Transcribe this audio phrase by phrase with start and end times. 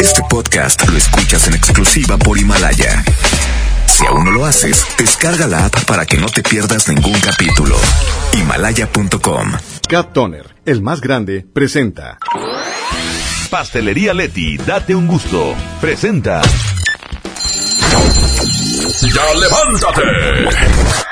[0.00, 3.02] Este podcast lo escuchas en exclusiva por Himalaya.
[3.86, 7.76] Si aún no lo haces, descarga la app para que no te pierdas ningún capítulo.
[8.34, 9.52] Himalaya.com.
[9.88, 12.18] Cat Toner, el más grande, presenta.
[13.50, 15.54] Pastelería Leti, date un gusto.
[15.80, 16.42] Presenta.
[19.02, 21.11] ¡Ya levántate!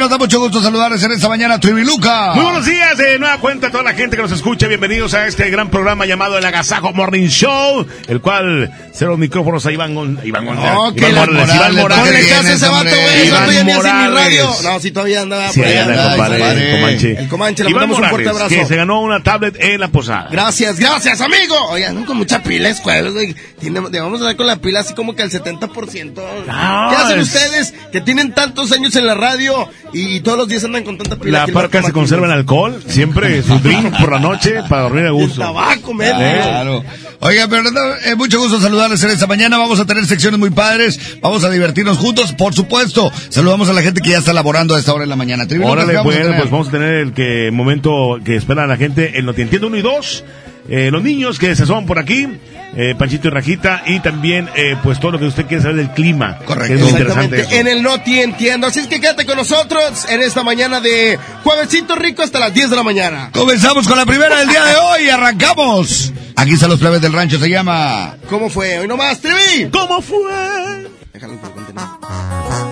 [0.00, 2.32] Nos da mucho gusto saludarles en esta mañana, Triviluca.
[2.34, 4.66] Muy buenos días, de nueva cuenta a toda la gente que nos escucha.
[4.66, 9.72] Bienvenidos a este gran programa llamado El Agasajo Morning Show, el cual cero micrófonos a
[9.72, 10.72] Iván, Gon- Iván González.
[10.72, 12.04] No, que Iván Morales, Morales, Iván no Morales.
[12.04, 13.26] te ¿Qué hace vienes, ese vato, güey?
[13.26, 14.14] Iván ¿No todavía ni hace Morales.
[14.14, 14.50] radio?
[14.62, 16.80] No, si todavía andaba Sí, por ahí, anda, compadre, compadre.
[16.80, 17.18] Comanche.
[17.18, 18.54] El Comanche, le mandamos un fuerte Morales, abrazo.
[18.62, 20.28] que se ganó una tablet en la posada.
[20.32, 21.56] Gracias, gracias, amigo.
[21.68, 23.34] Oye, no con mucha pila es güey.
[23.60, 26.22] Tiene- Debemos andar con la pila así como que al 70%.
[26.46, 30.38] No, ¿Qué hacen es- ustedes que tienen tantos años en la radio y, y todos
[30.38, 31.46] los días andan con tanta pila?
[31.46, 35.08] La parca se conserva en alcohol, siempre su drink por la noche para dormir a
[35.08, 35.40] El gusto.
[35.40, 36.10] tabaco, men.
[36.14, 36.84] Claro.
[37.20, 39.58] Oiga, pero no, eh, mucho gusto saludarles en esta mañana.
[39.58, 41.18] Vamos a tener secciones muy padres.
[41.20, 43.12] Vamos a divertirnos juntos, por supuesto.
[43.28, 45.44] Saludamos a la gente que ya está laborando a esta hora de la mañana.
[45.44, 46.40] Órale, ¿qué vamos a bueno, tener?
[46.40, 49.66] pues vamos a tener el que momento que espera la gente en Lo Te Entiendo
[49.68, 50.24] 1 y 2.
[50.70, 52.28] Eh, los niños que se asoman por aquí,
[52.76, 55.90] eh, Panchito y Rajita, y también, eh, pues todo lo que usted quiere saber del
[55.90, 56.38] clima.
[56.44, 56.68] Correcto.
[56.68, 57.40] que es muy interesante.
[57.40, 57.50] Eso.
[57.50, 58.68] en el No Te Entiendo.
[58.68, 62.70] Así es que quédate con nosotros en esta mañana de Juevesito Rico hasta las 10
[62.70, 63.30] de la mañana.
[63.32, 65.08] Comenzamos con la primera del día de hoy.
[65.08, 66.12] Arrancamos.
[66.36, 67.40] Aquí están los plebes del rancho.
[67.40, 68.14] Se llama.
[68.28, 68.78] ¿Cómo fue?
[68.78, 69.70] Hoy nomás, Trivi.
[69.70, 70.88] ¿Cómo fue?
[71.12, 72.69] Déjalo que lo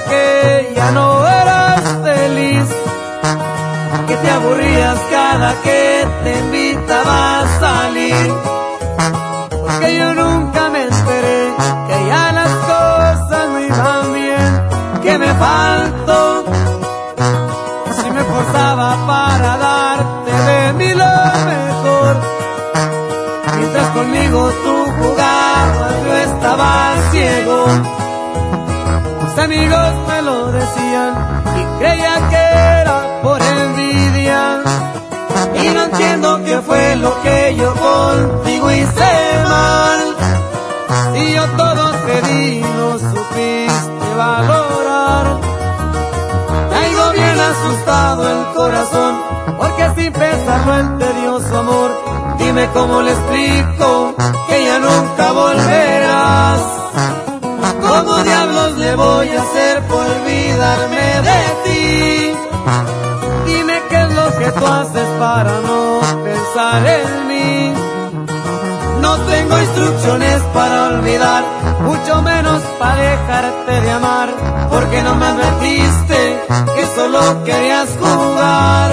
[0.00, 2.64] que ya no eras feliz?
[4.06, 8.34] Que te aburrías cada que te invitaba a salir.
[9.50, 11.54] Porque yo nunca me enteré
[11.88, 15.00] que ya las cosas no iban bien.
[15.02, 16.44] Que me faltó
[18.00, 21.14] si me forzaba para darte de mí lo
[21.52, 22.16] mejor.
[23.58, 28.01] Mientras conmigo tú jugabas, yo estaba ciego.
[29.52, 31.14] Amigos me lo decían
[31.58, 32.36] y creía que
[32.80, 34.62] era por envidia.
[35.62, 39.12] Y no entiendo qué fue lo que yo contigo hice
[39.44, 40.00] mal.
[41.16, 45.38] Y yo todo te di, no supiste valorar.
[46.70, 49.20] Traigo bien asustado el corazón,
[49.58, 51.90] porque sin pensarlo el tedioso amor,
[52.38, 54.14] dime cómo le explico
[54.48, 56.82] que ya nunca volverás.
[58.04, 62.34] ¿Cómo diablos le voy a hacer por olvidarme de ti?
[63.46, 67.72] Dime qué es lo que tú haces para no pensar en mí.
[69.00, 71.44] No tengo instrucciones para olvidar,
[71.82, 74.30] mucho menos para dejarte de amar,
[74.68, 76.42] porque no me advertiste
[76.74, 78.90] que solo querías jugar.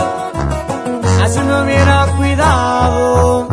[1.23, 3.47] Así me hubiera cuidado,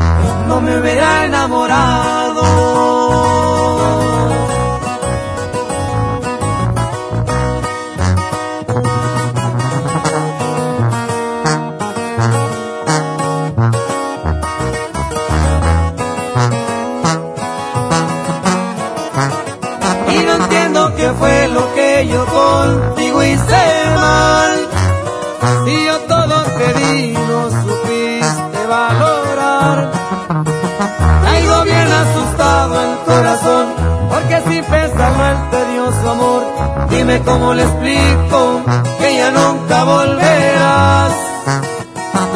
[0.48, 2.35] no me hubiera enamorado.
[23.30, 23.64] Hice
[23.94, 24.68] mal.
[25.64, 29.90] Si yo todo te di, no supiste valorar.
[31.22, 33.66] Traigo bien asustado el corazón,
[34.10, 36.42] porque sin pensarlo el tedioso amor,
[36.90, 38.60] dime cómo le explico
[38.98, 41.12] que ya nunca volverás.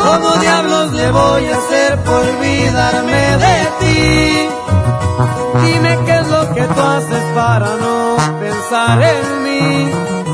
[0.03, 4.49] ¿Cómo diablos le voy a hacer por olvidarme de ti?
[5.67, 10.30] Dime qué es lo que tú haces para no pensar en mí.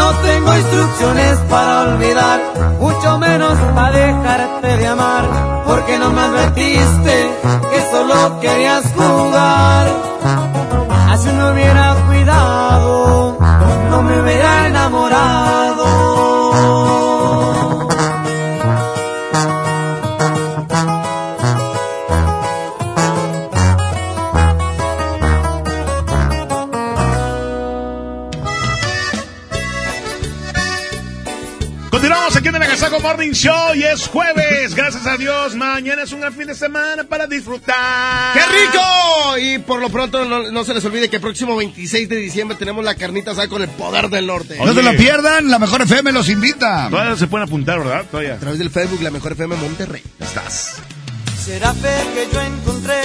[0.00, 2.40] No tengo instrucciones para olvidar,
[2.80, 5.24] mucho menos para dejarte de amar,
[5.66, 7.16] porque no me advertiste
[7.70, 9.88] que solo querías jugar.
[11.10, 13.36] Así no hubiera cuidado,
[13.90, 15.59] no me hubiera enamorado.
[33.30, 34.74] Morning Show y es jueves.
[34.74, 35.54] Gracias a Dios.
[35.54, 38.34] Mañana es un fin de semana para disfrutar.
[38.34, 39.38] ¡Qué rico!
[39.38, 42.56] Y por lo pronto no, no se les olvide que el próximo 26 de diciembre
[42.56, 44.58] tenemos la carnita asada con el poder del norte.
[44.58, 46.88] No se lo pierdan, la mejor FM los invita.
[46.90, 48.04] Todavía se pueden apuntar, ¿verdad?
[48.10, 48.34] Todavía.
[48.34, 50.02] A través del Facebook, la mejor FM Monterrey.
[50.18, 50.76] Estás.
[51.44, 53.00] Será fe que yo encontré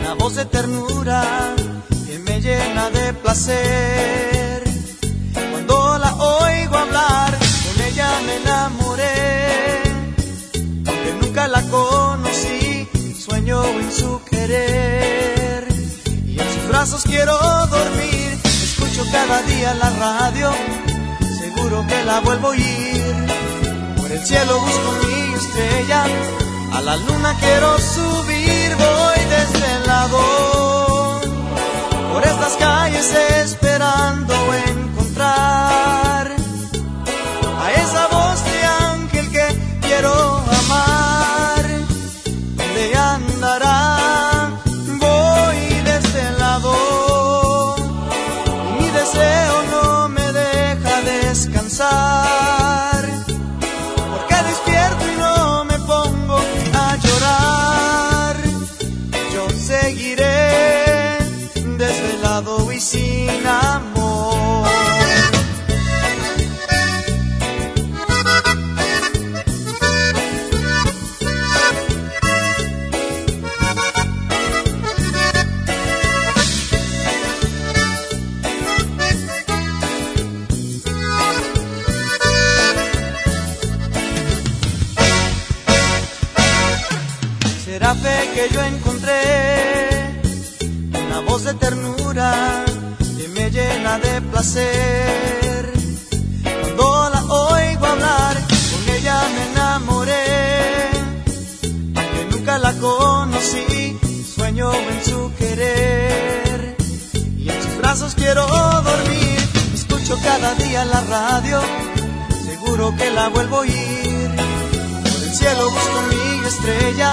[0.00, 1.54] una voz de ternura
[2.06, 4.39] que me llena de placer.
[11.48, 12.88] La conocí,
[13.18, 15.66] sueño en su querer.
[16.26, 18.38] Y en sus brazos quiero dormir.
[18.44, 20.50] Escucho cada día la radio,
[21.38, 23.26] seguro que la vuelvo a oír.
[23.96, 26.04] Por el cielo busco mi estrella,
[26.74, 31.20] a la luna quiero subir, voy desde el lado.
[32.12, 33.14] Por estas calles
[33.44, 34.34] esperando
[34.68, 36.32] encontrar
[37.62, 40.49] a esa voz de ángel que quiero
[94.40, 95.72] placer.
[96.42, 100.90] Cuando la oigo hablar, con ella me enamoré.
[101.94, 103.98] Aunque nunca la conocí,
[104.34, 106.76] sueño en su querer.
[107.36, 109.40] Y en sus brazos quiero dormir.
[109.74, 111.60] Escucho cada día la radio,
[112.46, 114.30] seguro que la vuelvo a oír.
[115.02, 117.12] Por el cielo busco mi estrella,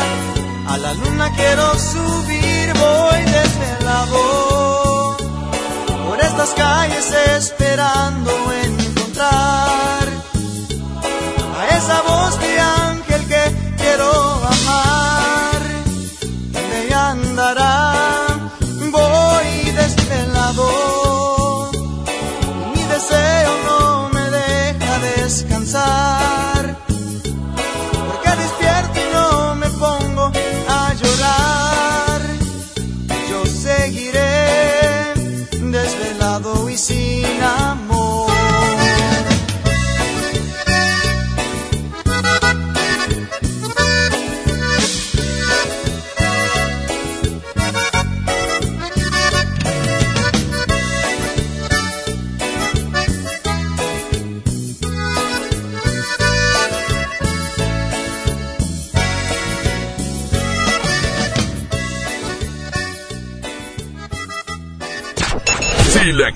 [0.70, 4.78] a la luna quiero subir, voy desvelado.
[4.84, 4.87] Por
[6.38, 8.32] estas calles esperando
[8.64, 10.08] encontrar
[11.58, 12.57] a esa voz de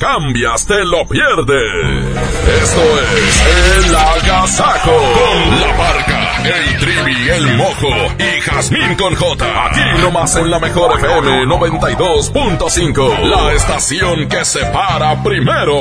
[0.02, 2.16] cambias, te lo pierdes.
[2.64, 2.82] Esto
[3.18, 4.98] es El Agasajo.
[4.98, 9.66] Con la parca, el trivi, el mojo y Jazmín con J.
[9.68, 13.20] Aquí nomás en la mejor FM 92.5.
[13.30, 15.80] La estación que se para primero.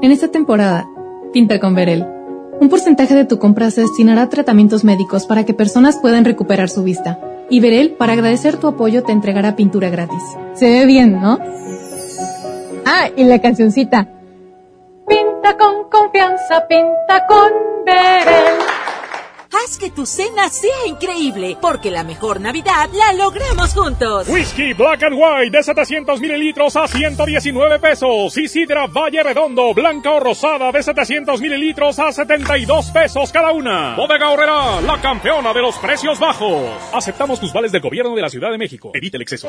[0.00, 0.86] En esta temporada,
[1.32, 2.06] pinta con Verel.
[2.60, 6.68] Un porcentaje de tu compra se destinará a tratamientos médicos para que personas puedan recuperar
[6.68, 7.18] su vista.
[7.50, 10.22] Y Verel, para agradecer tu apoyo, te entregará pintura gratis.
[10.54, 11.40] Se ve bien, ¿no?
[12.86, 14.08] Ah, y la cancioncita.
[15.06, 17.52] Pinta con confianza, pinta con
[17.84, 18.58] Verel.
[19.52, 24.28] Haz que tu cena sea increíble, porque la mejor Navidad la logramos juntos.
[24.28, 28.36] Whisky Black and White de 700 mililitros a 119 pesos.
[28.36, 33.94] Y sidra Valle Redondo, blanca o rosada de 700 mililitros a 72 pesos cada una.
[33.96, 36.70] Bodega Horrera, la campeona de los precios bajos.
[36.92, 38.90] Aceptamos tus vales del gobierno de la Ciudad de México.
[38.92, 39.48] Evite el exceso.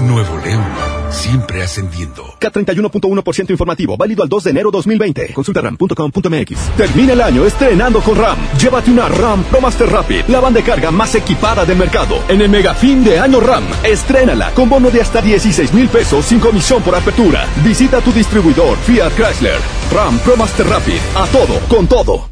[0.00, 0.64] Nuevo León,
[1.10, 2.24] siempre ascendiendo.
[2.40, 5.32] K31.1% informativo, válido al 2 de enero 2020.
[5.32, 6.76] Consulta ram.com.mx.
[6.76, 8.36] Termina el año estrenando con RAM.
[8.58, 12.16] Llévate una RAM Pro Master Rapid, la banda de carga más equipada del mercado.
[12.28, 16.24] En el mega fin de año RAM, estrénala con bono de hasta 16 mil pesos
[16.24, 17.46] sin comisión por apertura.
[17.64, 19.60] Visita tu distribuidor Fiat Chrysler.
[19.92, 22.31] RAM Pro Master Rapid, a todo, con todo.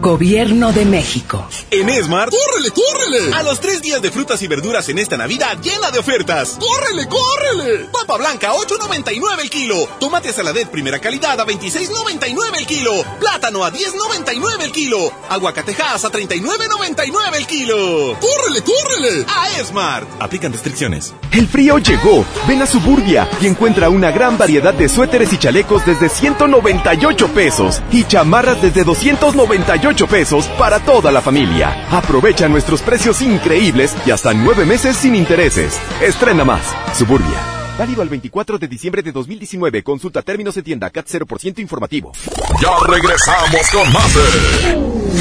[0.00, 1.46] Gobierno de México.
[1.70, 3.34] En Esmart, ¡córrele, córrele!
[3.34, 6.56] A los tres días de frutas y verduras en esta Navidad llena de ofertas.
[6.58, 7.84] ¡Córrele, córrele!
[7.92, 9.86] Papa blanca, 8.99 el kilo.
[10.00, 12.92] Tomate saladet primera calidad a 26.99 el kilo.
[13.20, 15.12] Plátano a 10.99 el kilo.
[15.28, 18.16] Aguacatejas a 39.99 el kilo.
[18.18, 19.26] ¡Córrele, córrele!
[19.28, 20.08] A Esmart.
[20.18, 21.12] Aplican restricciones.
[21.30, 22.24] El frío llegó.
[22.48, 27.82] Ven a Suburbia y encuentra una gran variedad de suéteres y chalecos desde 198 pesos
[27.92, 31.86] y chamarras desde 298 pesos para toda la familia.
[31.90, 35.80] Aprovecha nuestros precios increíbles y hasta nueve meses sin intereses.
[36.00, 36.62] Estrena más.
[36.94, 37.38] Suburbia.
[37.76, 39.82] Válido al 24 de diciembre de 2019.
[39.82, 42.12] Consulta términos en tienda CAT 0% informativo.
[42.60, 44.16] Ya regresamos con más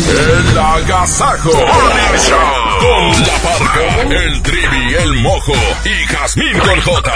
[0.08, 5.54] El Agasajo con La Parca, el Trivi, el Mojo
[5.86, 7.12] y Jazmín con J.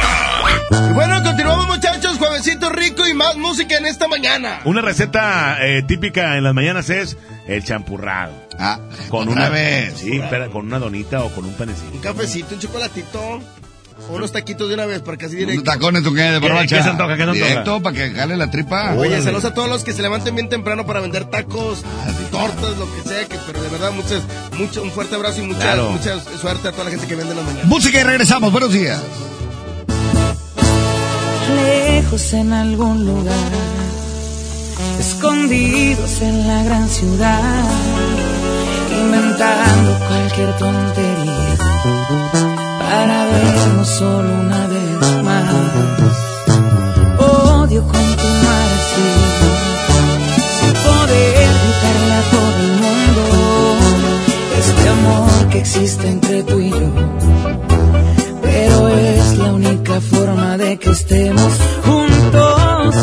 [0.94, 4.60] Bueno, continuamos muchachos, juevesito rico y más música en esta mañana.
[4.65, 8.34] Una receta eh, típica en las mañanas es el champurrado.
[8.58, 9.94] Ah, con una vez.
[9.98, 11.92] Sí, espera, con una donita o con un panecito.
[11.94, 13.20] Un cafecito, un chocolatito.
[14.10, 15.62] o Unos taquitos de una vez para que así directo.
[15.62, 16.22] Unos tacones, ¿tú qué?
[16.24, 16.77] De ¿Qué- barbacha.
[16.77, 17.46] qué se antoja, qué se antoja?
[17.50, 18.94] Directo, para que jale la tripa.
[18.96, 22.77] Oye, saludos a todos los que se levanten bien temprano para vender tacos, Ah, tortas,
[22.77, 24.24] lo que sea, que, pero de verdad muchas,
[24.58, 25.92] mucho, un fuerte abrazo y mucha, Claro.
[25.92, 27.65] mucha suerte a toda la gente que vende en la mañana.
[27.65, 28.51] Música y regresamos.
[28.51, 29.00] Buenos días.
[31.50, 33.52] Lejos en algún lugar,
[35.00, 37.64] escondidos en la gran ciudad,
[39.02, 41.56] inventando cualquier tontería
[42.80, 45.54] para vernos solo una vez más.
[47.20, 49.10] Odio continuar así,
[50.60, 53.24] sin poder gritarle a todo el mundo
[54.60, 57.44] este amor que existe entre tú y yo
[58.54, 61.53] pero es la única forma de que estemos
[61.86, 62.96] juntos.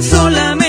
[0.00, 0.61] Solamente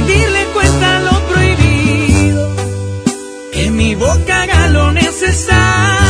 [0.00, 2.56] rendirle cuenta lo prohibido.
[3.52, 6.09] Que mi boca haga lo necesario.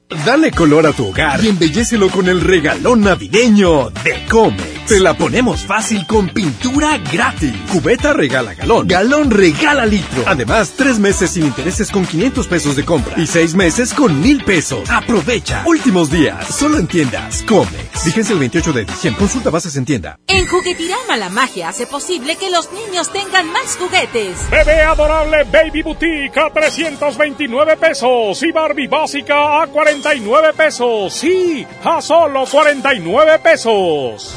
[0.25, 4.85] Dale color a tu hogar y embellecelo con el regalón navideño de Comex.
[4.85, 7.53] Te la ponemos fácil con pintura gratis.
[7.71, 10.23] Cubeta regala galón, galón regala litro.
[10.25, 14.43] Además, tres meses sin intereses con 500 pesos de compra y seis meses con mil
[14.43, 14.89] pesos.
[14.89, 15.63] Aprovecha.
[15.65, 16.45] Últimos días.
[16.45, 18.03] Solo en tiendas Comex.
[18.03, 19.19] Vigencia el 28 de diciembre.
[19.19, 20.19] Consulta bases en tienda.
[20.27, 24.49] En Juguetirama la magia hace posible que los niños tengan más juguetes.
[24.49, 29.67] Bebé adorable Baby Boutique a 329 pesos y Barbie básica a
[30.01, 31.13] 49 pesos.
[31.13, 34.35] Sí, a solo 49 pesos.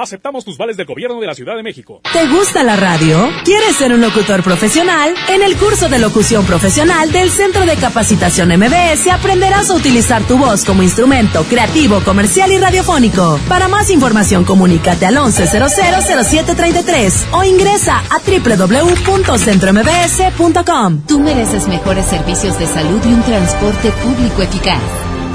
[0.00, 2.00] Aceptamos tus vales del gobierno de la Ciudad de México.
[2.10, 3.28] ¿Te gusta la radio?
[3.44, 5.14] ¿Quieres ser un locutor profesional?
[5.28, 10.38] En el curso de locución profesional del Centro de Capacitación MBS aprenderás a utilizar tu
[10.38, 13.38] voz como instrumento creativo, comercial y radiofónico.
[13.46, 21.02] Para más información, comunícate al 11000733 o ingresa a www.centrombs.com.
[21.06, 24.80] Tú mereces mejores servicios de salud y un transporte público eficaz.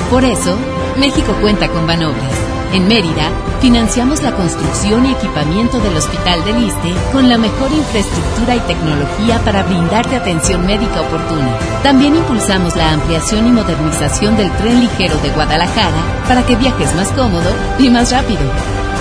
[0.10, 0.58] Por eso,
[0.97, 2.44] México cuenta con Banobras.
[2.73, 8.56] En Mérida, financiamos la construcción y equipamiento del Hospital del Iste con la mejor infraestructura
[8.56, 11.58] y tecnología para brindarte atención médica oportuna.
[11.84, 17.10] También impulsamos la ampliación y modernización del tren ligero de Guadalajara para que viajes más
[17.10, 17.49] cómodo
[17.80, 18.41] y más rápido.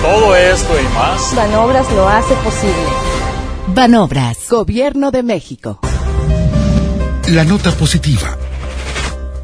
[0.01, 1.35] Todo esto y más.
[1.35, 2.73] Banobras lo hace posible.
[3.67, 5.79] Banobras, Gobierno de México.
[7.29, 8.37] La nota positiva.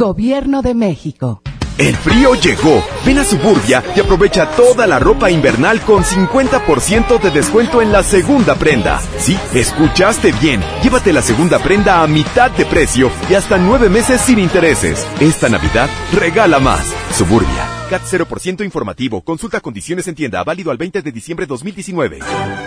[0.00, 1.42] Gobierno de México.
[1.76, 2.84] El frío llegó.
[3.04, 8.04] Ven a Suburbia y aprovecha toda la ropa invernal con 50% de descuento en la
[8.04, 9.00] segunda prenda.
[9.18, 10.62] Sí, escuchaste bien.
[10.84, 15.04] Llévate la segunda prenda a mitad de precio y hasta nueve meses sin intereses.
[15.18, 16.94] Esta Navidad regala más.
[17.10, 17.77] Suburbia.
[17.88, 19.22] CAT 0% informativo.
[19.22, 20.44] Consulta condiciones en tienda.
[20.44, 22.20] Válido al 20 de diciembre 2019.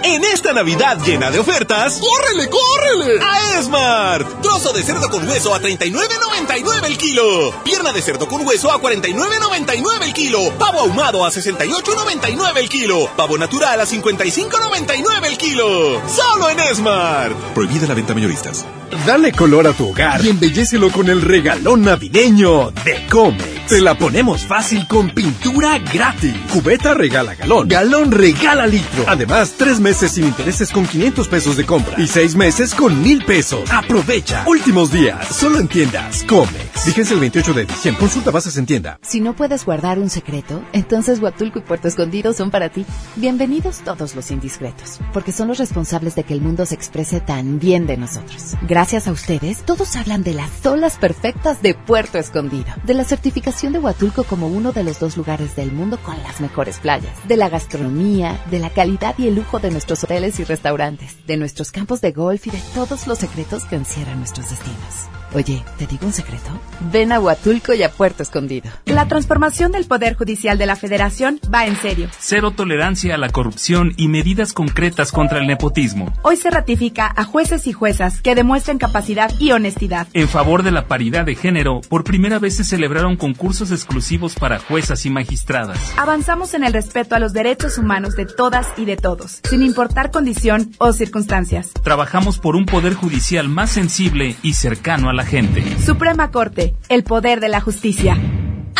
[0.04, 3.22] En esta Navidad llena de ofertas, ¡córrele, córrele!
[3.24, 4.42] A Esmart.
[4.42, 7.54] Trozo de cerdo con hueso a 39.99 el kilo.
[7.64, 10.40] Pierna de cerdo con hueso a 49.99 el kilo.
[10.58, 13.10] Pavo ahumado a 68.99 el kilo.
[13.16, 16.02] Pavo natural a 55.99 el kilo.
[16.10, 17.36] Solo en Esmart.
[17.54, 18.66] Prohibida la venta mayoristas.
[19.06, 23.68] Dale color a tu hogar y embellecelo con el regalón navideño de Comex.
[23.68, 26.36] Te la ponemos fácil con pintura gratis.
[26.52, 29.06] Cubeta regala galón, galón regala litro.
[29.08, 33.24] Además, tres meses sin intereses con 500 pesos de compra y seis meses con mil
[33.24, 33.72] pesos.
[33.72, 34.44] Aprovecha.
[34.46, 35.26] Últimos días.
[35.28, 36.86] Solo en tiendas Comex.
[36.86, 38.00] Vigencia el 28 de diciembre.
[38.02, 39.00] Consulta bases en tienda.
[39.04, 42.86] Si no puedes guardar un secreto, entonces Huatulco y Puerto Escondido son para ti.
[43.16, 47.58] Bienvenidos todos los indiscretos, porque son los responsables de que el mundo se exprese tan
[47.60, 48.56] bien de nosotros.
[48.82, 53.80] A ustedes, todos hablan de las olas perfectas de Puerto Escondido, de la certificación de
[53.80, 57.48] Huatulco como uno de los dos lugares del mundo con las mejores playas, de la
[57.48, 62.02] gastronomía, de la calidad y el lujo de nuestros hoteles y restaurantes, de nuestros campos
[62.02, 65.21] de golf y de todos los secretos que encierran nuestros destinos.
[65.34, 66.50] Oye, ¿te digo un secreto?
[66.92, 68.70] Ven a Huatulco y a Puerto Escondido.
[68.86, 72.10] La transformación del Poder Judicial de la Federación va en serio.
[72.20, 76.14] Cero tolerancia a la corrupción y medidas concretas contra el nepotismo.
[76.24, 80.08] Hoy se ratifica a jueces y juezas que demuestren capacidad y honestidad.
[80.14, 84.60] En favor de la paridad de género, por primera vez se celebraron concursos exclusivos para
[84.60, 85.80] juezas y magistradas.
[85.98, 90.12] Avanzamos en el respeto a los derechos humanos de todas y de todos, sin importar
[90.12, 91.72] condición o circunstancias.
[91.84, 95.64] Trabajamos por un Poder Judicial más sensible y cercano a la gente.
[95.80, 98.18] Suprema Corte, el poder de la justicia.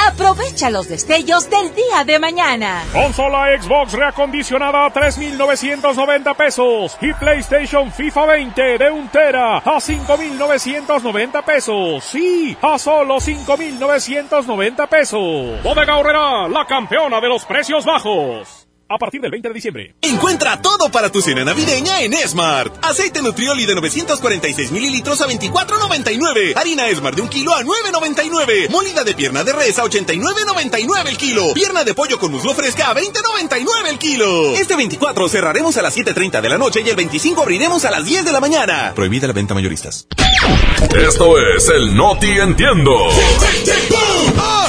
[0.08, 2.84] Aprovecha los destellos del día de mañana.
[2.92, 6.98] Consola Xbox reacondicionada a 3,990 pesos.
[7.02, 12.04] Y PlayStation FIFA 20 de un tera a 5,990 pesos.
[12.04, 15.64] Sí, a solo 5,990 pesos.
[15.64, 18.61] Bodega Horrera, la campeona de los precios bajos
[18.96, 19.96] a partir del 20 de diciembre.
[20.02, 22.74] Encuentra todo para tu cena navideña en Smart.
[22.84, 26.58] Aceite Nutrioli de 946 mililitros a 24.99.
[26.58, 28.70] Harina Smart de un kilo a 9.99.
[28.70, 31.54] Molida de pierna de res a 89.99 el kilo.
[31.54, 34.56] Pierna de pollo con muslo fresca a 20.99 el kilo.
[34.56, 38.06] Este 24 cerraremos a las 7.30 de la noche y el 25 abriremos a las
[38.06, 38.94] 10 de la mañana.
[38.96, 40.08] Prohibida la venta mayoristas.
[40.96, 43.10] Esto es el Noti Entiendo.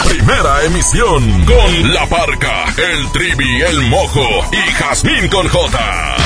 [0.05, 6.16] Primera emisión con La Parca, el Trivi, el Mojo y Jazmín con J.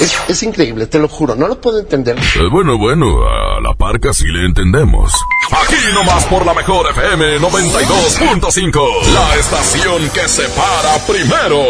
[0.00, 2.16] Es, es increíble, te lo juro, no lo puedo entender.
[2.18, 5.12] Eh, bueno, bueno, a La Parca sí le entendemos.
[5.50, 11.62] Aquí nomás por la mejor FM 92.5, la estación que se para primero.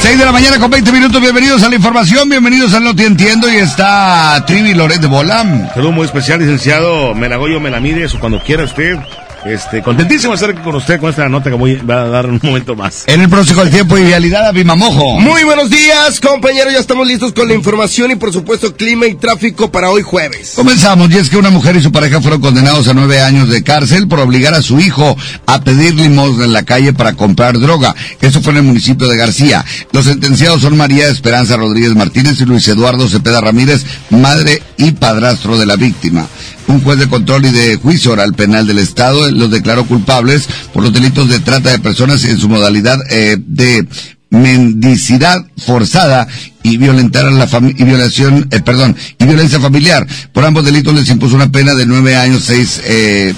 [0.00, 3.04] 6 de la mañana con 20 minutos, bienvenidos a la información, bienvenidos al No Te
[3.04, 5.68] Entiendo y está Trivi Loret de Bolam.
[5.74, 8.98] Saludo muy especial, licenciado Melagoyo Melamides, o cuando quiera usted.
[9.44, 12.76] Este, contentísimo de estar con usted con esta nota que voy a dar un momento
[12.76, 13.04] más.
[13.06, 15.18] En el próximo del tiempo y vialidad a Bimamojo.
[15.18, 16.72] Muy buenos días, compañeros.
[16.72, 20.52] Ya estamos listos con la información y, por supuesto, clima y tráfico para hoy jueves.
[20.54, 23.62] Comenzamos, y es que una mujer y su pareja fueron condenados a nueve años de
[23.64, 27.94] cárcel por obligar a su hijo a pedir limosna en la calle para comprar droga.
[28.20, 29.64] Eso fue en el municipio de García.
[29.90, 35.58] Los sentenciados son María Esperanza Rodríguez Martínez y Luis Eduardo Cepeda Ramírez, madre y padrastro
[35.58, 36.26] de la víctima.
[36.72, 40.82] Un juez de control y de juicio oral penal del Estado los declaró culpables por
[40.82, 43.86] los delitos de trata de personas en su modalidad eh, de
[44.30, 46.26] mendicidad forzada
[46.62, 50.06] y violentar a la y violación, eh, perdón, y violencia familiar.
[50.32, 53.34] Por ambos delitos les impuso una pena de nueve años, seis eh,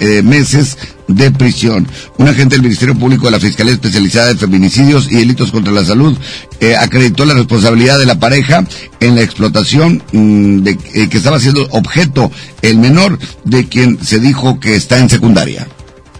[0.00, 1.88] eh, meses de prisión.
[2.18, 5.84] Un agente del Ministerio Público de la Fiscalía Especializada en Feminicidios y Delitos contra la
[5.84, 6.16] Salud
[6.60, 8.64] eh, acreditó la responsabilidad de la pareja
[9.00, 12.30] en la explotación mm, de, eh, que estaba siendo objeto
[12.62, 15.66] el menor de quien se dijo que está en secundaria.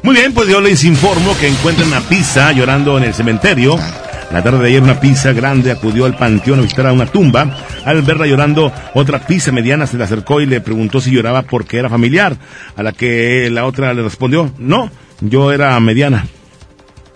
[0.03, 3.79] Muy bien, pues yo les informo que encuentran una pizza llorando en el cementerio.
[4.31, 7.57] La tarde de ayer una pizza grande acudió al panteón a visitar a una tumba.
[7.85, 11.79] Al verla llorando, otra pizza mediana se le acercó y le preguntó si lloraba porque
[11.79, 12.37] era familiar.
[12.77, 16.27] A la que la otra le respondió, no, yo era mediana.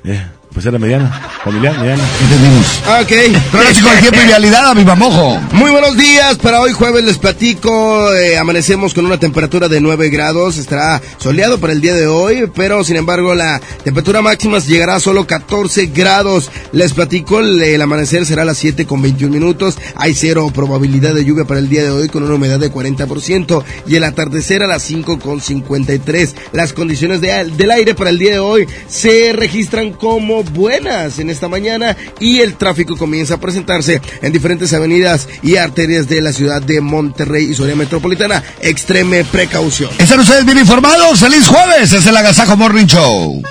[0.05, 1.09] Eh, pues era mediana,
[1.45, 2.03] familiar, mediana.
[2.23, 2.67] Entendimos.
[3.01, 3.51] Ok.
[3.51, 5.41] Pronóstico del tiempo y vialidad a Vivamojo.
[5.53, 6.37] Muy buenos días.
[6.37, 8.13] Para hoy jueves les platico.
[8.15, 10.59] eh, amanecemos con una temperatura de 9 grados.
[10.59, 15.01] Estará soleado para el día de hoy, pero sin embargo la temperatura máxima llegará a
[15.01, 16.51] solo 14 grados.
[16.73, 19.79] Les platico, el, el amanecer será a las 7 con 21 minutos.
[19.97, 23.65] Hay cero probabilidad de lluvia para el día de hoy con una humedad de 40%
[23.87, 26.35] y el atardecer a las 5 con 53.
[26.53, 31.31] Las condiciones de- del aire para el día de hoy se registran como buenas en
[31.31, 36.33] esta mañana y el tráfico comienza a presentarse en diferentes avenidas y arterias de la
[36.33, 38.43] ciudad de Monterrey y su área metropolitana.
[38.61, 39.91] Extreme precaución.
[39.99, 41.21] Están ustedes bien informados.
[41.21, 41.93] ¡Feliz jueves!
[41.93, 43.43] Es el Agasajo Morning Show.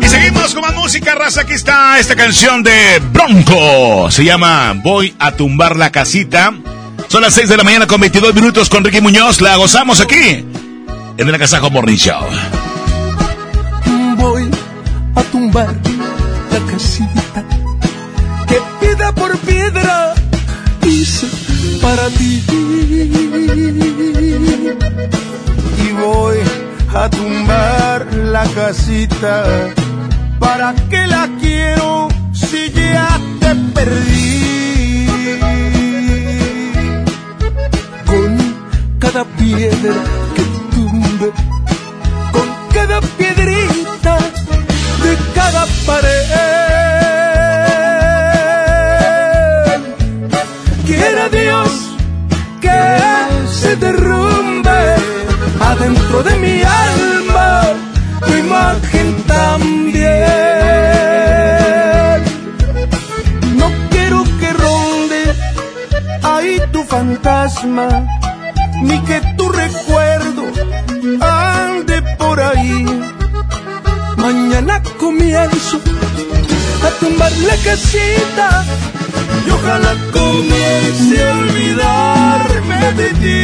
[0.00, 1.42] Y seguimos con más música, raza.
[1.42, 4.10] Aquí está esta canción de Bronco.
[4.10, 6.52] Se llama Voy a tumbar la casita.
[7.08, 9.40] Son las 6 de la mañana con 22 minutos con Ricky Muñoz.
[9.40, 10.44] La gozamos aquí
[11.20, 12.22] en el Agasajo Morning Show.
[14.16, 14.50] Voy
[15.14, 15.76] a tumbar
[16.50, 17.44] la casita
[18.48, 20.14] que piedra por piedra
[20.82, 21.26] hice
[21.82, 22.42] para ti.
[25.76, 26.38] Y voy
[26.94, 29.44] a tumbar la casita.
[30.38, 35.06] ¿Para qué la quiero si ya te perdí?
[38.06, 38.38] Con
[38.98, 40.29] cada piedra
[41.20, 44.16] con cada piedrita
[45.02, 46.24] de cada pared.
[50.86, 51.70] Quiera Dios
[52.62, 52.78] que
[53.52, 54.94] se derrumbe
[55.60, 57.62] adentro de mi alma
[58.24, 60.10] tu imagen también.
[63.56, 65.22] No quiero que ronde
[66.22, 68.06] ahí tu fantasma,
[68.80, 70.09] ni que tu recuerdo
[71.20, 72.84] ande por ahí.
[74.16, 75.80] Mañana comienzo
[76.86, 78.64] a tumbar la casita
[79.46, 83.40] y ojalá comience a olvidarme de ti.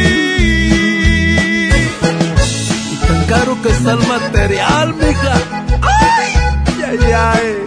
[2.91, 5.33] Y tan caro que está el material, mija.
[5.81, 6.29] ¡Ay!
[6.89, 7.66] ¡Ay, ay!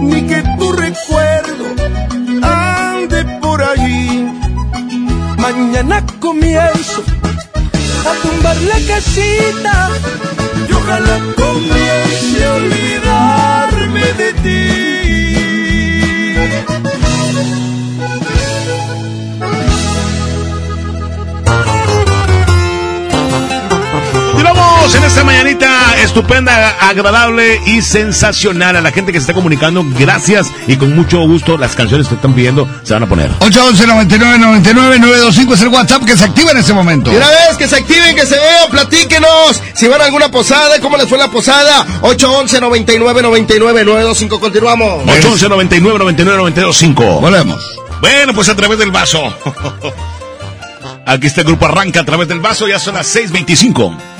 [0.00, 1.66] ni que tu recuerdo
[2.42, 4.26] ande por allí.
[5.38, 7.02] Mañana comienzo
[8.10, 9.90] a tumbar la casita
[10.68, 14.90] y ojalá comience a olvidarme de ti.
[24.94, 28.74] En esta mañanita estupenda, agradable y sensacional.
[28.76, 32.16] A la gente que se está comunicando, gracias y con mucho gusto las canciones que
[32.16, 33.30] están pidiendo se van a poner.
[33.38, 37.12] 811 99 99 925 es el WhatsApp que se activa en este momento.
[37.12, 39.62] Y una vez que se activen, que se vean, platíquenos.
[39.74, 41.86] Si van a alguna posada, ¿cómo les fue la posada?
[42.02, 45.02] 811 99 99 925 Continuamos.
[45.04, 47.80] 811 99 99 925 Volvemos.
[48.00, 49.22] Bueno, pues a través del vaso.
[51.06, 54.19] Aquí este grupo arranca a través del vaso, ya son las 6.25.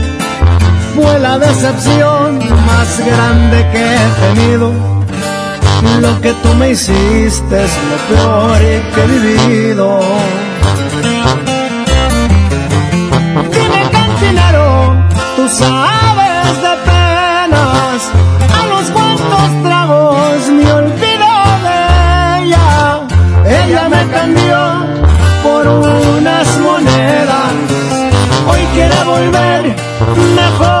[0.95, 4.71] fue la decepción más grande que he tenido.
[5.99, 8.59] Lo que tú me hiciste es lo peor
[8.93, 9.99] que he vivido.
[13.53, 14.95] Dime cantinero,
[15.35, 17.99] tú sabes de penas,
[18.59, 21.31] a los cuantos tragos me olvido
[21.67, 23.01] de ella.
[23.45, 24.59] Ella me cambió
[25.43, 27.53] por unas monedas,
[28.47, 29.75] hoy quiere volver
[30.35, 30.80] mejor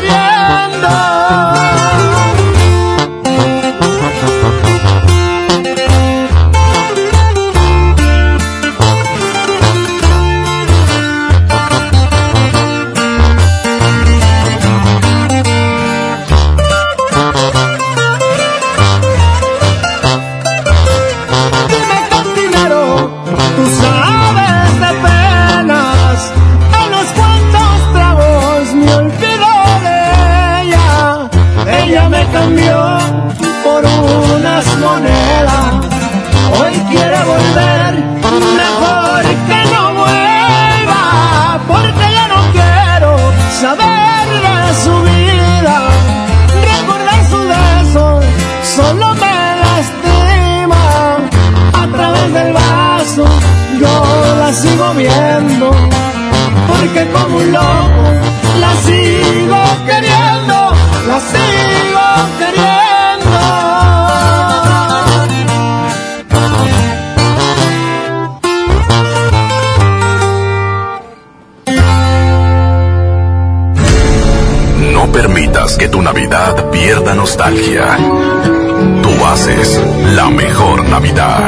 [75.13, 77.97] Permitas que tu Navidad pierda nostalgia.
[79.03, 79.79] Tú haces
[80.15, 81.39] la mejor Navidad.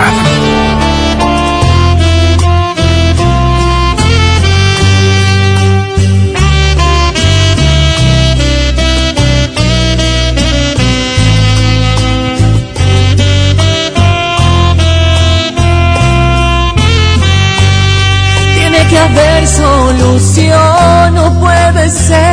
[18.56, 22.33] Tiene que haber solución, no puede ser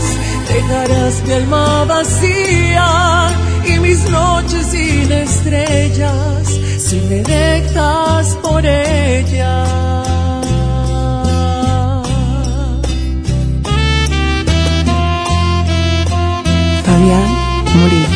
[0.71, 3.27] Dejarás mi alma vacía
[3.65, 9.65] y mis noches sin estrellas si me dejas por ella.
[16.85, 17.29] Fabián
[17.75, 18.07] Murillo.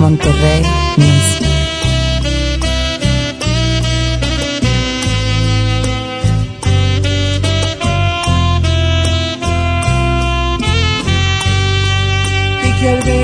[0.00, 0.62] Monterrey
[0.96, 1.57] Music.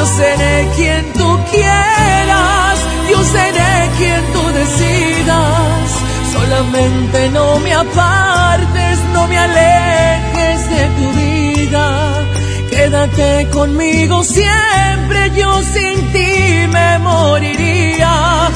[0.00, 2.78] yo seré quien tú quieras,
[3.10, 5.88] yo seré quien tú decidas.
[6.32, 11.86] Solamente no me apartes, no me alejes de tu vida.
[12.70, 18.48] Quédate conmigo siempre, yo sin ti me moriría.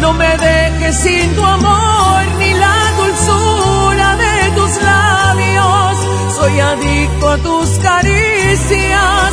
[0.00, 5.96] No me dejes sin tu amor ni la dulzura de tus labios.
[6.36, 9.32] Soy adicto a tus caricias,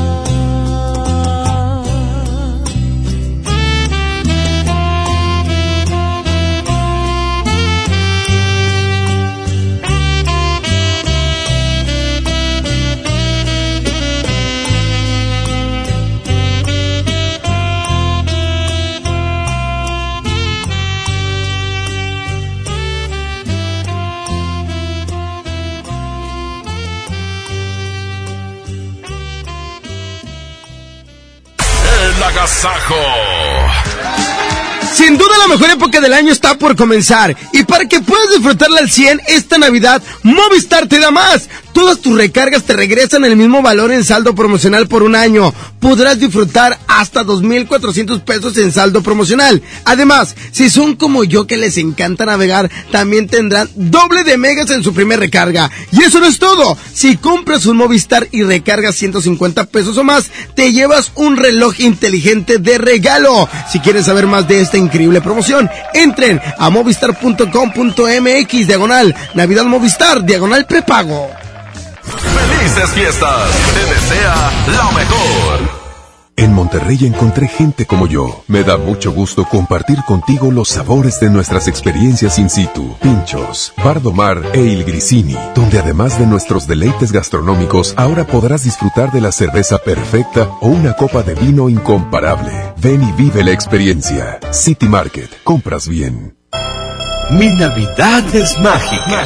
[34.93, 38.81] Sin duda la mejor época del año está por comenzar y para que puedas disfrutarla
[38.81, 41.49] al 100 esta Navidad, Movistar te da más.
[41.81, 45.51] Todas tus recargas te regresan el mismo valor en saldo promocional por un año.
[45.79, 49.63] Podrás disfrutar hasta 2.400 pesos en saldo promocional.
[49.83, 54.83] Además, si son como yo que les encanta navegar, también tendrán doble de megas en
[54.83, 55.71] su primer recarga.
[55.91, 56.77] Y eso no es todo.
[56.93, 62.59] Si compras un Movistar y recargas 150 pesos o más, te llevas un reloj inteligente
[62.59, 63.49] de regalo.
[63.71, 70.67] Si quieres saber más de esta increíble promoción, entren a movistar.com.mx diagonal Navidad Movistar diagonal
[70.67, 71.31] prepago.
[72.17, 73.49] Felices fiestas.
[73.73, 75.81] Te desea lo mejor.
[76.37, 78.43] En Monterrey encontré gente como yo.
[78.47, 82.95] Me da mucho gusto compartir contigo los sabores de nuestras experiencias in situ.
[82.99, 89.21] Pinchos, Bardomar e Il Grisini, donde además de nuestros deleites gastronómicos, ahora podrás disfrutar de
[89.21, 92.51] la cerveza perfecta o una copa de vino incomparable.
[92.77, 94.39] Ven y vive la experiencia.
[94.51, 96.35] City Market, compras bien.
[97.29, 99.25] Mi Navidad es mágica.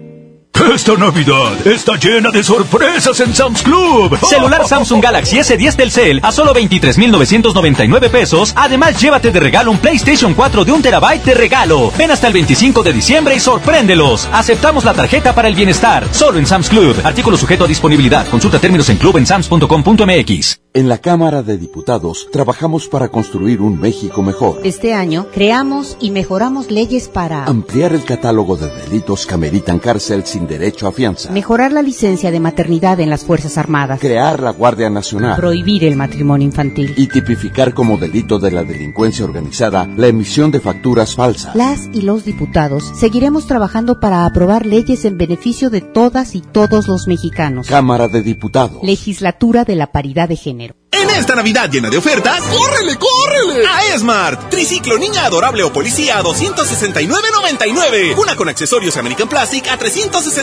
[0.61, 4.15] Esta Navidad está llena de sorpresas en Sam's Club.
[4.19, 8.53] Celular Samsung Galaxy S10 Telcel a solo 23,999 pesos.
[8.55, 11.91] Además, llévate de regalo un PlayStation 4 de un terabyte de regalo.
[11.97, 14.29] Ven hasta el 25 de diciembre y sorpréndelos.
[14.31, 16.07] Aceptamos la tarjeta para el bienestar.
[16.11, 16.95] Solo en Sam's Club.
[17.03, 18.27] Artículo sujeto a disponibilidad.
[18.27, 20.61] Consulta términos en clubensams.com.mx.
[20.73, 24.61] En la Cámara de Diputados trabajamos para construir un México mejor.
[24.63, 30.25] Este año creamos y mejoramos leyes para ampliar el catálogo de delitos que ameritan cárcel
[30.25, 34.51] sin derecho a fianza, mejorar la licencia de maternidad en las Fuerzas Armadas, crear la
[34.51, 40.07] Guardia Nacional, prohibir el matrimonio infantil y tipificar como delito de la delincuencia organizada la
[40.07, 41.55] emisión de facturas falsas.
[41.55, 46.87] Las y los diputados seguiremos trabajando para aprobar leyes en beneficio de todas y todos
[46.87, 47.67] los mexicanos.
[47.67, 48.83] Cámara de Diputados.
[48.83, 50.75] Legislatura de la Paridad de Género.
[50.91, 53.65] En esta Navidad llena de ofertas, ¡córrele, córrele!
[53.65, 54.49] A Esmart.
[54.49, 58.17] Triciclo niña adorable o policía a 269.99.
[58.17, 59.77] Una con accesorios American Plastic a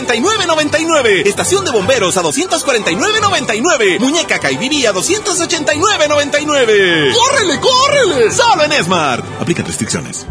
[0.05, 1.27] 369.99.
[1.27, 3.99] Estación de bomberos a 249.99.
[3.99, 7.13] Muñeca Kaibibi a 289.99.
[7.13, 8.31] ¡Córrele, córrele!
[8.31, 9.25] Solo en Esmart.
[9.41, 10.25] Aplica restricciones.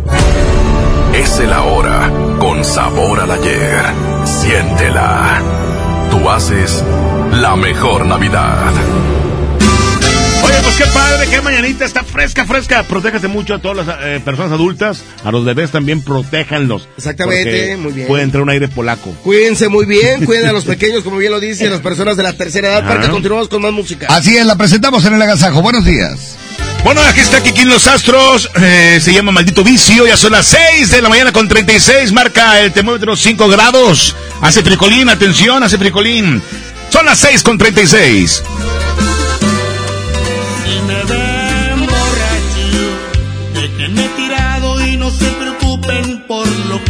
[1.15, 3.83] Es el ahora con sabor al ayer.
[4.25, 5.43] Siéntela.
[6.11, 6.83] Tú haces
[7.33, 8.73] la mejor Navidad.
[10.79, 12.85] Qué padre, qué mañanita, está fresca, fresca.
[12.85, 16.89] Protéjate mucho a todas las eh, personas adultas, a los bebés también, protéjanlos.
[16.97, 18.07] Exactamente, muy bien.
[18.07, 19.11] Puede entrar un aire polaco.
[19.25, 22.33] Cuídense muy bien, cuiden a los pequeños, como bien lo dicen, las personas de la
[22.33, 24.07] tercera edad, para que continuemos con más música.
[24.09, 25.63] Así es, la presentamos en el agasajo.
[25.63, 26.37] Buenos días.
[26.85, 30.93] Bueno, aquí está Kikín Los Astros, eh, se llama Maldito Vicio, ya son las 6
[30.93, 34.15] de la mañana con 36, marca el termómetro 5 grados.
[34.41, 36.41] Hace fricolín, atención, hace fricolín.
[36.91, 38.45] Son las 6 con 36.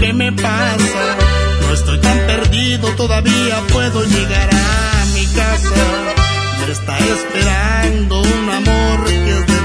[0.01, 1.16] Que me pasa.
[1.61, 5.74] No estoy tan perdido, todavía puedo llegar a mi casa.
[6.66, 9.61] Me está esperando un amor que es de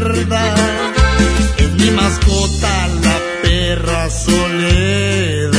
[0.00, 0.92] verdad.
[1.58, 5.52] Es mi mascota, la perra soledad.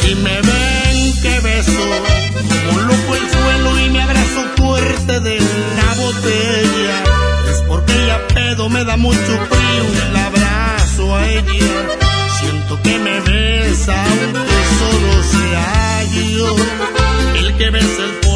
[0.00, 1.86] Si me ven que beso
[2.66, 7.04] como loco el suelo y me abrazo fuerte de la botella,
[7.50, 9.49] es porque ella pedo me da mucho
[13.90, 16.56] besa aunque solo sea yo
[17.38, 18.29] el que besa el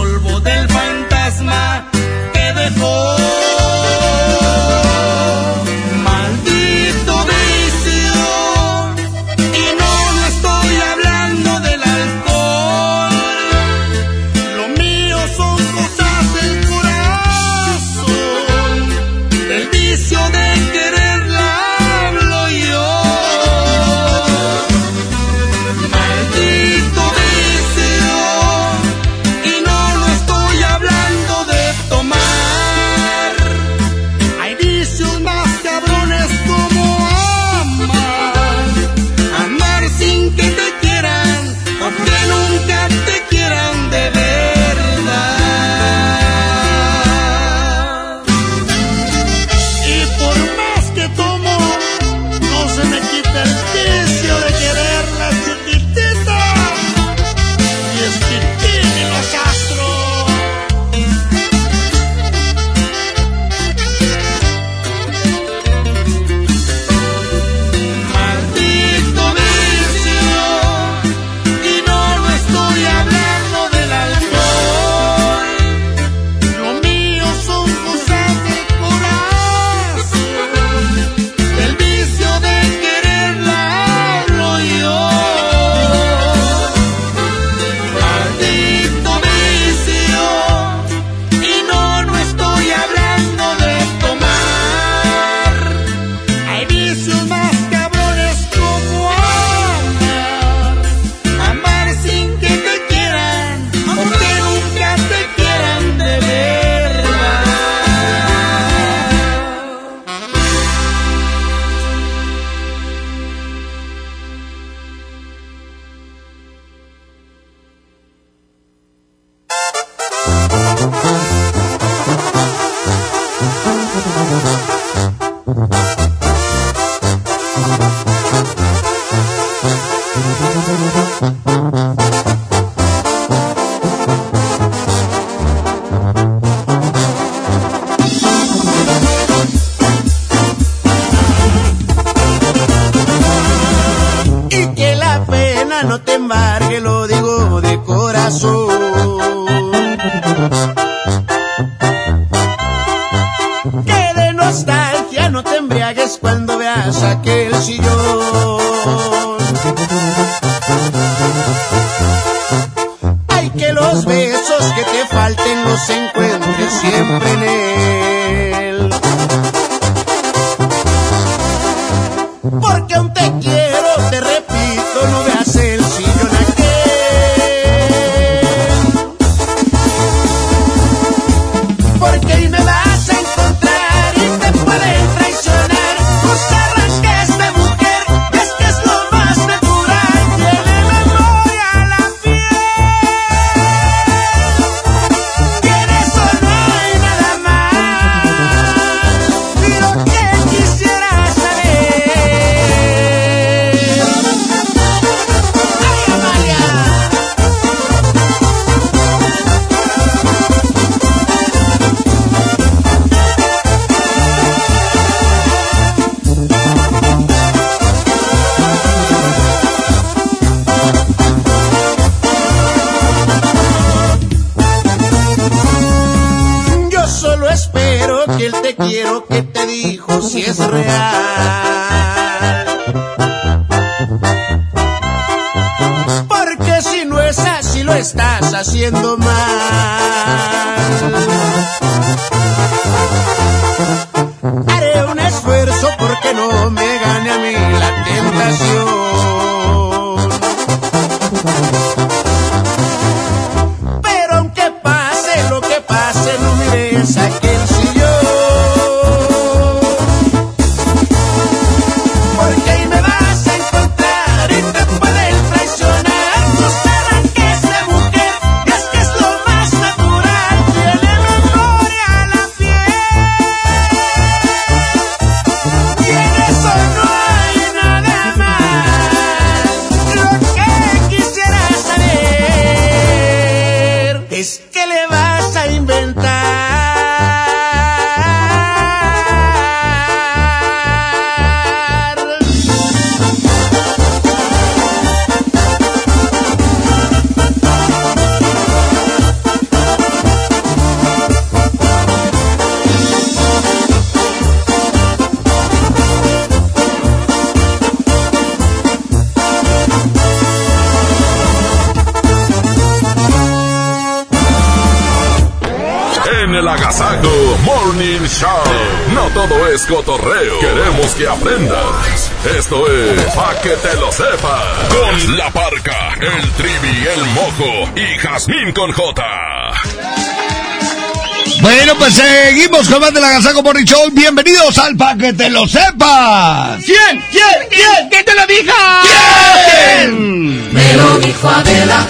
[332.15, 334.11] seguimos con más de la Gazaco Morning Show.
[334.13, 336.83] Bienvenidos al Pa' que te lo sepas.
[336.85, 337.23] ¿Quién?
[337.31, 337.69] ¿Quién?
[337.71, 338.09] ¿Quién?
[338.11, 338.75] ¿Quién te lo dijo?
[339.03, 340.73] ¿Quién?
[340.73, 342.07] Me lo dijo Adela.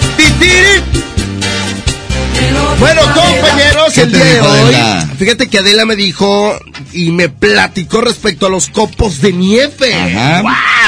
[2.79, 5.07] Bueno, compañeros, ¿Qué el día de hoy, Adela?
[5.17, 6.59] fíjate que Adela me dijo
[6.91, 9.93] y me platicó respecto a los copos de nieve.
[9.93, 10.43] Ajá.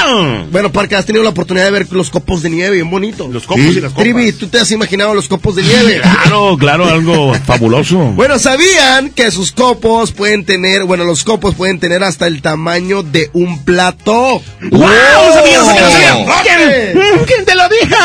[0.08, 0.48] ¡Wow!
[0.50, 3.30] Bueno, Parque, has tenido la oportunidad de ver los copos de nieve, bien bonitos.
[3.30, 4.04] Los copos y las copas.
[4.04, 6.00] Trivi, ¿tú te has imaginado los copos de nieve?
[6.28, 7.96] Claro, claro, algo fabuloso.
[8.14, 13.02] Bueno, ¿sabían que sus copos pueden tener, bueno, los copos pueden tener hasta el tamaño
[13.02, 14.42] de un plato?
[14.60, 14.80] ¡Wow!
[14.80, 16.42] ¡No sabía, sabía, no sabía!
[16.42, 17.24] ¿Quién?
[17.26, 17.96] ¿Quién te lo dijo?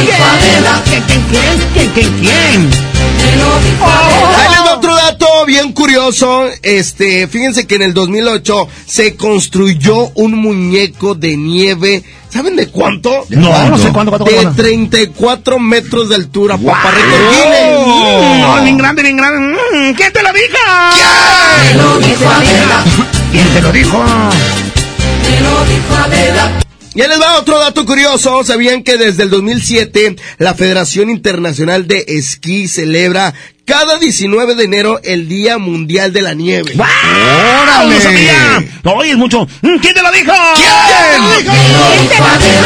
[0.00, 0.64] ¿Quién?
[0.84, 1.02] ¿Quién?
[1.74, 1.90] ¿Quién?
[1.94, 2.20] ¿Quién?
[2.20, 2.89] ¿Quién?
[3.20, 6.46] Ahí les va otro dato bien curioso.
[6.62, 12.02] Este, fíjense que en el 2008 se construyó un muñeco de nieve.
[12.30, 13.26] ¿Saben de cuánto?
[13.30, 14.62] No, no sé cuánto, cuánto, De cuánto.
[14.62, 16.92] 34 metros de altura, papá.
[16.92, 18.40] Mm, Guinness.
[18.40, 19.56] No, bien grande, bien grande.
[19.56, 20.58] Mm, ¿Quién te lo dijo?
[20.94, 21.76] ¿Quién?
[21.76, 22.24] Me lo dijo.
[23.32, 24.04] ¿Quién te lo dijo?
[25.28, 26.69] Me lo dijo
[27.00, 27.00] Adela.
[27.00, 28.44] Y ahí les va otro dato curioso.
[28.44, 33.32] ¿Sabían que desde el 2007 la Federación Internacional de Esquí celebra
[33.64, 36.74] cada 19 de enero el Día Mundial de la Nieve?
[36.74, 37.94] ¡Órale!
[37.94, 38.64] ¡No sabía!
[38.84, 39.48] ¡Oye, es mucho!
[39.60, 40.32] ¿Quién te lo dijo?
[40.56, 40.68] ¿Quién?
[41.42, 42.60] ¿Quién te lo dijo?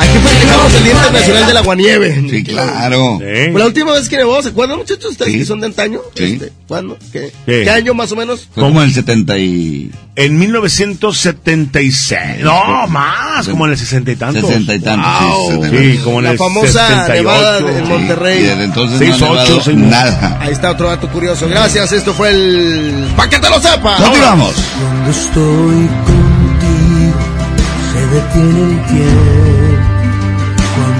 [0.00, 2.24] Aquí festejamos el Día Internacional de el aguanieve.
[2.30, 3.16] Sí, claro.
[3.18, 5.10] Pues la última vez que nevó, ¿se acuerdan, muchachos?
[5.12, 6.00] Ustedes que son de antaño.
[6.14, 6.24] Sí.
[6.34, 6.96] Este, ¿Cuándo?
[7.12, 7.32] ¿Qué?
[7.46, 7.64] ¿Qué?
[7.64, 8.48] ¿Qué año más o menos?
[8.54, 9.90] Como en el 70 y...
[10.16, 12.20] En 1976.
[12.42, 14.46] No, más, como en el 60 y tantos.
[14.46, 15.24] 60 y tantos, sí,
[15.54, 15.64] Wow.
[15.64, 15.78] 70.
[15.92, 17.12] Sí, como en La el famosa 78.
[17.14, 17.90] nevada de- en Sí.
[17.92, 18.38] Monterrey.
[18.38, 20.38] Y desde entonces Seis, no ha ocho, nevado seis, nada.
[20.40, 21.48] Ahí está otro dato curioso.
[21.48, 23.06] Gracias, esto fue el...
[23.16, 23.96] ¡Pa' que te lo sepa!
[23.96, 24.54] Continuamos.
[24.80, 27.18] Cuando estoy contigo
[27.92, 29.67] se detiene el tiempo.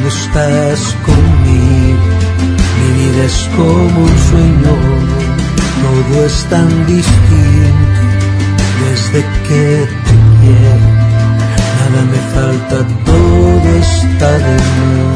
[0.08, 2.04] Cuando estás conmigo
[2.78, 4.74] mi vida es como un sueño.
[5.82, 8.00] Todo es tan distinto
[8.84, 10.88] desde que te quiero.
[11.76, 15.12] Nada me falta, todo está de más.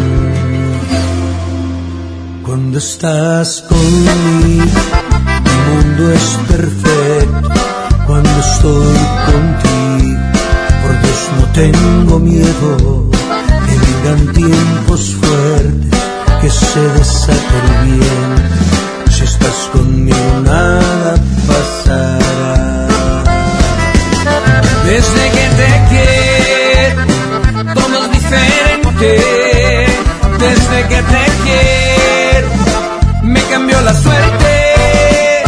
[2.43, 4.81] Cuando estás conmigo
[5.47, 7.49] mi mundo es perfecto
[8.07, 10.21] cuando estoy contigo.
[10.83, 13.12] Por Dios no tengo miedo
[14.03, 16.01] tiempos fuertes,
[16.41, 16.81] que se
[17.85, 18.35] bien.
[19.11, 21.15] Si estás conmigo nada
[21.47, 22.87] pasará.
[24.85, 27.03] Desde que te quiero,
[27.75, 29.09] todo es diferente.
[30.39, 32.49] Desde que te quiero,
[33.23, 35.45] me cambió la suerte.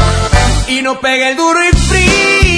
[0.68, 2.53] Y no pega el duro y frío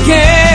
[0.00, 0.51] again.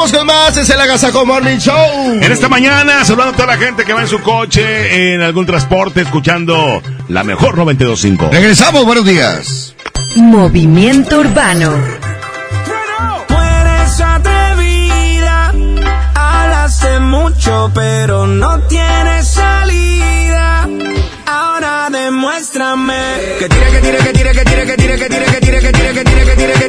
[0.00, 0.56] Continuamos con más.
[0.56, 2.14] Es el Agasajo Morning Show.
[2.22, 5.44] En esta mañana, saludando a toda la gente que va en su coche, en algún
[5.44, 8.30] transporte, escuchando la mejor 92.5.
[8.30, 9.74] Regresamos, buenos días.
[10.16, 11.74] Movimiento Urbano.
[13.28, 15.52] Tú eres atrevida,
[16.14, 20.66] hablas de mucho, pero no tienes salida.
[21.26, 22.94] Ahora demuéstrame
[23.38, 25.72] que tire, que tire, que tire, que tire, que tire, que tire, que tire, que
[25.72, 26.59] tire, que tire, que tire,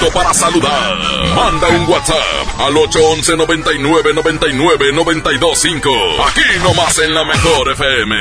[0.00, 0.96] minuto para saludar.
[1.34, 2.16] Manda un WhatsApp
[2.58, 5.90] al 811 99 99 925.
[6.26, 8.16] Aquí nomás en la mejor FM.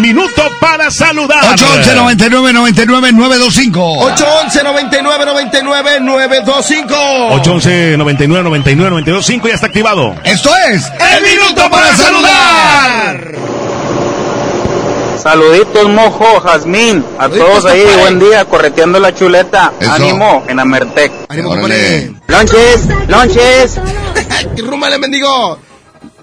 [0.00, 1.44] Minuto para saludar.
[1.44, 3.98] 811 99 99 925.
[4.04, 6.94] 811 99 99 925.
[6.94, 10.14] 811 99 99 925 ya está activado.
[10.24, 13.47] Esto es El Minuto para Saludar.
[15.22, 17.04] Saluditos, mojo, Jazmín.
[17.18, 19.72] A todos ahí, buen día, correteando la chuleta.
[19.90, 21.12] Ánimo en Amertec.
[21.28, 22.12] Ánimo, compadre.
[22.28, 23.80] Lonches, lonches.
[24.58, 25.58] Rúmale, mendigo.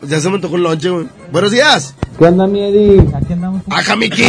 [0.01, 1.07] Ya se me tocó un lonche, güey.
[1.31, 1.95] Buenos días.
[2.17, 3.01] ¿Qué onda, mi Eddie?
[3.15, 3.61] Aquí andamos.
[3.69, 4.23] ¡Ajá, Miki!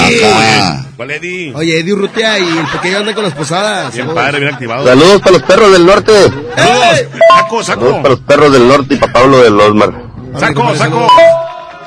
[0.97, 1.53] ¿Cuál Eddie?
[1.55, 3.95] Oye, Eddie Urrutia y el pequeño anda con las posadas.
[3.95, 4.85] Bien padre, bien activado.
[4.87, 6.13] Saludos para los perros del norte.
[6.57, 7.97] Saco, Saludos saco.
[8.03, 9.93] para los perros del norte y para Pablo del Osmar.
[10.39, 11.07] Saco, saco.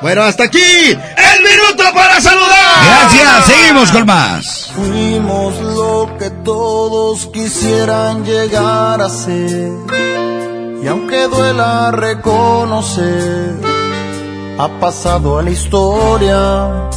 [0.02, 0.58] Bueno, hasta aquí.
[0.58, 2.84] El minuto para saludar.
[2.86, 4.70] Gracias, seguimos con más.
[4.74, 9.72] Fuimos lo que todos quisieran llegar a ser.
[10.82, 13.54] Y aunque duela reconocer,
[14.58, 16.88] ha pasado a la historia.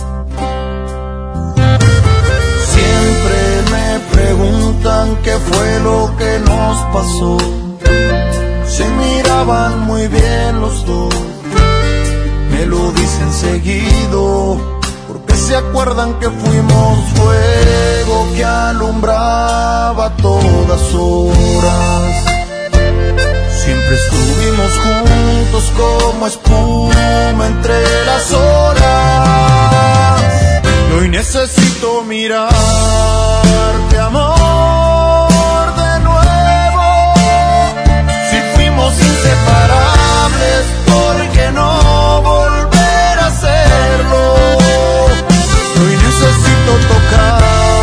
[2.73, 7.37] Siempre me preguntan qué fue lo que nos pasó.
[8.65, 11.13] Se miraban muy bien los dos,
[12.53, 14.57] me lo dicen seguido
[15.07, 22.23] porque se acuerdan que fuimos fuego que alumbraba todas horas.
[23.63, 30.21] Siempre estuvimos juntos como espuma entre las horas.
[30.89, 32.53] Y hoy necesito mirarte,
[33.99, 34.42] amor,
[38.83, 44.33] somos inseparables, porque no volver a serlo?
[45.79, 47.82] Hoy necesito tocar.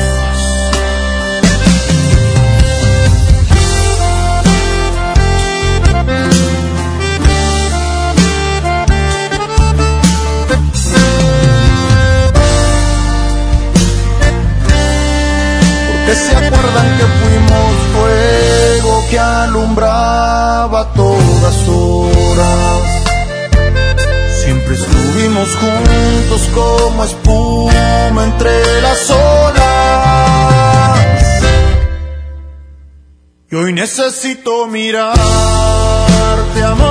[16.11, 22.81] que se acuerdan que fuimos fuego que alumbraba todas horas.
[24.43, 30.99] Siempre estuvimos juntos como espuma entre las olas.
[33.51, 35.17] Y hoy necesito mirarte,
[36.63, 36.90] amor.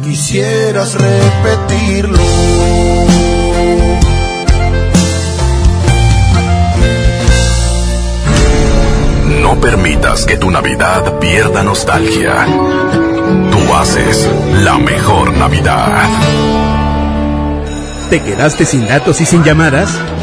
[0.00, 2.18] quisieras repetirlo.
[9.42, 12.46] No permitas que tu Navidad pierda nostalgia.
[13.50, 14.28] Tú haces
[14.62, 16.08] la mejor Navidad.
[18.10, 19.90] ¿Te quedaste sin datos y sin llamadas?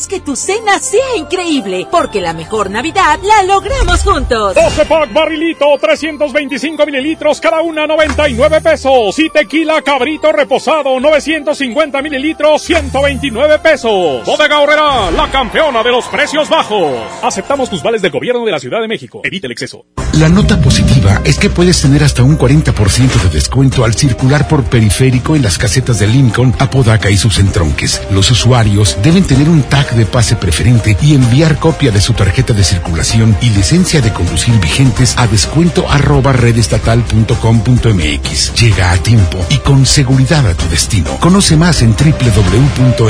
[0.00, 4.54] Haz que tu cena sea increíble, porque la mejor Navidad la logramos juntos.
[4.54, 9.18] 12 pack barrilito, 325 mililitros, cada una 99 pesos.
[9.18, 14.24] Y tequila cabrito reposado, 950 mililitros, 129 pesos.
[14.24, 16.96] Bodega Horrera, la campeona de los precios bajos.
[17.22, 19.20] Aceptamos tus vales del gobierno de la Ciudad de México.
[19.22, 19.84] Evite el exceso.
[20.14, 24.64] La nota positiva es que puedes tener hasta un 40% de descuento al circular por
[24.64, 28.00] periférico en las casetas de Lincoln, Apodaca y sus entronques.
[28.10, 32.52] Los usuarios deben tener un tag de pase preferente y enviar copia de su tarjeta
[32.52, 38.54] de circulación y licencia de conducir vigentes a descuento arroba redestatal.com.mx.
[38.54, 41.10] Llega a tiempo y con seguridad a tu destino.
[41.18, 43.00] Conoce más en www.nl.gov.mx.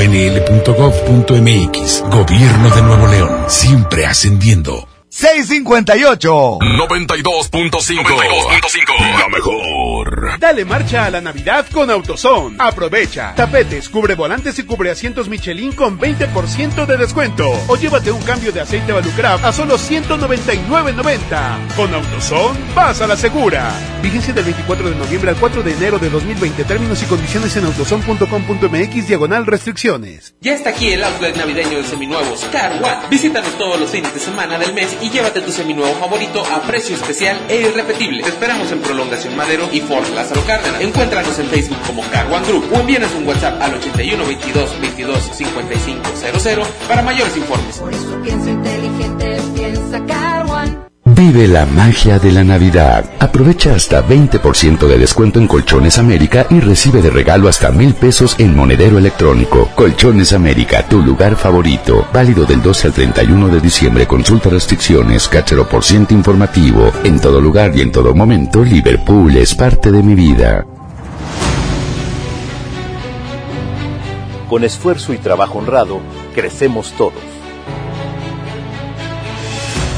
[2.09, 4.90] Gobierno de Nuevo León, siempre ascendiendo.
[5.13, 10.39] 658 92.5 La mejor.
[10.39, 12.55] Dale marcha a la Navidad con AutoZone.
[12.57, 13.35] Aprovecha.
[13.35, 17.51] Tapetes, cubre volantes y cubre asientos Michelin con 20% de descuento.
[17.67, 21.75] O llévate un cambio de aceite Valucraft a solo 199.90.
[21.75, 23.69] Con AutoZone, vas a la segura.
[24.01, 26.63] Vigencia del 24 de noviembre al 4 de enero de 2020.
[26.63, 30.35] Términos y condiciones en autozone.com.mx diagonal restricciones.
[30.39, 33.09] Ya está aquí el outlet navideño de seminuevos Car One.
[33.09, 36.95] Visítanos todos los fines de semana del mes y llévate tu seminuevo favorito a precio
[36.95, 38.23] especial e irrepetible.
[38.23, 40.81] Te esperamos en Prolongación Madero y Fort Lázaro Cárdenas.
[40.81, 45.29] Encuéntranos en Facebook como Car One Group o envíanos un WhatsApp al 81 22 22
[45.33, 47.81] 55 00 para mayores informes.
[48.23, 50.30] Pienso inteligente, piensa.
[51.23, 53.05] Vive la magia de la Navidad.
[53.19, 58.35] Aprovecha hasta 20% de descuento en Colchones América y recibe de regalo hasta mil pesos
[58.39, 59.69] en monedero electrónico.
[59.75, 62.07] Colchones América, tu lugar favorito.
[62.11, 64.07] Válido del 12 al 31 de diciembre.
[64.07, 66.91] Consulta restricciones, cachero por ciento informativo.
[67.03, 70.65] En todo lugar y en todo momento, Liverpool es parte de mi vida.
[74.49, 75.99] Con esfuerzo y trabajo honrado,
[76.33, 77.30] crecemos todos.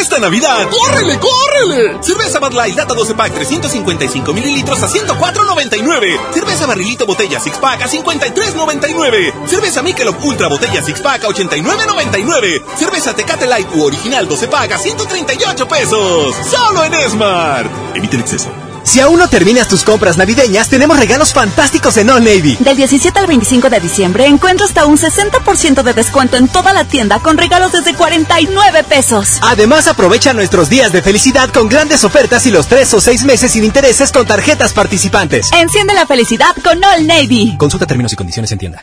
[0.00, 2.02] Esta Navidad, ¡córrele, córrele!
[2.02, 6.32] Cerveza Bud Light Lata 12 Pack 355 mililitros a 104.99.
[6.32, 9.46] Cerveza Barrilito Botella Six Pack a 53.99.
[9.46, 12.62] Cerveza Michelob Ultra Botella Six Pack a 89.99.
[12.76, 16.34] Cerveza Tecate Light u Original 12 Pack a 138 pesos.
[16.50, 17.70] Solo en Smart.
[17.94, 18.73] Evite el exceso.
[18.84, 22.56] Si aún no terminas tus compras navideñas, tenemos regalos fantásticos en All Navy.
[22.60, 26.84] Del 17 al 25 de diciembre encuentra hasta un 60% de descuento en toda la
[26.84, 29.38] tienda con regalos desde 49 pesos.
[29.40, 33.52] Además, aprovecha nuestros días de felicidad con grandes ofertas y los 3 o 6 meses
[33.52, 35.50] sin intereses con tarjetas participantes.
[35.52, 37.56] Enciende la felicidad con All Navy.
[37.56, 38.82] Consulta términos y condiciones en tienda.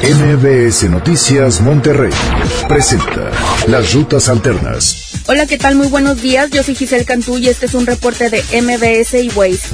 [0.00, 2.12] MBS Noticias Monterrey
[2.68, 3.30] presenta
[3.66, 5.07] Las Rutas Alternas.
[5.30, 5.74] Hola, ¿qué tal?
[5.74, 6.48] Muy buenos días.
[6.48, 9.68] Yo soy Giselle Cantú y este es un reporte de MBS y Waze.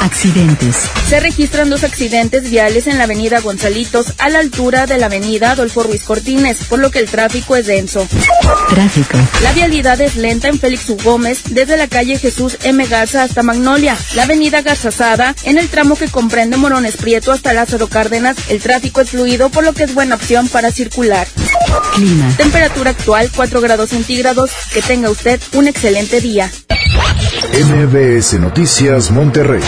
[0.00, 0.74] Accidentes.
[1.08, 5.52] Se registran dos accidentes viales en la avenida Gonzalitos a la altura de la avenida
[5.52, 8.08] Adolfo Ruiz Cortines, por lo que el tráfico es denso.
[8.70, 9.16] Tráfico.
[9.40, 10.96] La vialidad es lenta en Félix U.
[11.04, 12.84] Gómez desde la calle Jesús M.
[12.86, 13.96] Garza hasta Magnolia.
[14.16, 18.36] La avenida Garzazada en el tramo que comprende Morones Prieto hasta Lázaro Cárdenas.
[18.48, 21.28] El tráfico es fluido, por lo que es buena opción para circular.
[21.94, 22.34] Clima.
[22.36, 24.50] Temperatura actual 4 grados centígrados.
[24.88, 26.50] Tenga usted un excelente día.
[27.52, 29.60] MBS Noticias Monterrey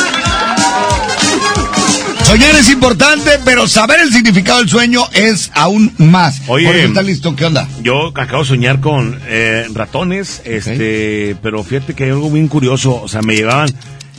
[2.24, 6.40] Soñar es importante, pero saber el significado del sueño es aún más.
[6.46, 7.36] Oye, Por eso ¿está listo?
[7.36, 7.68] ¿Qué onda?
[7.82, 13.02] Yo acabo de soñar con eh, ratones, este, pero fíjate que hay algo bien curioso,
[13.02, 13.68] o sea, me llevaban,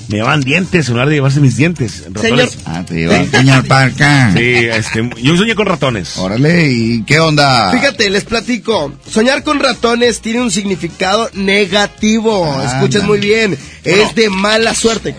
[0.07, 2.03] me llevaban dientes, en lugar de llevarse mis dientes.
[2.11, 2.57] Ratones.
[2.65, 4.31] Ah, te llevan señor Parca.
[4.33, 6.17] Sí, este, yo soñé con ratones.
[6.17, 7.71] Órale, ¿y qué onda?
[7.71, 8.93] Fíjate, les platico.
[9.09, 12.51] Soñar con ratones tiene un significado negativo.
[12.51, 12.75] Anda.
[12.75, 13.57] Escuchas muy bien.
[13.83, 14.03] Bueno.
[14.03, 15.15] es de mala suerte.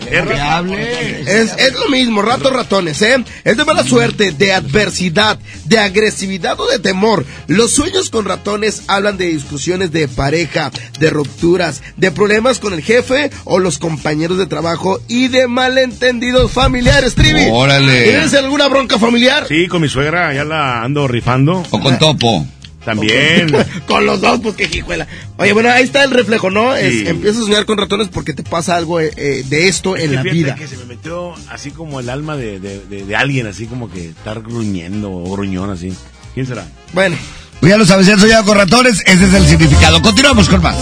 [1.25, 3.23] Es, es lo mismo, ratos ratones, ¿eh?
[3.43, 7.25] Es de mala suerte, de adversidad, de agresividad o de temor.
[7.47, 12.81] Los sueños con ratones hablan de discusiones de pareja, de rupturas, de problemas con el
[12.81, 14.74] jefe o los compañeros de trabajo
[15.07, 17.47] y de malentendidos familiares, Trivi.
[17.51, 18.03] Órale.
[18.03, 19.45] ¿Tienes alguna bronca familiar?
[19.47, 21.63] Sí, con mi suegra ya la ando rifando.
[21.71, 22.45] O con Topo.
[22.83, 23.51] También.
[23.87, 25.07] con los dos, pues qué hijuela.
[25.37, 26.75] Oye, bueno, ahí está el reflejo, ¿no?
[26.75, 27.07] Es- Sí.
[27.07, 30.15] empiezas a soñar con ratones porque te pasa algo eh, eh, de esto en que
[30.15, 30.53] la vida.
[30.55, 33.89] que se me metió así como el alma de, de, de- de alguien, así como
[33.89, 35.93] que estar gruñendo o gruñón así.
[36.35, 36.67] ¿Quién será?
[36.93, 37.17] Bueno.
[37.59, 39.99] Pues ya lo sabes, si han soñado con ratones, ese es el significado.
[40.03, 40.75] Continuamos con más.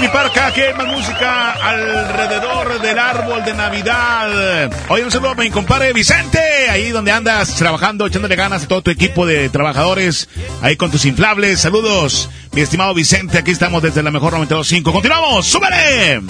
[0.00, 4.70] Mi parca, que más música alrededor del árbol de Navidad.
[4.88, 6.38] Hoy un saludo a mi compadre Vicente,
[6.70, 10.28] ahí donde andas trabajando, echándole ganas a todo tu equipo de trabajadores,
[10.62, 11.60] ahí con tus inflables.
[11.60, 14.92] Saludos, mi estimado Vicente, aquí estamos desde la mejor 92.5.
[14.92, 16.20] Continuamos, súbele.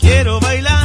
[0.00, 0.81] Quiero bailar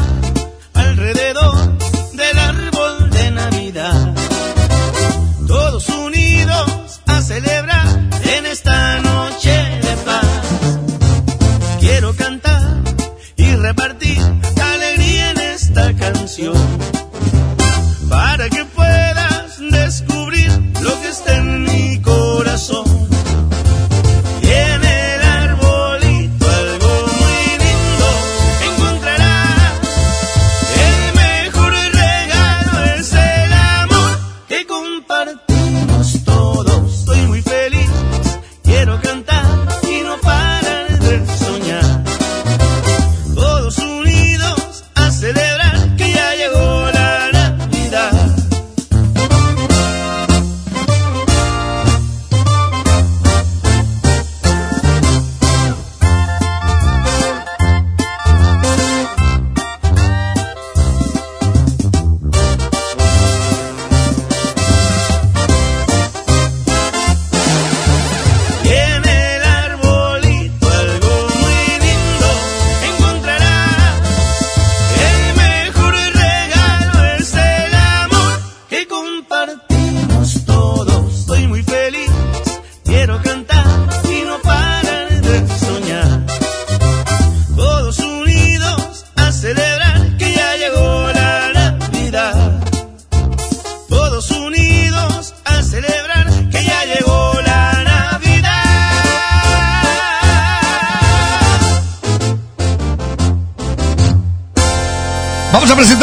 [16.38, 16.56] canción.
[18.10, 18.64] Para que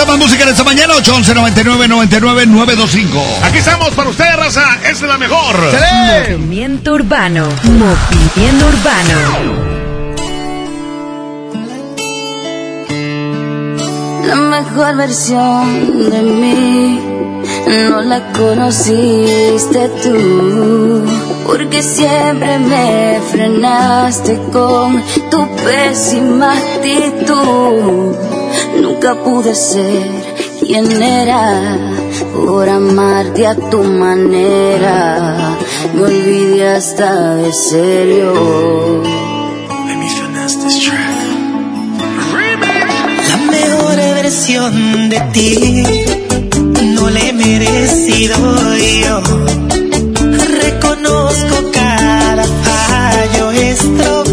[0.07, 3.25] Más música en esta mañana, 811 99 99 925.
[3.43, 4.79] Aquí estamos para usted, raza.
[4.89, 5.57] Es la mejor.
[6.29, 7.49] Movimiento Urbano.
[7.63, 9.65] Movimiento Urbano.
[14.27, 17.01] La mejor versión de mí
[17.89, 21.05] no la conociste tú,
[21.47, 28.34] porque siempre me frenaste con tu pésima actitud.
[29.05, 30.09] Nunca pude ser
[30.61, 31.79] quien era
[32.35, 35.59] por amarte a tu manera.
[35.95, 39.03] Me olvidé hasta de serio.
[43.29, 45.85] La mejor versión de ti
[46.95, 48.37] no la he merecido
[49.03, 49.21] yo.
[50.63, 54.24] Reconozco cada fallo, estropeé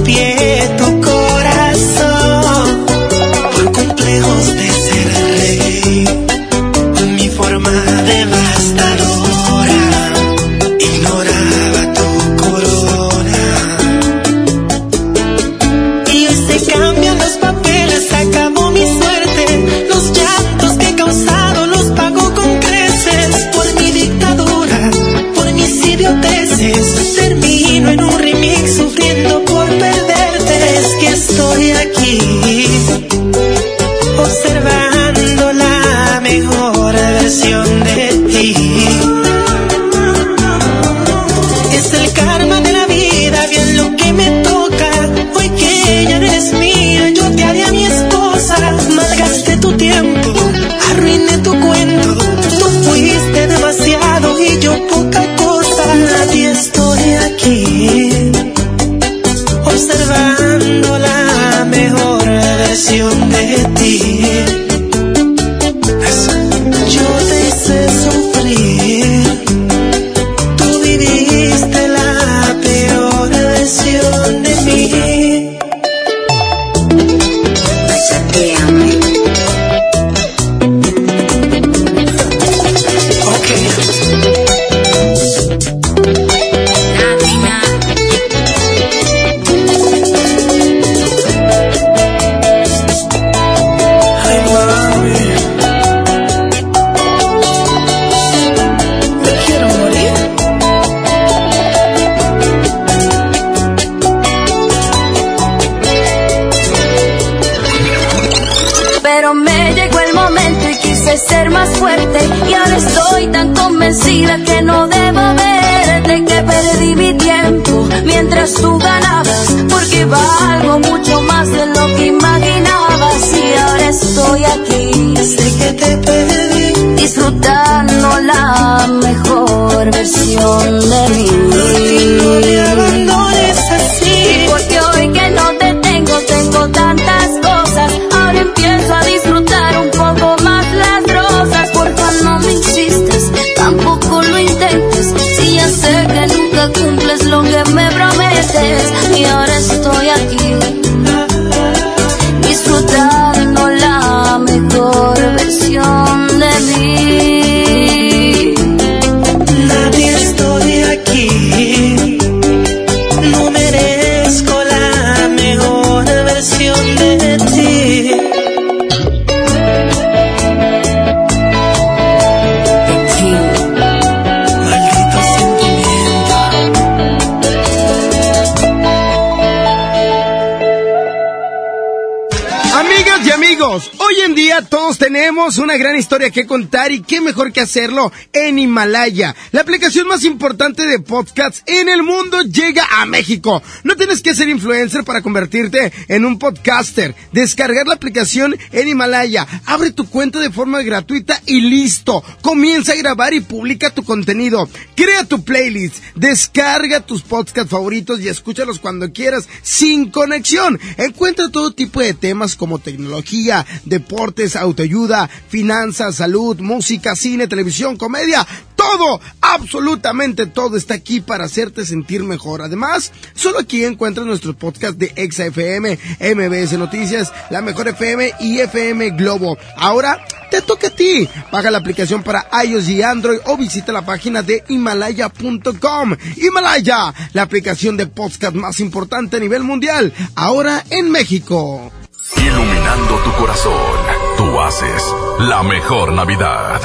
[186.21, 189.35] historia que contar y qué mejor que hacerlo en Himalaya.
[189.51, 193.63] La aplicación más importante de podcasts en el mundo llega a México.
[193.83, 197.15] No tienes que ser influencer para convertirte en un podcaster.
[197.31, 199.47] Descargar la aplicación en Himalaya.
[199.65, 202.23] Abre tu cuenta de forma gratuita y listo.
[202.41, 204.69] Comienza a grabar y publica tu contenido.
[204.95, 205.95] Crea tu playlist.
[206.21, 210.79] Descarga tus podcasts favoritos y escúchalos cuando quieras sin conexión.
[210.97, 218.45] Encuentra todo tipo de temas como tecnología, deportes, autoayuda, finanzas, salud, música, cine, televisión, comedia.
[218.75, 222.61] Todo, absolutamente todo está aquí para hacerte sentir mejor.
[222.61, 228.59] Además, solo aquí encuentras nuestros podcasts de Exa FM, MBS Noticias, La Mejor FM y
[228.59, 229.57] FM Globo.
[229.75, 231.27] Ahora te toca a ti.
[231.51, 236.11] Baja la aplicación para iOS y Android o visita la página de himalaya.com.
[236.38, 241.92] Himalaya, la aplicación de podcast más importante a nivel mundial, ahora en México.
[242.38, 243.97] Iluminando tu corazón,
[244.38, 245.04] tu haces
[245.39, 246.82] la mejor Navidad.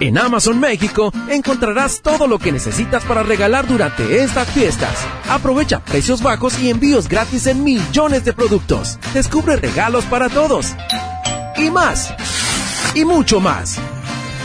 [0.00, 5.06] En Amazon México encontrarás todo lo que necesitas para regalar durante estas fiestas.
[5.28, 8.98] Aprovecha precios bajos y envíos gratis en millones de productos.
[9.14, 10.74] Descubre regalos para todos.
[11.56, 12.12] Y más.
[12.96, 13.78] Y mucho más.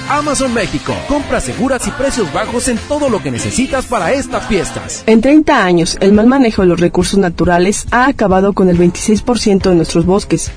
[0.10, 0.96] Amazon México.
[1.08, 5.04] Compras seguras y precios bajos en todo lo que necesitas para estas fiestas.
[5.06, 9.70] En 30 años, el mal manejo de los recursos naturales ha acabado con el 26%
[9.70, 10.52] de nuestros bosques.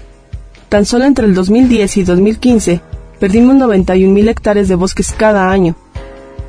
[0.69, 2.81] Tan solo entre el 2010 y 2015,
[3.19, 5.75] perdimos 91.000 hectáreas de bosques cada año.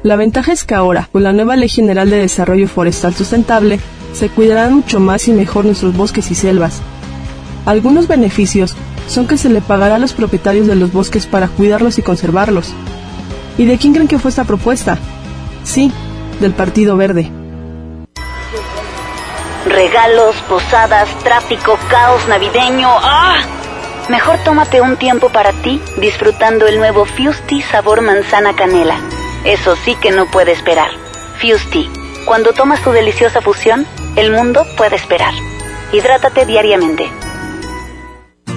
[0.03, 3.80] La ventaja es que ahora, con la nueva Ley General de Desarrollo Forestal Sustentable,
[4.14, 6.82] se cuidarán mucho más y mejor nuestros bosques y selvas.
[7.65, 8.76] Algunos beneficios
[9.12, 12.74] son que se le pagará a los propietarios de los bosques para cuidarlos y conservarlos.
[13.58, 14.98] ¿Y de quién creen que fue esta propuesta?
[15.64, 15.92] Sí,
[16.40, 17.30] del Partido Verde.
[19.66, 22.88] Regalos, posadas, tráfico, caos navideño.
[22.90, 23.42] ¡Ah!
[24.10, 28.98] Mejor tómate un tiempo para ti disfrutando el nuevo Fusti sabor manzana canela.
[29.44, 30.90] Eso sí que no puede esperar.
[31.40, 31.90] Fusti.
[32.26, 33.86] Cuando tomas tu deliciosa fusión,
[34.16, 35.34] el mundo puede esperar.
[35.92, 37.10] Hidrátate diariamente.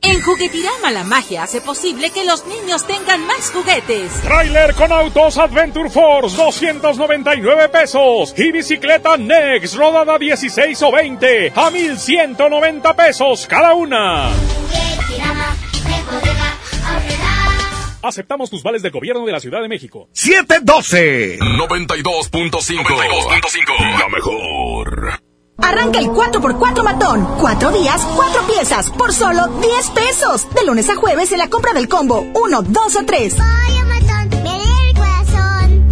[0.00, 4.12] En Juguetirama la magia hace posible que los niños tengan más juguetes.
[4.22, 11.70] Trailer con autos Adventure Force 299 pesos y bicicleta Next rodada 16 o 20 a
[11.70, 14.30] 1190 pesos cada una.
[18.00, 20.08] Aceptamos tus vales del gobierno de la Ciudad de México.
[20.12, 25.27] 712 92.5 La mejor.
[25.58, 27.26] Arranca el 4x4 matón.
[27.40, 30.46] Cuatro días, cuatro piezas, por solo 10 pesos.
[30.54, 33.36] De lunes a jueves en la compra del combo 1, 2 o 3.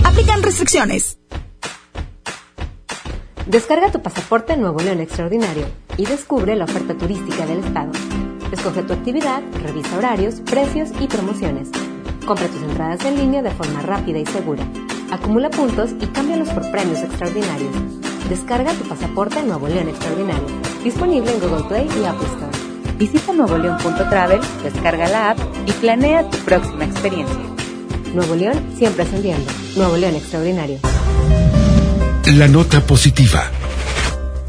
[0.05, 1.19] Aplican restricciones.
[3.47, 5.67] Descarga tu pasaporte Nuevo León Extraordinario
[5.97, 7.93] y descubre la oferta turística del estado.
[8.51, 11.69] Escoge tu actividad, revisa horarios, precios y promociones.
[12.27, 14.65] Compra tus entradas en línea de forma rápida y segura.
[15.11, 18.06] Acumula puntos y cámbialos por premios extraordinarios.
[18.29, 20.47] Descarga tu pasaporte Nuevo León Extraordinario.
[20.83, 22.97] Disponible en Google Play y Apple Store.
[22.99, 27.37] Visita nuevoleón.travel, descarga la app y planea tu próxima experiencia.
[28.15, 29.51] Nuevo León siempre ascendiendo.
[29.77, 30.79] Nuevo León Extraordinario.
[32.27, 33.45] La nota positiva.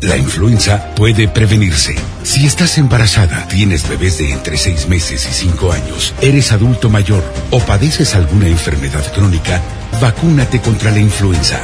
[0.02, 1.96] La influenza puede prevenirse.
[2.24, 7.24] Si estás embarazada, tienes bebés de entre 6 meses y 5 años, eres adulto mayor
[7.52, 9.62] o padeces alguna enfermedad crónica,
[10.02, 11.60] vacúnate contra la influenza.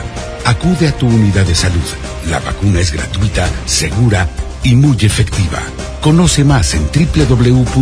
[0.46, 1.82] Acude a tu unidad de salud.
[2.30, 4.28] La vacuna es gratuita, segura
[4.64, 5.62] y muy efectiva.
[6.02, 7.80] Conoce más en www.nl.gov.mx.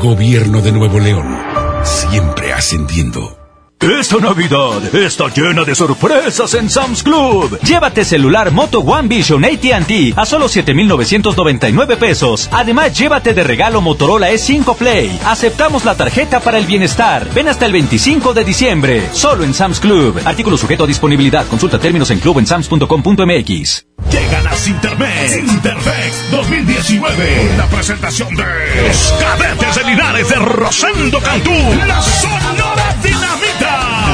[0.00, 1.36] Gobierno de Nuevo León.
[1.84, 3.41] Siempre ascendiendo.
[3.82, 7.58] Esta Navidad está llena de sorpresas en Sam's Club.
[7.62, 12.48] Llévate celular Moto One Vision AT&T a solo 7,999 pesos.
[12.52, 15.18] Además, llévate de regalo Motorola E5 Play.
[15.24, 17.26] Aceptamos la tarjeta para el bienestar.
[17.34, 19.02] Ven hasta el 25 de diciembre.
[19.10, 20.20] Solo en Sam's Club.
[20.24, 21.44] Artículo sujeto a disponibilidad.
[21.48, 23.86] Consulta términos en clubensams.com.mx.
[24.12, 25.32] Llegan a Sintermex.
[25.32, 27.54] Sintermex 2019.
[27.58, 28.44] La presentación de
[28.86, 31.50] los cadetes de Linares de Rosendo Cantú.
[31.84, 32.91] La.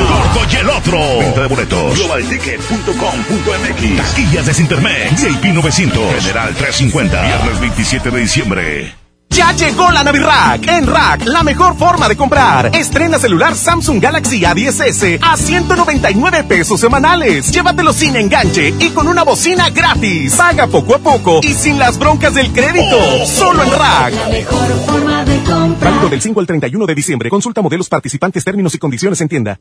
[0.09, 0.98] Gordo y el otro.
[1.18, 1.98] Venta de boletos.
[1.98, 3.97] Globalticket.com.mx.
[3.97, 5.22] Taquillas de Sintermex.
[5.22, 6.14] VIP 900.
[6.22, 7.22] General 350.
[7.22, 8.97] Viernes 27 de diciembre.
[9.39, 10.66] Ya llegó la Navirack.
[10.66, 12.74] En Rack, la mejor forma de comprar.
[12.74, 17.52] Estrena celular Samsung Galaxy A10s a 199 pesos semanales.
[17.52, 20.35] Llévatelo sin enganche y con una bocina gratis.
[20.35, 22.98] Paga poco a poco y sin las broncas del crédito.
[23.27, 24.15] Solo en Rack.
[24.15, 25.93] La mejor forma de comprar.
[25.93, 27.31] Válido del 5 al 31 de diciembre.
[27.31, 29.60] Consulta modelos participantes, términos y condiciones en tienda.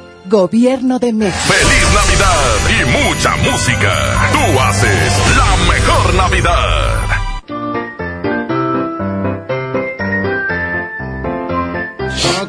[0.31, 1.43] Gobierno de México.
[1.45, 2.57] ¡Feliz Navidad!
[2.69, 4.29] Y mucha música.
[4.31, 7.01] Tú haces la mejor Navidad.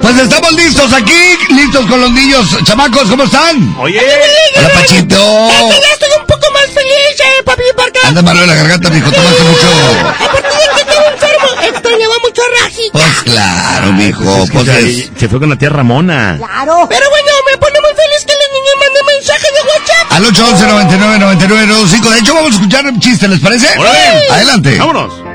[0.01, 2.57] Pues estamos listos aquí, listos con los niños.
[2.63, 3.75] Chamacos, ¿cómo están?
[3.81, 4.01] Oye.
[4.59, 5.49] Hola, Pachito.
[5.49, 7.99] Ya estoy un poco más feliz, eh, papi, por porque...
[8.07, 9.67] Anda malo de la garganta, mijo, tomaste mucho.
[10.21, 11.19] Aparte de que tengo un
[11.67, 12.93] esto le va mucho rajita.
[12.93, 14.23] Pues claro, mijo.
[14.23, 15.11] Pues, pues es...
[15.17, 16.37] Se fue con la tía Ramona.
[16.39, 16.87] Claro.
[16.89, 20.13] Pero bueno, me pone muy feliz que la niña mande mensaje de WhatsApp.
[20.13, 23.69] Al 811 99 99 De hecho, vamos a escuchar un chiste, ¿les parece?
[23.69, 23.79] Sí.
[24.31, 24.77] Adelante.
[24.79, 25.32] Vámonos.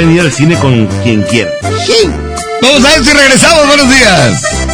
[0.00, 1.52] pueden al cine con quien quieran.
[1.84, 2.08] Sí.
[2.62, 3.66] Vamos a ver si regresamos.
[3.66, 4.69] Buenos días.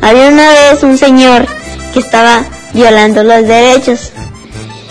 [0.00, 1.46] Había una vez un señor
[1.92, 2.42] que estaba
[2.72, 4.12] violando los derechos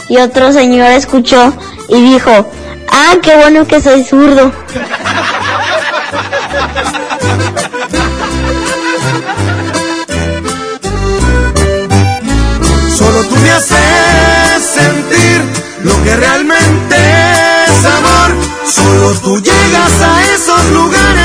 [0.08, 1.52] y otro señor escuchó
[1.90, 2.30] y dijo,
[2.92, 4.52] ah, qué bueno que soy zurdo.
[12.96, 15.42] Solo tú me haces sentir
[15.84, 16.96] lo que realmente
[17.68, 18.36] es amor.
[18.64, 21.25] Solo tú llegas a esos lugares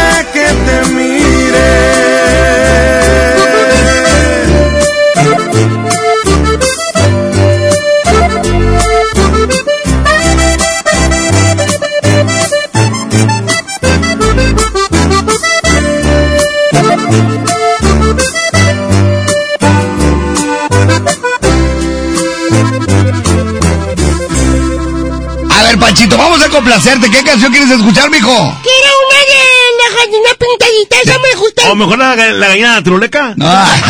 [26.17, 27.09] Vamos a complacerte.
[27.09, 28.29] ¿Qué canción quieres escuchar, mijo?
[28.63, 29.41] Quiero una de
[29.77, 31.71] la gallina pintadita, esa me gusta.
[31.71, 33.33] ¿O mejor la, la gallina truleca?
[33.35, 33.47] No.
[33.51, 33.81] Ay,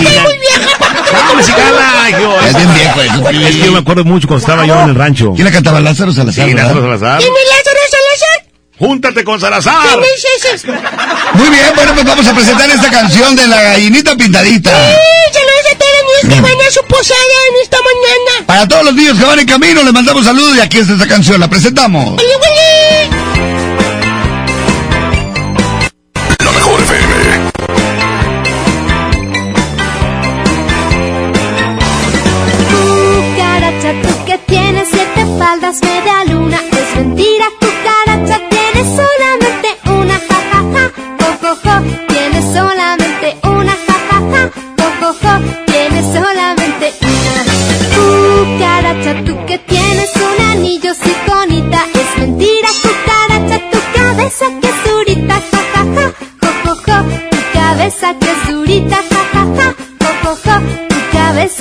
[0.00, 0.94] no, muy vieja, papá.
[1.28, 2.40] ¡Dame, chicala, hijo!
[2.46, 3.30] Es bien viejo eso.
[3.30, 5.32] Es que yo me acuerdo mucho cuando estaba yo en el rancho.
[5.34, 5.80] ¿Quién la cantaba?
[5.80, 6.46] Lázaro Salazar.
[6.48, 6.54] Sí.
[6.54, 7.18] Lázaro Salazar.
[7.18, 8.46] ¿Quién es Lázaro Salazar?
[8.78, 9.98] ¡Júntate con Salazar!
[9.98, 10.66] ¿Quién es ese?
[11.34, 14.70] Muy bien, bueno, pues vamos a presentar esta canción de la gallinita pintadita.
[16.28, 18.46] Que van a su posada en esta mañana.
[18.46, 21.06] Para todos los niños que van en camino, les mandamos saludos y aquí está esta
[21.06, 22.14] canción, la presentamos.
[22.18, 23.10] ¡Oye, güey!
[26.44, 28.36] La mejor FM.
[32.70, 36.60] Cucaracha, tú que tienes siete faldas, media luna.
[36.72, 37.46] Es mentira,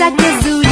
[0.06, 0.65] cabeza que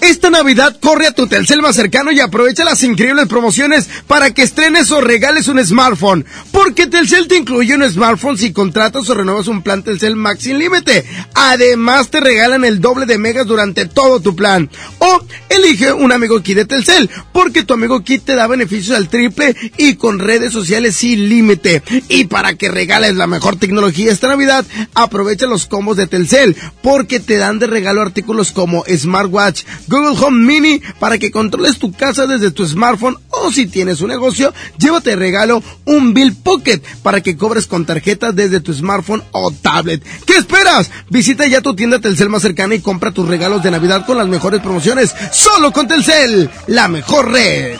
[0.00, 4.42] Esta Navidad corre a tu Telcel más cercano y aprovecha las increíbles promociones para que
[4.42, 6.24] estrenes o regales un smartphone.
[6.50, 10.58] Porque Telcel te incluye un smartphone si contratas o renuevas un plan Telcel Max sin
[10.58, 11.04] límite.
[11.34, 14.70] Además te regalan el doble de megas durante todo tu plan.
[14.98, 15.20] O
[15.50, 19.56] elige un amigo kit de Telcel porque tu amigo kit te da beneficios al triple
[19.78, 21.82] y con redes sociales sin límite.
[22.10, 27.18] Y para que regales la mejor tecnología esta Navidad, aprovecha los combos de Telcel porque
[27.18, 32.26] te dan de regalo artículos como Smartwatch, Google Home Mini para que controles tu casa
[32.26, 37.22] desde tu smartphone o si tienes un negocio, llévate de regalo un Bill Pocket para
[37.22, 40.04] que cobres con tarjeta desde tu smartphone o tablet.
[40.26, 40.90] ¿Qué esperas?
[41.08, 44.28] Visita ya tu tienda Telcel más cercana y compra tus regalos de Navidad con las
[44.28, 45.14] mejores promociones.
[45.32, 47.78] Solo con Telcel, la mejor red.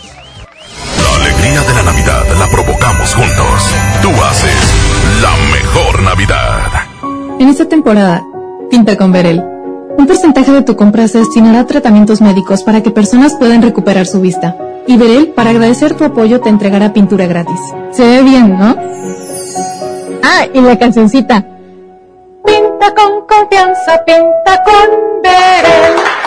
[1.02, 3.74] La alegría de la Navidad la provocamos juntos.
[4.02, 4.74] Tú haces
[5.20, 6.68] la mejor Navidad.
[7.38, 8.24] En esta temporada,
[8.70, 9.42] pinta con Verel.
[9.98, 14.06] Un porcentaje de tu compra se destinará a tratamientos médicos para que personas puedan recuperar
[14.06, 14.56] su vista.
[14.86, 17.60] Y Verel, para agradecer tu apoyo, te entregará pintura gratis.
[17.92, 18.76] Se ve bien, ¿no?
[20.22, 21.44] Ah, y la cancioncita.
[22.44, 26.19] Pinta con confianza, pinta con Verel.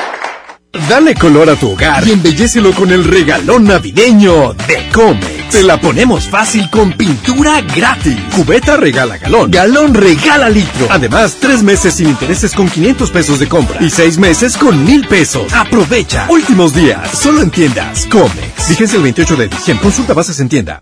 [0.90, 5.50] Dale color a tu hogar y embellecelo con el regalón navideño de Comex.
[5.52, 8.18] Te la ponemos fácil con pintura gratis.
[8.36, 9.52] Cubeta regala galón.
[9.52, 10.88] Galón regala litro.
[10.90, 13.84] Además, tres meses sin intereses con 500 pesos de compra.
[13.84, 15.54] Y seis meses con mil pesos.
[15.54, 16.26] Aprovecha.
[16.30, 17.08] Últimos días.
[17.12, 18.08] Solo en tiendas.
[18.08, 18.70] Comex.
[18.70, 19.84] Vigencia el 28 de diciembre.
[19.84, 20.82] Consulta bases en tienda.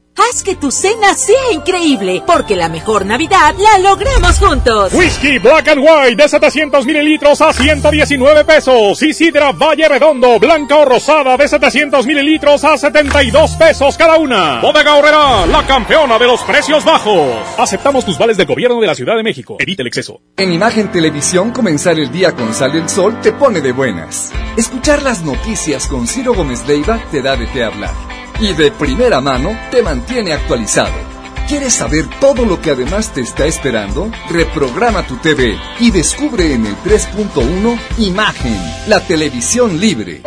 [0.17, 4.93] Haz que tu cena sea increíble, porque la mejor Navidad la logramos juntos.
[4.93, 9.01] Whisky Black and White de 700 mililitros a 119 pesos.
[9.01, 14.59] Y sidra Valle Redondo, blanca o rosada de 700 mililitros a 72 pesos cada una.
[14.61, 17.31] Bodega Horrera, la campeona de los precios bajos.
[17.57, 19.55] Aceptamos tus vales del gobierno de la Ciudad de México.
[19.59, 20.19] Evite el exceso.
[20.35, 24.31] En Imagen Televisión, comenzar el día con Sal del Sol te pone de buenas.
[24.57, 28.20] Escuchar las noticias con Ciro Gómez Leiva te da de qué hablar.
[28.41, 31.11] Y de primera mano te mantiene actualizado.
[31.47, 34.11] ¿Quieres saber todo lo que además te está esperando?
[34.29, 38.57] Reprograma tu TV y descubre en el 3.1 Imagen,
[38.87, 40.23] la televisión libre.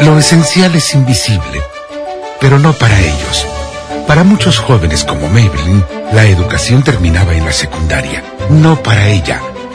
[0.00, 1.62] Lo esencial es invisible,
[2.40, 3.46] pero no para ellos.
[4.08, 8.24] Para muchos jóvenes como Maybelline, la educación terminaba en la secundaria.
[8.50, 9.40] No para ella.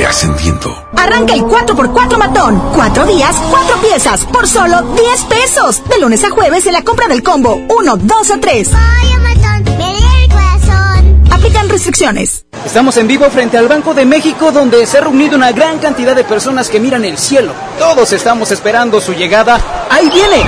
[0.00, 0.74] reascendiendo.
[0.96, 2.58] Arranca el 4x4 matón.
[2.74, 5.82] Cuatro días, cuatro piezas, por solo 10 pesos.
[5.88, 8.70] De lunes a jueves en la compra del combo 1, 2 o 3.
[11.30, 12.46] Aplican restricciones.
[12.64, 16.16] Estamos en vivo frente al Banco de México donde se ha reunido una gran cantidad
[16.16, 17.52] de personas que miran el cielo.
[17.78, 19.60] Todos estamos esperando su llegada.
[19.90, 20.42] ¡Ahí viene!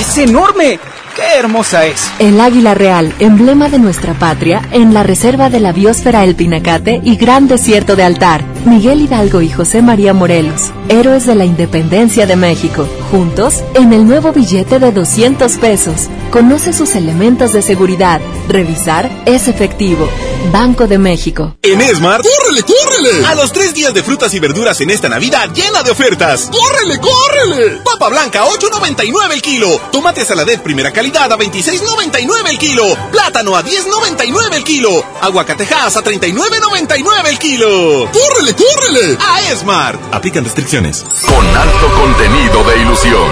[0.00, 0.78] ¡Es enorme!
[1.14, 2.10] ¡Qué hermosa es!
[2.18, 7.00] El águila real, emblema de nuestra patria, en la reserva de la biosfera El Pinacate
[7.04, 8.51] y Gran Desierto de Altar.
[8.64, 12.86] Miguel Hidalgo y José María Morelos, héroes de la independencia de México.
[13.10, 16.08] Juntos, en el nuevo billete de 200 pesos.
[16.30, 18.20] Conoce sus elementos de seguridad.
[18.48, 20.08] Revisar es efectivo.
[20.50, 21.56] Banco de México.
[21.62, 23.26] En Esmart, ¡córrele, córrele!
[23.26, 26.50] A los tres días de frutas y verduras en esta Navidad llena de ofertas.
[26.50, 27.80] ¡Córrele, córrele!
[27.84, 29.80] Papa blanca, 8.99 el kilo.
[29.92, 32.84] Tomate saladet primera calidad a 26.99 el kilo.
[33.12, 35.04] Plátano a 10.99 el kilo.
[35.20, 38.08] Aguacatejas a 39.99 el kilo.
[38.10, 39.18] ¡Córrele, córrele!
[39.20, 40.00] A Esmart.
[40.14, 41.04] Aplican restricciones.
[41.26, 43.30] Con alto contenido de ilusión,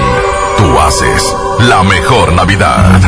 [0.59, 1.35] tú haces
[1.69, 3.01] la mejor Navidad.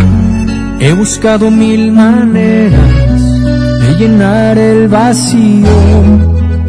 [0.81, 3.23] He buscado mil maneras
[3.81, 5.69] de llenar el vacío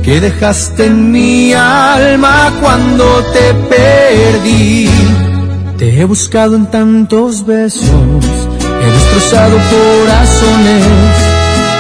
[0.04, 4.90] que dejaste en mi alma cuando te perdí.
[5.78, 10.86] Te he buscado en tantos besos, he destrozado corazones,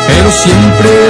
[0.07, 1.09] pero siempre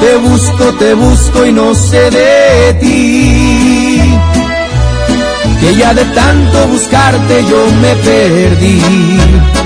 [0.00, 4.00] Te busco, te busco y no sé de ti.
[5.60, 9.65] Que ya de tanto buscarte yo me perdí.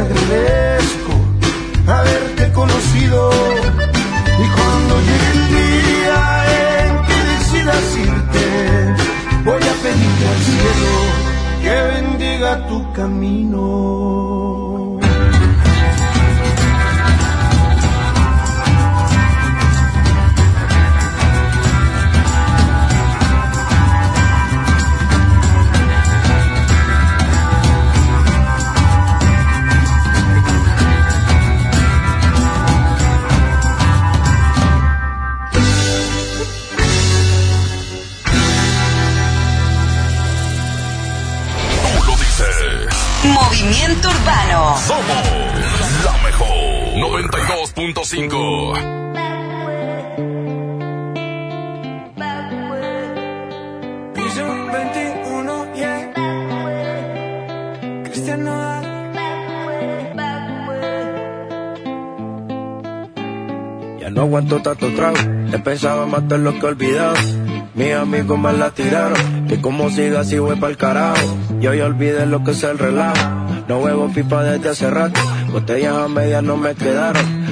[0.00, 1.12] Que agradezco
[1.86, 3.30] haberte conocido.
[4.38, 6.18] Y cuando llegue el día
[6.80, 8.46] en que decidas irte,
[9.44, 10.94] voy a pedirle al cielo
[11.62, 13.60] que bendiga tu camino.
[48.10, 48.74] 92.5.
[54.14, 56.12] Piso 21, yeah.
[58.04, 58.84] Cristian Nodal.
[64.00, 65.18] Ya no aguanto tanto trago,
[65.52, 67.14] he pensado en matar lo que he olvidado.
[67.74, 71.38] Mis amigos me la tiraron, que como siga así voy pa'l carajo.
[71.60, 75.20] Yo ya olvidé lo que es el relajo, no huevo pipa desde hace rato.
[75.52, 77.39] Botellas a medias no me quedaron,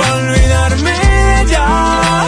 [0.00, 2.24] Olvidarme de ya.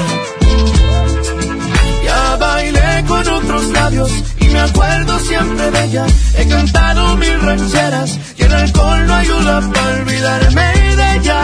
[2.05, 6.07] Ya bailé con otros labios y me acuerdo siempre de ella.
[6.39, 11.41] He cantado mil rancheras y el alcohol no ayuda para olvidarme de ella.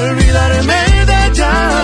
[0.00, 1.83] Olvidarme de ella.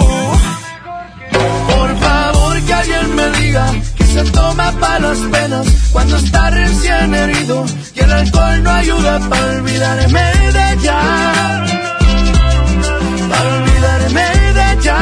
[2.81, 7.63] Alguien me diga que se toma para las penas cuando está recién herido
[7.93, 10.23] y el alcohol no ayuda para olvidarme
[10.55, 10.99] de ella.
[13.29, 14.25] Para olvidarme
[14.57, 14.99] de ella.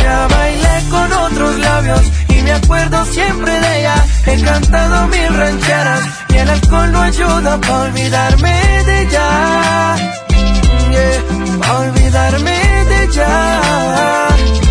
[0.00, 3.96] Ya bailé con otros labios y me acuerdo siempre de ella.
[4.26, 9.96] He cantado mil rancheras y el alcohol no ayuda para olvidarme de ella.
[10.92, 13.08] Yeah, pa' olvidarme de.
[13.12, 14.69] Ya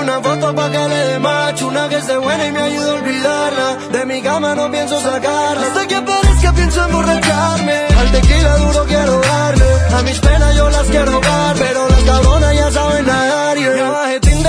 [0.00, 2.94] una foto pa' que le dé macho Una que esté buena y me ayude a
[2.94, 3.68] olvidarla.
[3.92, 5.66] De mi cama no pienso sacarla.
[5.66, 7.76] Hasta que aparezca pienso emborracharme.
[8.00, 9.66] Al tequila duro quiero darle.
[9.98, 14.29] A mis penas yo las quiero ahogar Pero las cabronas ya saben nadar yeah.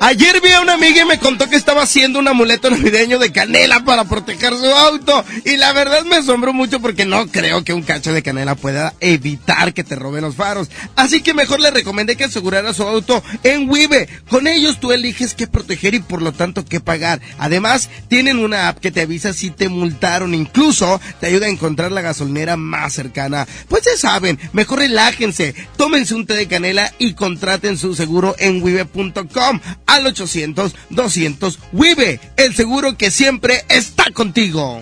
[0.00, 3.32] Ayer vi a una amiga y me contó que estaba haciendo un amuleto navideño de
[3.32, 5.24] canela para proteger su auto.
[5.44, 8.94] Y la verdad me asombró mucho porque no creo que un cacho de canela pueda
[9.00, 10.70] evitar que te roben los faros.
[10.94, 14.08] Así que mejor le recomendé que asegurara su auto en Wibe.
[14.28, 17.20] Con ellos tú eliges qué proteger y por lo tanto qué pagar.
[17.36, 20.32] Además, tienen una app que te avisa si te multaron.
[20.32, 23.48] Incluso te ayuda a encontrar la gasolinera más cercana.
[23.68, 28.62] Pues ya saben, mejor relájense, tómense un té de canela y contraten su seguro en
[28.62, 34.80] wibe.com al 800-200 WIBE, el seguro que siempre está contigo.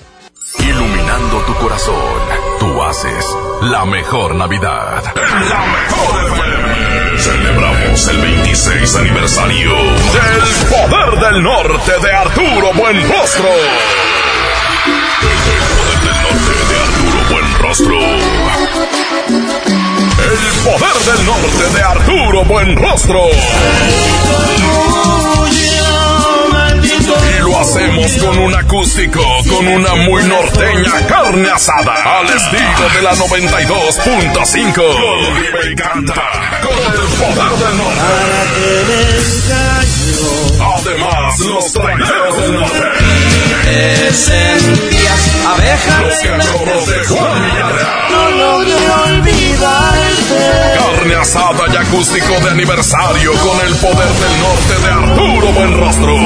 [0.58, 2.20] Iluminando tu corazón,
[2.60, 3.24] tú haces
[3.62, 5.02] la mejor Navidad.
[5.14, 7.18] La mejor FM.
[7.18, 13.48] Celebramos el 26 aniversario del Poder del Norte de Arturo Buenrostro.
[15.22, 18.55] El Poder del Norte de Arturo Buenrostro.
[20.36, 23.20] El Poder del Norte de Arturo Buenrostro.
[27.22, 33.02] Y lo hacemos con un acústico, con una muy norteña carne asada, al estilo de
[33.02, 34.74] la 92.5.
[34.74, 38.00] Con Vive y canta, con el poder del norte.
[40.60, 43.35] Además, los traineros del norte.
[43.66, 47.42] Te sentías abeja de Juan.
[48.10, 50.40] No logré olvidarte.
[50.78, 56.16] Carne asada y acústico de aniversario con el poder del norte de Arturo Buenrostro.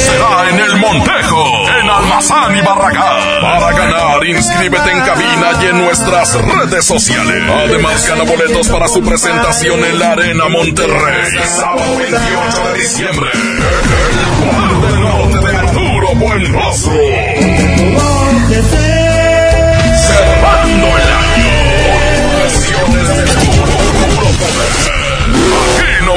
[0.00, 1.44] Será en el Montejo,
[1.80, 3.40] en Almazán y Barragán.
[3.40, 7.42] Para ganar, inscríbete en cabina y en nuestras redes sociales.
[7.50, 11.30] Además, gana boletos para su presentación en la Arena Monterrey.
[11.56, 13.30] Sábado 28 de diciembre.
[13.32, 17.39] El poder del norte de Arturo Buenrostro.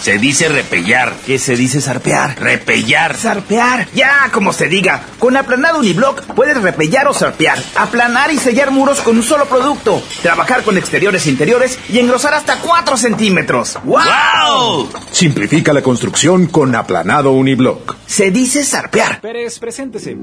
[0.00, 1.12] Se dice repellar.
[1.26, 2.40] ¿Qué se dice zarpear?
[2.40, 3.16] Repellar.
[3.16, 3.88] Zarpear.
[3.94, 5.04] Ya, como se diga.
[5.18, 7.58] Con aplanado uniblock puedes repellar o zarpear.
[7.76, 10.00] Aplanar y sellar muros con un solo producto.
[10.22, 13.78] Trabajar con exteriores e interiores y engrosar hasta 4 centímetros.
[13.84, 14.88] ¡Wow!
[15.10, 17.96] Simplifica la construcción con aplanado uniblock.
[18.06, 19.20] Se dice zarpear.
[19.20, 20.16] Pérez, preséntese.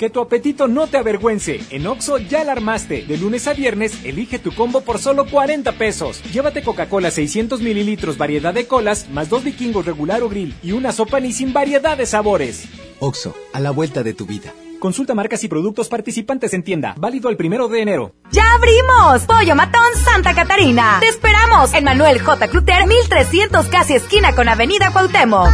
[0.00, 1.60] Que tu apetito no te avergüence.
[1.68, 3.02] En Oxo ya la armaste.
[3.02, 6.22] De lunes a viernes, elige tu combo por solo 40 pesos.
[6.32, 10.92] Llévate Coca-Cola 600 mililitros, variedad de colas, más dos vikingos regular o grill y una
[10.92, 12.68] sopa ni sin variedad de sabores.
[13.00, 14.52] Oxo, a la vuelta de tu vida.
[14.78, 16.94] Consulta marcas y productos participantes en tienda.
[16.96, 18.14] Válido el primero de enero.
[18.30, 19.24] ¡Ya abrimos!
[19.26, 20.98] Pollo Matón Santa Catarina.
[21.00, 22.48] Te esperamos en Manuel J.
[22.48, 25.50] Cluter, 1300 casi esquina con Avenida Cuauhtémoc.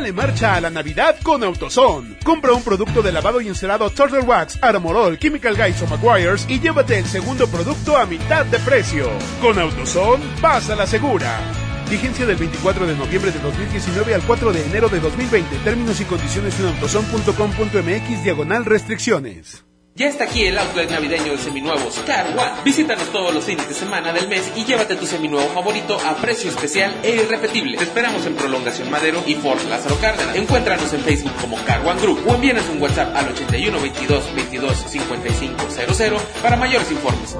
[0.00, 2.16] Dale marcha a la Navidad con AutoZone.
[2.24, 6.58] Compra un producto de lavado y encerado Turtle Wax, Armorol, Chemical Guys o McGuire's y
[6.58, 9.10] llévate el segundo producto a mitad de precio.
[9.42, 11.38] Con AutoZone, vas a la segura.
[11.90, 15.58] Vigencia del 24 de noviembre de 2019 al 4 de enero de 2020.
[15.58, 19.66] Términos y condiciones en autozone.com.mx diagonal restricciones.
[19.96, 22.62] Ya está aquí el outlet navideño de seminuevos Car One.
[22.64, 26.48] Visítanos todos los fines de semana del mes y llévate tu seminuevo favorito a precio
[26.48, 27.76] especial e irrepetible.
[27.76, 30.36] Te esperamos en Prolongación Madero y Fort Lázaro Cárdenas.
[30.36, 34.76] Encuéntranos en Facebook como Car One Group o envíanos un WhatsApp al 81 22 22
[34.78, 37.36] 55 00 para mayores informes.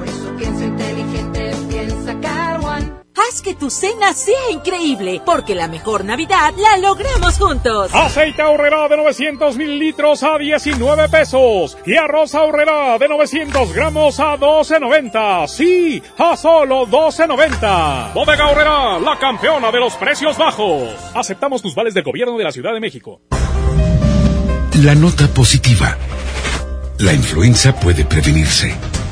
[3.29, 7.91] Haz que tu cena sea increíble, porque la mejor Navidad la logramos juntos.
[7.93, 11.77] Aceite ahorrera de 900 mililitros a 19 pesos.
[11.85, 15.49] Y arroz ahorrera de 900 gramos a 12.90.
[15.49, 18.15] Sí, a solo 12.90.
[18.15, 20.89] Bodega ahorrera, la campeona de los precios bajos.
[21.15, 23.21] Aceptamos tus vales del gobierno de la Ciudad de México.
[24.83, 25.99] La nota positiva.
[26.99, 28.75] La influenza puede prevenirse.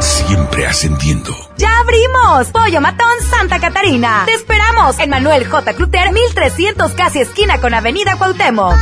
[0.00, 1.34] Siempre ascendiendo.
[1.58, 2.48] ¡Ya abrimos!
[2.52, 4.22] Pollo Matón Santa Catarina.
[4.26, 5.74] Te esperamos en Manuel J.
[5.74, 8.74] Cluter, 1300 casi esquina con Avenida Cuauhtémoc.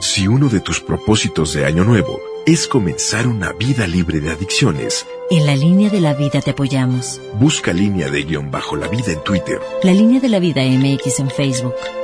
[0.00, 5.06] Si uno de tus propósitos de año nuevo es comenzar una vida libre de adicciones,
[5.30, 7.20] En la línea de la vida te apoyamos.
[7.34, 11.20] busca línea de guion bajo la vida en Twitter, La línea de la vida MX
[11.20, 11.74] en Facebook.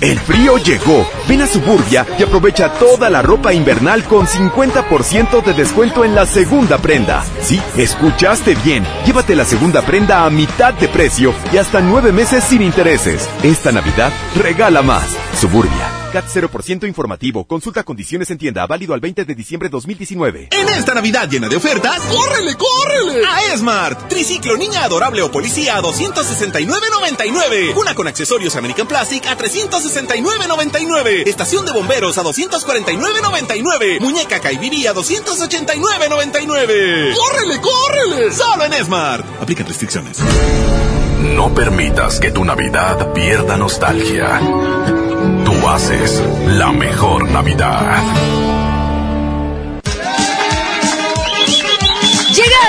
[0.00, 1.06] El frío llegó.
[1.28, 6.26] Ven a Suburbia y aprovecha toda la ropa invernal con 50% de descuento en la
[6.26, 7.24] segunda prenda.
[7.40, 8.84] Sí, escuchaste bien.
[9.06, 13.28] Llévate la segunda prenda a mitad de precio y hasta nueve meses sin intereses.
[13.42, 15.16] Esta Navidad regala más.
[15.40, 15.95] Suburbia.
[16.16, 17.44] CAT 0% informativo.
[17.44, 18.66] Consulta condiciones en tienda.
[18.66, 20.48] Válido al 20 de diciembre 2019.
[20.50, 23.22] En esta Navidad llena de ofertas, ¡córrele, córrele!
[23.26, 24.08] A Esmart.
[24.08, 27.76] Triciclo niña adorable o policía a 269.99.
[27.76, 31.26] Una con accesorios American Plastic a 369.99.
[31.26, 34.00] Estación de bomberos a 249.99.
[34.00, 37.14] Muñeca Kaibirí a 289.99.
[37.14, 38.32] ¡Córrele, córrele!
[38.32, 39.42] Solo en Esmart.
[39.42, 40.16] Aplican restricciones.
[41.20, 44.40] No permitas que tu Navidad pierda nostalgia.
[46.46, 47.98] La mejor Navidad.
[52.32, 52.68] Llega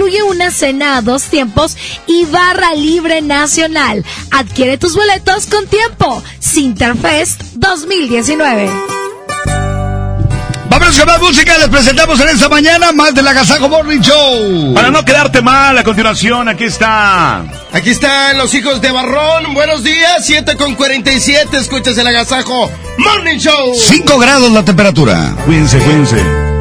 [0.00, 4.04] una cena a dos tiempos y barra libre nacional.
[4.30, 6.22] Adquiere tus boletos con tiempo.
[6.38, 8.70] Sinterfest 2019.
[10.70, 14.72] Vámonos con más música, les presentamos en esta mañana más del Agasajo Morning Show.
[14.74, 17.44] Para no quedarte mal, a continuación, aquí está.
[17.72, 19.52] Aquí están los hijos de Barrón.
[19.52, 21.58] Buenos días, 7 con 47.
[21.58, 23.74] Escuchas el Agasajo Morning Show.
[23.74, 25.36] 5 grados la temperatura.
[25.44, 26.51] Cuídense, cuídense.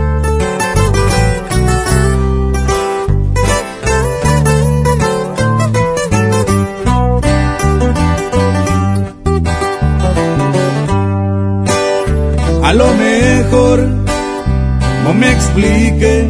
[15.11, 16.25] No me explique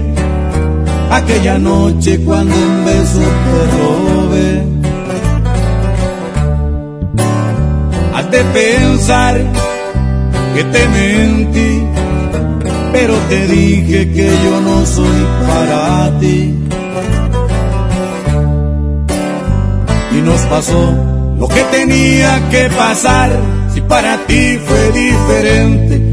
[1.12, 4.64] aquella noche cuando un beso te robé.
[8.16, 9.38] Has pensar
[10.56, 11.84] que te mentí,
[12.92, 16.56] pero te dije que yo no soy para ti.
[20.12, 20.94] Y nos pasó
[21.40, 23.30] lo que tenía que pasar,
[23.74, 26.11] si para ti fue diferente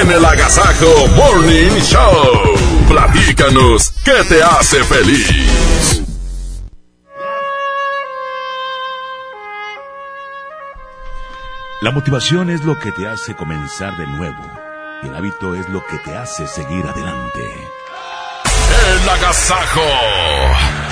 [0.00, 2.54] En el Agasajo Morning Show,
[2.88, 6.02] platícanos qué te hace feliz.
[11.82, 14.42] La motivación es lo que te hace comenzar de nuevo
[15.02, 17.40] y el hábito es lo que te hace seguir adelante.
[19.02, 20.89] El Agasajo.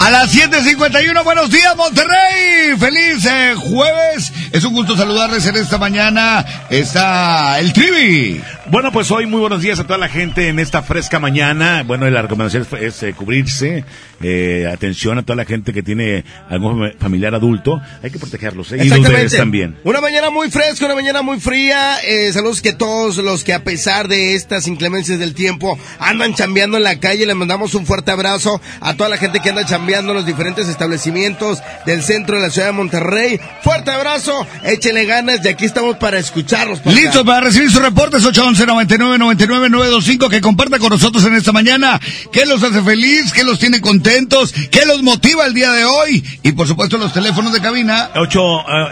[0.00, 5.78] A las 7.51, buenos días Monterrey, feliz eh, jueves, es un gusto saludarles en esta
[5.78, 8.40] mañana, está el Trivi.
[8.66, 11.82] Bueno, pues hoy muy buenos días a toda la gente en esta fresca mañana.
[11.84, 13.84] Bueno, la recomendación es, es, eh, cubrirse.
[14.22, 17.80] Eh, atención a toda la gente que tiene algún fam- familiar adulto.
[18.02, 18.70] Hay que protegerlos.
[18.72, 18.76] ¿eh?
[18.84, 19.36] Y los bebés Exactamente.
[19.38, 19.76] también.
[19.82, 21.96] Una mañana muy fresca, una mañana muy fría.
[22.04, 26.76] Eh, saludos que todos los que a pesar de estas inclemencias del tiempo andan chambeando
[26.76, 30.12] en la calle, les mandamos un fuerte abrazo a toda la gente que anda chambeando
[30.12, 33.40] en los diferentes establecimientos del centro de la ciudad de Monterrey.
[33.62, 36.78] Fuerte abrazo, échenle ganas, de aquí estamos para escucharlos.
[36.80, 36.92] papá.
[36.92, 41.52] Listo para recibir sus reportes 811 99 99 925 que comparta con nosotros en esta
[41.52, 42.00] mañana
[42.32, 46.24] qué los hace feliz, qué los tiene contentos, qué los motiva el día de hoy
[46.42, 48.40] y por supuesto los teléfonos de cabina 8,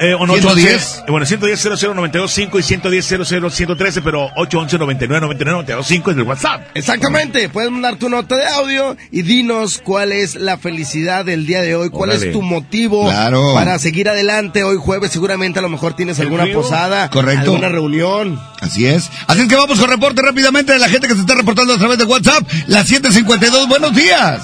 [0.01, 1.03] eh, 110.
[1.05, 6.17] 811, bueno, 110 00 925 y 110 00 113, pero 811 99 99 925 es
[6.17, 6.63] el WhatsApp.
[6.75, 11.61] Exactamente, puedes mandar tu nota de audio y dinos cuál es la felicidad del día
[11.63, 12.27] de hoy, cuál Órale.
[12.27, 13.55] es tu motivo Claro.
[13.55, 15.11] para seguir adelante hoy jueves.
[15.13, 17.51] Seguramente a lo mejor tienes alguna posada, Correcto.
[17.53, 18.41] alguna reunión.
[18.61, 19.11] Así es.
[19.27, 21.79] Así es que vamos con reporte rápidamente de la gente que se está reportando a
[21.79, 22.43] través de WhatsApp.
[22.67, 24.41] Las 752, buenos días.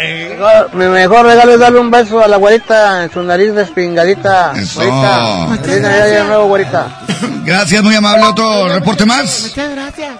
[0.00, 4.52] Mejor- Mi mejor regalo es darle un beso a la güerita en su nariz despingadita.
[4.56, 4.80] Eso.
[4.80, 7.00] Güerita, feliz Navidad de nuevo, güerita.
[7.44, 8.24] Gracias, muy amable.
[8.24, 9.42] Otro reporte más.
[9.48, 10.12] Muchas gracias.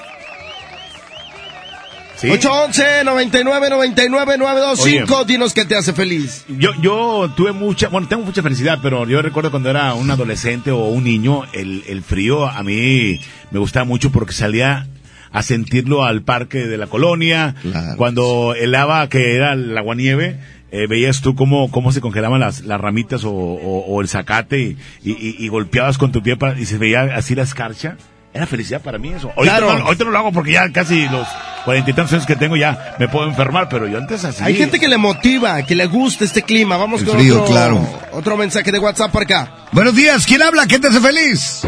[2.23, 5.25] 811 99 99 925, Oye.
[5.27, 6.45] dinos qué te hace feliz.
[6.49, 10.71] Yo, yo tuve mucha, bueno, tengo mucha felicidad, pero yo recuerdo cuando era un adolescente
[10.73, 13.21] o un niño, el, el frío a mí
[13.51, 14.89] me gustaba mucho porque salía
[15.31, 17.55] a sentirlo al parque de la colonia,
[17.97, 20.39] cuando helaba que era el aguanieve,
[20.71, 24.77] eh, veías tú cómo, cómo se congelaban las, las ramitas o, o- o el zacate
[25.05, 27.97] y- y golpeabas con tu pie para- y se veía así la escarcha.
[28.33, 29.31] Era felicidad para mí eso.
[29.37, 29.79] Ahorita, Claro.
[29.79, 31.27] no, ahorita no lo hago porque ya casi los
[31.65, 34.43] cuarenta y tantos años que tengo ya me puedo enfermar, pero yo antes así.
[34.45, 36.77] Hay gente que le motiva, que le gusta este clima.
[36.77, 37.81] Vamos El con frío, otro, claro.
[38.13, 39.53] otro mensaje de WhatsApp para acá.
[39.73, 40.67] Buenos días, ¿quién habla?
[40.67, 41.63] ¿Qué te hace feliz?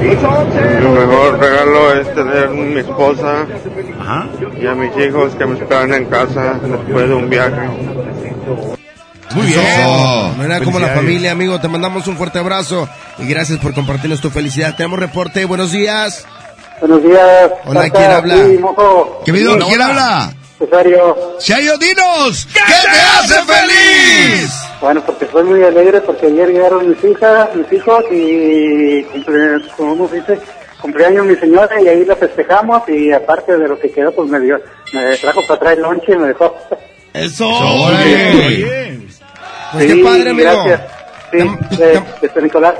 [0.00, 3.46] Mi mejor regalo es tener a mi esposa
[4.60, 7.68] y a mis hijos que me esperan en casa después de un viaje.
[9.34, 10.38] Muy bien.
[10.38, 11.60] No era como la familia, amigo.
[11.60, 12.88] Te mandamos un fuerte abrazo
[13.18, 14.74] y gracias por compartirnos tu felicidad.
[14.76, 15.44] Tenemos reporte.
[15.44, 16.24] Buenos días.
[16.80, 17.50] Buenos días.
[17.66, 18.34] Hola, Tata, ¿quién habla?
[18.46, 19.22] sí, mojo.
[19.24, 19.60] ¿Qué video?
[19.60, 20.32] Sí, ¿Quién habla?
[20.58, 21.36] Cesario.
[21.38, 22.48] Chayo, dinos.
[22.52, 22.88] ¿Qué te
[23.34, 24.50] hace feliz?
[24.80, 30.08] Bueno, porque estoy muy alegre porque ayer llegaron mis hijas, mis hijos y cumple, ¿cómo
[30.08, 30.38] se dice?
[30.80, 34.40] Cumpleaños mi señora y ahí la festejamos y aparte de lo que quedó pues me
[34.40, 34.58] dio,
[34.94, 36.56] me trajo para traer lonche y me dejó.
[37.12, 37.46] Eso.
[37.48, 38.98] Oye.
[39.72, 40.64] Pues Sí, qué padre, amigo.
[40.64, 40.80] Gracias.
[41.32, 41.86] Sí, de,
[42.22, 42.74] de San Nicolás.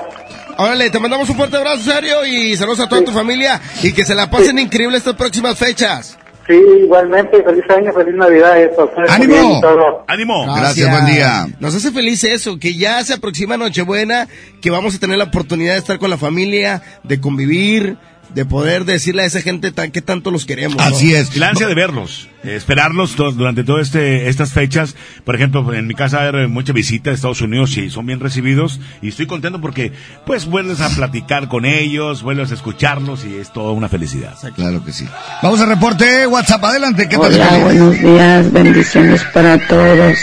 [0.56, 4.04] Órale, te mandamos un fuerte abrazo, serio, y saludos a toda tu familia y que
[4.04, 6.18] se la pasen increíble estas próximas fechas.
[6.46, 8.60] Sí, igualmente, feliz año, feliz Navidad.
[8.60, 10.04] eh, y todo.
[10.08, 10.54] ¡Ánimo!
[10.54, 11.46] Gracias, buen día.
[11.60, 14.26] Nos hace feliz eso, que ya se aproxima Nochebuena,
[14.60, 17.96] que vamos a tener la oportunidad de estar con la familia, de convivir,
[18.34, 20.76] de poder decirle a esa gente tan, que tanto los queremos.
[20.76, 20.82] ¿no?
[20.82, 21.36] Así es.
[21.36, 24.94] La ansia de verlos, eh, esperarlos to- durante todas este, estas fechas.
[25.24, 28.80] Por ejemplo, en mi casa hay mucha visita de Estados Unidos y son bien recibidos.
[29.02, 29.92] Y estoy contento porque,
[30.26, 34.34] pues, vuelves a platicar con ellos, vuelves a escucharlos y es toda una felicidad.
[34.54, 35.06] Claro que sí.
[35.42, 37.08] Vamos al reporte, WhatsApp, adelante.
[37.08, 37.62] ¿Qué Hola, feliz?
[37.64, 40.16] buenos días, bendiciones para todos.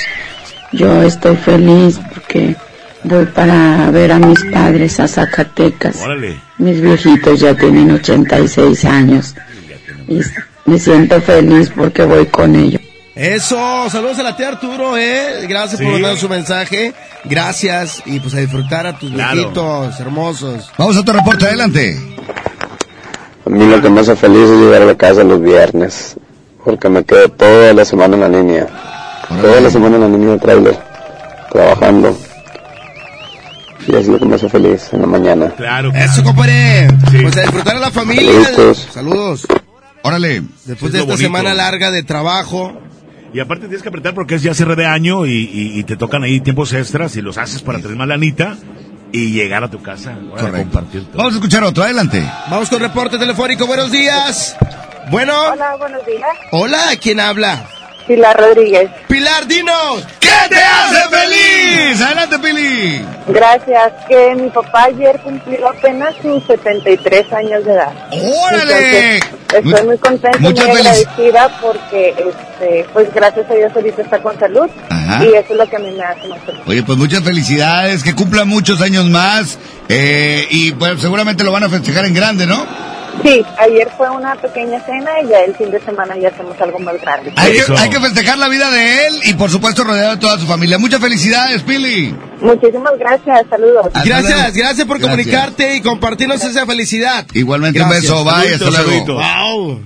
[0.74, 2.56] Yo estoy feliz porque
[3.08, 6.02] voy para ver a mis padres a Zacatecas.
[6.02, 6.40] Órale.
[6.58, 9.36] Mis viejitos ya tienen 86 años
[10.08, 10.20] y
[10.66, 12.82] me siento feliz porque voy con ellos.
[13.16, 15.48] Eso, saludos a la tía Arturo, eh.
[15.50, 16.94] Gracias por mandar su mensaje.
[17.26, 18.04] Gracias.
[18.06, 19.36] Y pues a disfrutar a tus Claro.
[19.36, 20.72] viejitos hermosos.
[20.78, 21.98] Vamos a tu reporte, adelante.
[23.46, 26.16] A mí lo que me hace feliz es llegar a la casa los viernes,
[26.64, 28.68] porque me quedo toda la semana en la línea.
[29.42, 30.78] Toda la semana en la línea de trailer,
[31.52, 32.16] trabajando.
[33.88, 35.50] Y es lo que me hace feliz en la mañana.
[35.56, 35.92] Claro.
[35.96, 36.88] Eso, compadre.
[37.22, 38.32] Pues a disfrutar a la familia.
[38.94, 39.48] Saludos.
[40.04, 40.42] Órale.
[40.66, 41.18] Después Es de esta bonito.
[41.18, 42.82] semana larga de trabajo.
[43.34, 45.96] Y aparte tienes que apretar porque es ya cierre de año y, y- y te
[45.98, 48.56] tocan ahí tiempos extras y los haces para tener más lanita
[49.12, 50.12] y llegar a tu casa.
[50.12, 50.72] Órale, Correcto.
[50.72, 51.18] compartir todo.
[51.18, 52.24] Vamos a escuchar otro, adelante.
[52.50, 53.68] Vamos con reporte telefónico.
[53.68, 54.56] Buenos días.
[55.12, 55.34] Bueno.
[55.54, 56.28] Hola, buenos días.
[56.52, 57.68] Hola, ¿quién habla?
[58.08, 58.90] Pilar Rodríguez.
[59.08, 60.04] Pilar, dinos.
[60.20, 62.02] ¿Qué te hace feliz?
[62.02, 63.06] Adelante, Pili.
[63.28, 63.94] Gracias.
[64.08, 67.92] Que mi papá ayer cumplió apenas sus 73 años de edad.
[68.12, 69.16] ¡Órale!
[69.18, 69.24] Entonces,
[69.74, 74.20] estoy muy contenta, muy Muchas felici- agradecida porque, este, pues gracias a Dios ahorita está
[74.22, 75.24] con salud Ajá.
[75.26, 76.62] y eso es lo que a mí me hace más feliz.
[76.66, 79.58] Oye, pues muchas felicidades, que cumpla muchos años más
[79.90, 82.66] eh, y pues seguramente lo van a festejar en grande, ¿no?
[83.24, 86.80] Sí, ayer fue una pequeña cena y ya el fin de semana ya hacemos algo
[86.80, 87.34] más grande.
[87.36, 90.38] Hay que, hay que festejar la vida de él y por supuesto rodeado de toda
[90.40, 90.78] su familia.
[90.78, 92.16] Muchas felicidades, Pili.
[92.42, 93.88] Muchísimas gracias, saludos.
[94.06, 95.02] Gracias, gracias por Gracias.
[95.02, 97.26] comunicarte y compartirnos esa felicidad.
[97.34, 98.12] Igualmente Gracias.
[98.12, 99.14] un beso, bye, hasta luego.
[99.16, 99.82] Wow.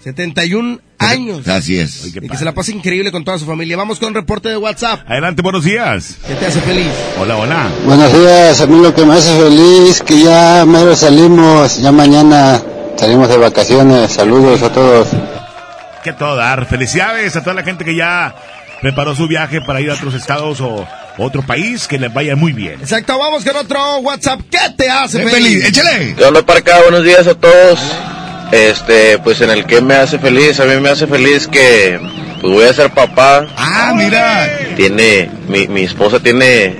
[0.00, 1.46] 71 años.
[1.48, 2.06] Así es.
[2.06, 3.76] Y que se la pase increíble con toda su familia.
[3.76, 5.00] Vamos con reporte de WhatsApp.
[5.08, 6.16] Adelante, buenos días.
[6.26, 6.88] ¿Qué te hace feliz?
[7.18, 7.68] Hola, hola.
[7.84, 12.60] Buenos días, a mí lo que me hace feliz que ya mero salimos, ya mañana
[12.96, 15.08] salimos de vacaciones, saludos a todos.
[16.02, 16.66] Que todo dar.
[16.66, 18.34] Felicidades a toda la gente que ya
[18.80, 20.86] preparó su viaje para ir a otros estados o
[21.18, 22.80] otro país, que les vaya muy bien.
[22.80, 24.40] Exacto, vamos con otro WhatsApp.
[24.50, 25.34] ¿Qué te hace feliz?
[25.34, 26.14] Pili, échale.
[26.16, 26.80] ¿Qué onda, Parca?
[26.82, 27.80] Buenos días a todos.
[28.52, 32.00] Este, pues en el que me hace feliz, a mí me hace feliz que
[32.40, 33.46] pues, voy a ser papá.
[33.56, 34.50] Ah, mira.
[34.76, 36.76] Tiene, mi, mi esposa tiene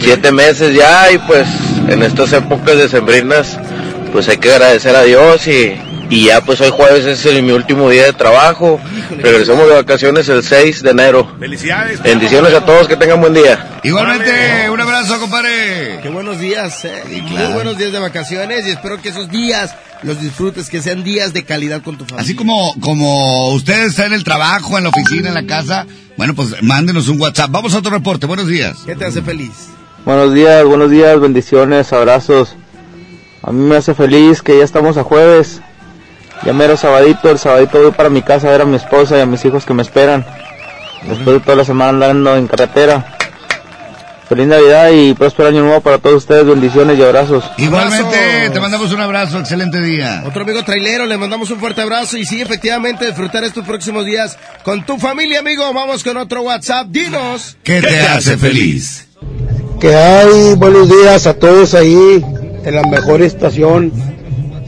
[0.00, 1.46] siete meses ya y pues
[1.88, 3.58] en estas épocas decembrinas
[4.12, 5.76] pues hay que agradecer a Dios y,
[6.10, 8.80] y ya pues hoy jueves es el- mi último día de trabajo.
[9.10, 11.34] Regresamos de vacaciones el 6 de enero.
[11.38, 12.02] Felicidades.
[12.02, 13.78] Bendiciones a todos, que tengan buen día.
[13.82, 16.00] Igualmente, un abrazo, compadre.
[16.02, 17.02] Qué buenos días, eh.
[17.28, 17.44] claro.
[17.46, 21.32] Muy buenos días de vacaciones y espero que esos días los disfrutes, que sean días
[21.32, 22.22] de calidad con tu familia.
[22.22, 25.86] Así como, como usted está en el trabajo, en la oficina, en la casa,
[26.18, 27.50] bueno, pues mándenos un WhatsApp.
[27.50, 28.26] Vamos a otro reporte.
[28.26, 28.78] Buenos días.
[28.84, 29.50] ¿Qué te hace feliz?
[30.04, 32.54] Buenos días, buenos días, bendiciones, abrazos.
[33.42, 35.60] A mí me hace feliz que ya estamos a jueves.
[36.44, 39.20] Ya mero sabadito, el sabadito voy para mi casa a ver a mi esposa y
[39.20, 40.26] a mis hijos que me esperan.
[41.02, 43.16] Después de toda la semana andando en carretera.
[44.28, 47.44] Feliz Navidad y próspero año nuevo para todos ustedes, bendiciones y abrazos.
[47.58, 48.52] Igualmente, Abrazos.
[48.54, 49.38] te mandamos un abrazo.
[49.38, 50.22] Excelente día.
[50.26, 54.38] Otro amigo trailero, le mandamos un fuerte abrazo y sí, efectivamente, disfrutar estos próximos días
[54.64, 55.70] con tu familia, amigo.
[55.74, 56.86] Vamos con otro WhatsApp.
[56.88, 57.56] Dinos.
[57.62, 59.08] ¿Qué te hace feliz?
[59.78, 62.24] Que hay buenos días a todos ahí
[62.64, 63.92] en la mejor estación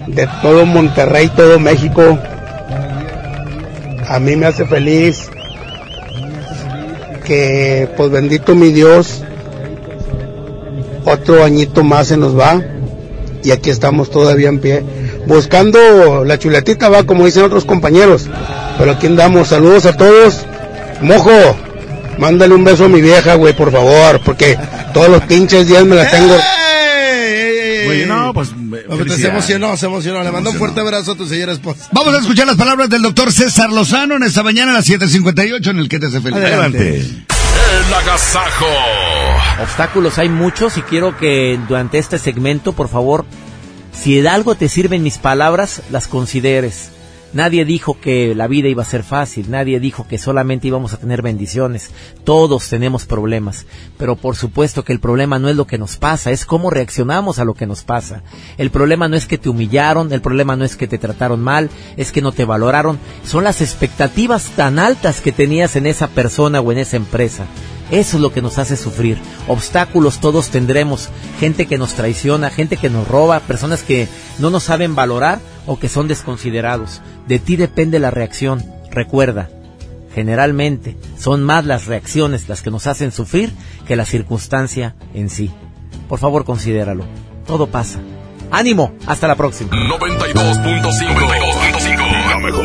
[0.07, 2.19] de todo Monterrey, todo México.
[4.09, 5.29] A mí me hace feliz
[7.25, 9.23] que, pues bendito mi Dios,
[11.05, 12.63] otro añito más se nos va
[13.43, 14.83] y aquí estamos todavía en pie.
[15.27, 18.29] Buscando la chuletita va, como dicen otros compañeros.
[18.79, 19.49] Pero aquí andamos.
[19.49, 20.45] Saludos a todos.
[21.01, 21.57] Mojo,
[22.19, 24.59] mándale un beso a mi vieja, güey, por favor, porque
[24.93, 26.35] todos los pinches días me la tengo.
[28.07, 28.49] No, pues.
[28.89, 30.23] No, se emocionó, se emocionó.
[30.23, 31.89] Le mando un fuerte abrazo a tu señora esposa.
[31.93, 35.71] Vamos a escuchar las palabras del doctor César Lozano en esta mañana a las 7.58
[35.71, 36.39] en el que te hace feliz.
[36.39, 36.99] Adelante.
[36.99, 38.67] El agasajo.
[39.63, 43.25] Obstáculos hay muchos y quiero que durante este segmento, por favor,
[43.93, 46.91] si de algo te sirven mis palabras, las consideres.
[47.33, 50.99] Nadie dijo que la vida iba a ser fácil, nadie dijo que solamente íbamos a
[50.99, 51.91] tener bendiciones.
[52.25, 53.67] Todos tenemos problemas,
[53.99, 57.39] pero por supuesto que el problema no es lo que nos pasa, es cómo reaccionamos
[57.39, 58.23] a lo que nos pasa.
[58.59, 61.69] El problema no es que te humillaron, el problema no es que te trataron mal,
[61.97, 66.61] es que no te valoraron, son las expectativas tan altas que tenías en esa persona
[66.61, 67.47] o en esa empresa.
[67.91, 69.17] Eso es lo que nos hace sufrir.
[69.47, 71.09] Obstáculos todos tendremos.
[71.39, 74.09] Gente que nos traiciona, gente que nos roba, personas que
[74.41, 77.01] no nos saben valorar o que son desconsiderados.
[77.27, 78.65] De ti depende la reacción.
[78.91, 79.49] Recuerda,
[80.15, 83.53] generalmente son más las reacciones las que nos hacen sufrir
[83.87, 85.51] que la circunstancia en sí.
[86.09, 87.05] Por favor, considéralo.
[87.47, 88.01] Todo pasa.
[88.51, 89.71] Ánimo, hasta la próxima.
[89.73, 92.31] 92.5.
[92.31, 92.65] La mejor.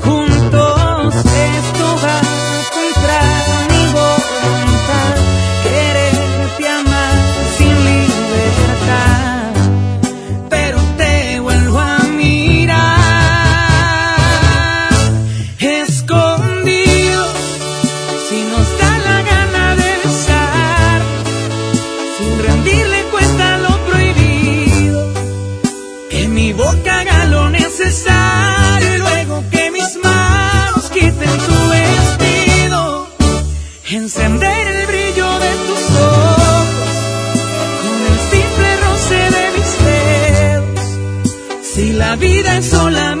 [42.11, 43.20] la vida es solamente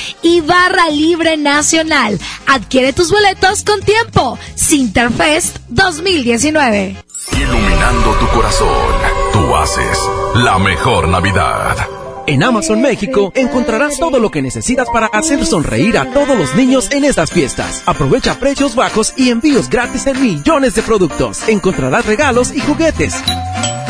[0.21, 2.19] y barra libre nacional.
[2.47, 4.37] Adquiere tus boletos con tiempo.
[4.55, 6.95] Sinterfest 2019.
[7.37, 8.93] Iluminando tu corazón.
[9.33, 9.97] Tú haces
[10.35, 11.75] la mejor Navidad.
[12.27, 16.89] En Amazon México encontrarás todo lo que necesitas para hacer sonreír a todos los niños
[16.91, 17.83] en estas fiestas.
[17.85, 21.47] Aprovecha precios bajos y envíos gratis en millones de productos.
[21.49, 23.15] Encontrarás regalos y juguetes.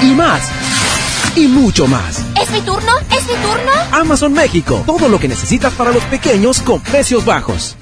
[0.01, 0.70] Y más.
[1.35, 2.25] Y mucho más.
[2.41, 2.91] ¿Es mi turno?
[3.09, 3.71] ¿Es mi turno?
[3.91, 4.83] Amazon México.
[4.85, 7.77] Todo lo que necesitas para los pequeños con precios bajos.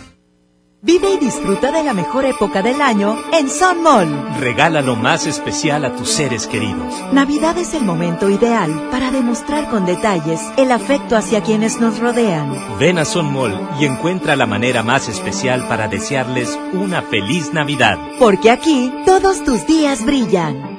[0.81, 4.39] Vive y disfruta de la mejor época del año en Sun Mall.
[4.39, 6.93] Regala lo más especial a tus seres queridos.
[7.11, 12.55] Navidad es el momento ideal para demostrar con detalles el afecto hacia quienes nos rodean.
[12.79, 17.97] Ven a Son Mall y encuentra la manera más especial para desearles una feliz Navidad.
[18.17, 20.78] Porque aquí todos tus días brillan.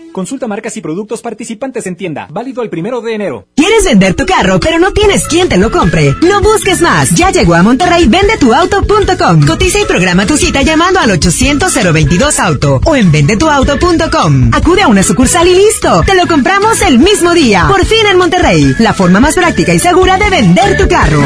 [0.11, 2.27] Consulta marcas y productos participantes en tienda.
[2.29, 3.47] Válido el primero de enero.
[3.55, 6.13] ¿Quieres vender tu carro, pero no tienes quien te lo compre?
[6.21, 7.11] No busques más.
[7.11, 9.45] Ya llegó a Monterrey vendetuauto.com.
[9.45, 14.51] Cotiza y programa tu cita llamando al 800-022 Auto o en vendetuauto.com.
[14.53, 16.03] Acude a una sucursal y listo.
[16.05, 17.65] Te lo compramos el mismo día.
[17.67, 18.75] Por fin en Monterrey.
[18.79, 21.21] La forma más práctica y segura de vender tu carro.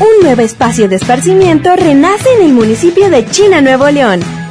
[0.00, 4.20] Un nuevo espacio de esparcimiento renace en el municipio de China, Nuevo León.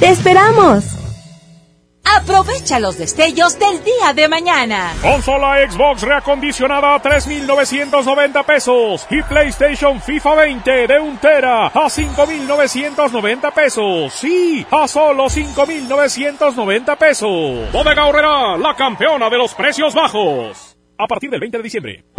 [0.00, 0.96] ¡Te esperamos!
[2.14, 4.92] Aprovecha los destellos del día de mañana.
[5.02, 9.06] Consola Xbox reacondicionada a 3,990 pesos.
[9.10, 14.12] Y PlayStation FIFA 20 de un tera a 5,990 pesos.
[14.12, 17.72] Sí, a solo 5,990 pesos.
[17.72, 20.76] Bodega Horrera, la campeona de los precios bajos.
[20.98, 22.04] A partir del 20 de diciembre.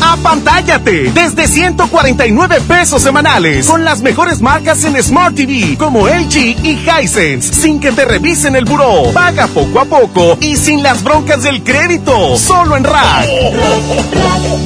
[0.00, 1.10] ¡Apantállate!
[1.12, 3.66] Desde 149 pesos semanales.
[3.66, 7.52] Con las mejores marcas en Smart TV, como LG y Hisense.
[7.52, 9.12] Sin que te revisen el buró.
[9.12, 12.36] Paga poco a poco y sin las broncas del crédito.
[12.36, 13.26] Solo en Rack.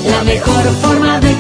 [0.07, 1.40] La mejor forma de.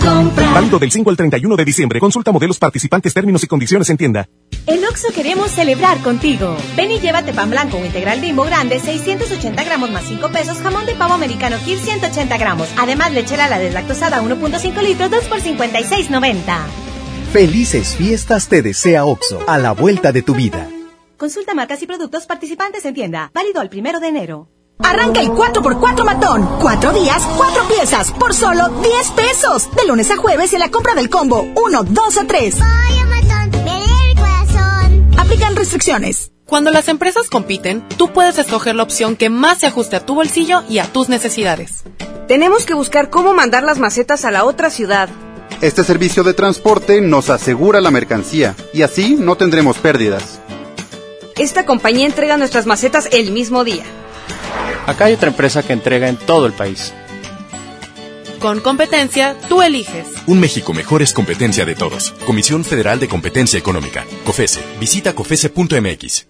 [0.52, 2.01] Válido del 5 al 31 de diciembre.
[2.01, 4.28] Consulta modelos participantes, términos y condiciones en tienda.
[4.66, 6.56] En Oxo queremos celebrar contigo.
[6.77, 10.86] Ven y llévate pan blanco o integral bimbo grande, 680 gramos más 5 pesos, jamón
[10.86, 12.68] de pavo americano Kir 180 gramos.
[12.77, 16.43] Además, lechera la deslactosada 1.5 litros, 2 por 56.90.
[17.32, 20.68] Felices fiestas te desea Oxo, a la vuelta de tu vida.
[21.16, 23.31] Consulta marcas y productos participantes en tienda.
[23.32, 24.48] Válido el primero de enero.
[24.82, 26.48] Arranca el 4x4 matón.
[26.61, 29.69] Cuatro días, cuatro piezas, por solo 10 pesos.
[29.74, 32.55] De lunes a jueves en la compra del combo 1, 2 a 3.
[35.19, 36.32] Aplican restricciones.
[36.47, 40.16] Cuando las empresas compiten, tú puedes escoger la opción que más se ajuste a tu
[40.16, 41.85] bolsillo y a tus necesidades.
[42.27, 45.09] Tenemos que buscar cómo mandar las macetas a la otra ciudad.
[45.61, 50.40] Este servicio de transporte nos asegura la mercancía y así no tendremos pérdidas.
[51.36, 53.85] Esta compañía entrega nuestras macetas el mismo día.
[54.86, 56.93] Acá hay otra empresa que entrega en todo el país.
[58.40, 60.06] Con competencia, tú eliges.
[60.27, 62.12] Un México mejor es competencia de todos.
[62.24, 64.06] Comisión Federal de Competencia Económica.
[64.24, 64.62] COFESE.
[64.81, 66.30] Visita COFESE.mx.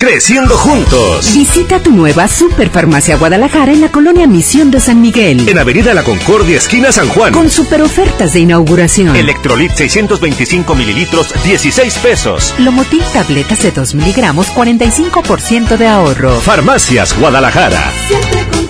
[0.00, 1.34] Creciendo juntos.
[1.34, 5.46] Visita tu nueva Superfarmacia Guadalajara en la colonia Misión de San Miguel.
[5.46, 7.34] En Avenida La Concordia, esquina San Juan.
[7.34, 9.14] Con super ofertas de inauguración.
[9.14, 12.54] Electrolit 625 mililitros, 16 pesos.
[12.60, 16.40] Lomotil tabletas de 2 miligramos, 45% de ahorro.
[16.40, 17.92] Farmacias Guadalajara.
[18.08, 18.69] Siempre contigo.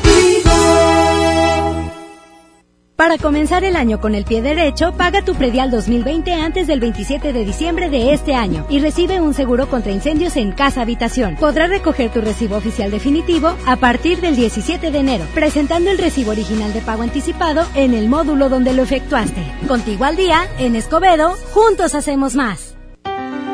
[3.00, 7.32] Para comenzar el año con el pie derecho, paga tu predial 2020 antes del 27
[7.32, 11.36] de diciembre de este año y recibe un seguro contra incendios en casa habitación.
[11.36, 16.32] Podrás recoger tu recibo oficial definitivo a partir del 17 de enero, presentando el recibo
[16.32, 19.46] original de pago anticipado en el módulo donde lo efectuaste.
[19.66, 22.74] Contigo al día, en Escobedo, juntos hacemos más.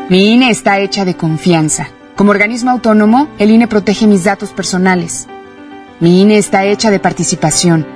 [0.09, 1.90] Mi INE está hecha de confianza.
[2.16, 5.28] Como organismo autónomo, el INE protege mis datos personales.
[6.01, 7.95] Mi INE está hecha de participación.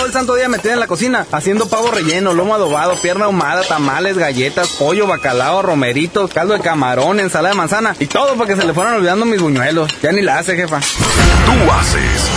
[0.00, 3.64] todo el santo día metida en la cocina, haciendo pavo relleno, lomo adobado, pierna ahumada,
[3.64, 8.64] tamales, galletas, pollo, bacalao, romeritos, caldo de camarón, ensalada de manzana y todo porque se
[8.64, 9.90] le fueron olvidando mis buñuelos.
[10.02, 10.80] Ya ni la hace, jefa.
[10.80, 12.30] Tú haces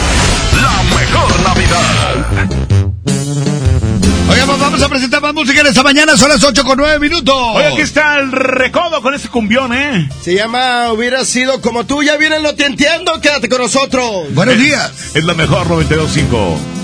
[0.62, 2.50] la mejor Navidad.
[4.30, 7.00] Oigan, pues vamos a presentar más música en esta mañana, son las 8 con 9
[7.00, 7.34] minutos.
[7.54, 10.10] Oye, aquí está el recodo con ese cumbión, ¿eh?
[10.22, 14.34] Se llama Hubiera sido como tú, ya vienen, no te entiendo, quédate con nosotros.
[14.34, 15.16] Buenos días.
[15.16, 16.84] Es la mejor 925.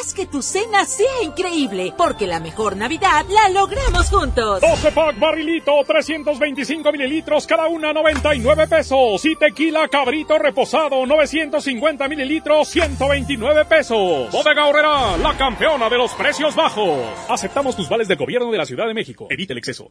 [0.00, 4.60] Haz que tu cena sea increíble, porque la mejor Navidad la logramos juntos.
[4.60, 9.24] 12 pack barrilito, 325 mililitros, cada una 99 pesos.
[9.24, 14.30] Y tequila cabrito reposado, 950 mililitros, 129 pesos.
[14.30, 16.98] Bodega Horrera, la campeona de los precios bajos.
[17.28, 19.26] Aceptamos tus vales de gobierno de la Ciudad de México.
[19.30, 19.90] Evite el exceso.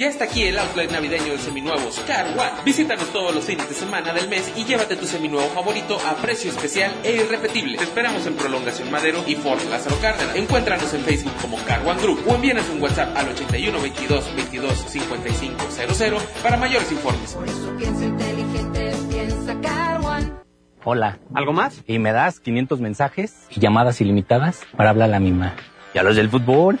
[0.00, 2.62] Ya está aquí el outlet navideño de seminuevos Car One.
[2.64, 6.50] Visítanos todos los fines de semana del mes y llévate tu seminuevo favorito a precio
[6.50, 7.76] especial e irrepetible.
[7.76, 10.34] Te esperamos en Prolongación Madero y Fort Lázaro Cárdenas.
[10.36, 14.72] Encuéntranos en Facebook como Car One Group o envíanos un WhatsApp al 81 22 22
[14.72, 17.34] 55 00 para mayores informes.
[17.34, 20.32] Por eso piensa inteligente, piensa Car One.
[20.82, 21.18] Hola.
[21.34, 21.82] ¿Algo más?
[21.86, 25.56] Y me das 500 mensajes y llamadas ilimitadas para hablar a la misma.
[25.92, 26.80] ¿Y a los del fútbol?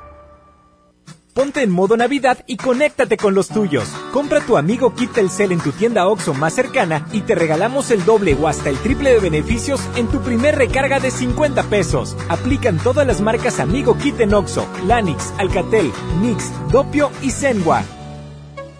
[1.33, 3.87] Ponte en modo Navidad y conéctate con los tuyos.
[4.11, 8.03] Compra tu amigo Kit Telcel en tu tienda OXO más cercana y te regalamos el
[8.03, 12.17] doble o hasta el triple de beneficios en tu primer recarga de 50 pesos.
[12.27, 17.83] Aplican todas las marcas Amigo Kit en OXO, Lanix, Alcatel, Mix, Dopio y Zenwa.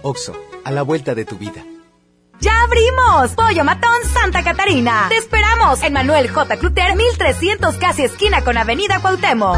[0.01, 0.33] OXO,
[0.65, 1.63] a la vuelta de tu vida.
[2.41, 3.35] ¡Ya abrimos!
[3.35, 5.05] Pollo Matón Santa Catarina.
[5.09, 6.57] Te esperamos en Manuel J.
[6.57, 9.57] Cluter, 1300 casi esquina con Avenida Cuauhtémoc.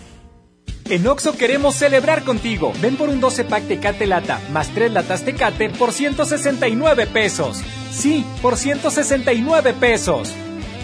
[0.91, 2.73] En Oxo queremos celebrar contigo.
[2.81, 7.61] Ven por un 12 pack Tecate Lata más 3 latas Tecate por 169 pesos.
[7.91, 10.33] Sí, por 169 pesos.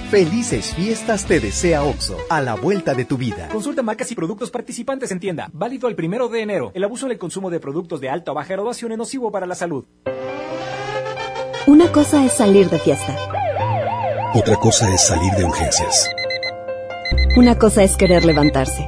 [0.09, 3.49] Felices fiestas te desea OXO, a la vuelta de tu vida.
[3.51, 5.49] Consulta marcas y productos participantes en tienda.
[5.51, 6.71] Válido el primero de enero.
[6.73, 9.45] El abuso en el consumo de productos de alta o baja graduación es nocivo para
[9.45, 9.83] la salud.
[11.65, 13.13] Una cosa es salir de fiesta.
[14.33, 16.09] Otra cosa es salir de urgencias.
[17.35, 18.87] Una cosa es querer levantarse.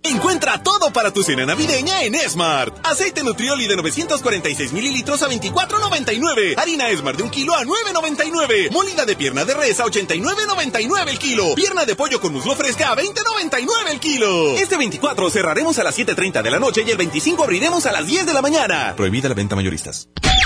[0.03, 2.75] Encuentra todo para tu cena navideña en Smart.
[2.83, 6.57] Aceite Nutrioli de 946 mililitros a 24.99.
[6.57, 8.71] Harina Smart de un kilo a 9.99.
[8.71, 11.53] Molida de pierna de res a 89.99 el kilo.
[11.55, 14.55] Pierna de pollo con muslo fresca a 20.99 el kilo.
[14.57, 18.07] Este 24 cerraremos a las 7.30 de la noche y el 25 abriremos a las
[18.07, 18.95] 10 de la mañana.
[18.95, 20.09] Prohibida la venta mayoristas.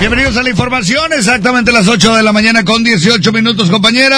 [0.00, 4.14] Bienvenidos a la información, exactamente las 8 de la mañana con 18 minutos, compañero.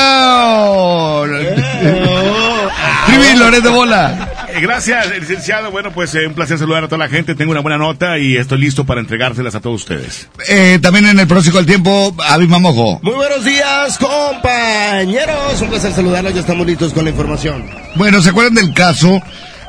[3.07, 4.33] Trivi, Loret de Bola.
[4.49, 5.71] Eh, Gracias, licenciado.
[5.71, 7.35] Bueno, pues eh, un placer saludar a toda la gente.
[7.35, 10.29] Tengo una buena nota y estoy listo para entregárselas a todos ustedes.
[10.49, 12.99] Eh, también en el próximo del tiempo, Avi Mamojo.
[13.03, 15.61] Muy buenos días, compañeros.
[15.61, 16.35] Un placer saludarlos.
[16.35, 17.65] Ya estamos listos con la información.
[17.95, 19.23] Bueno, ¿se acuerdan del caso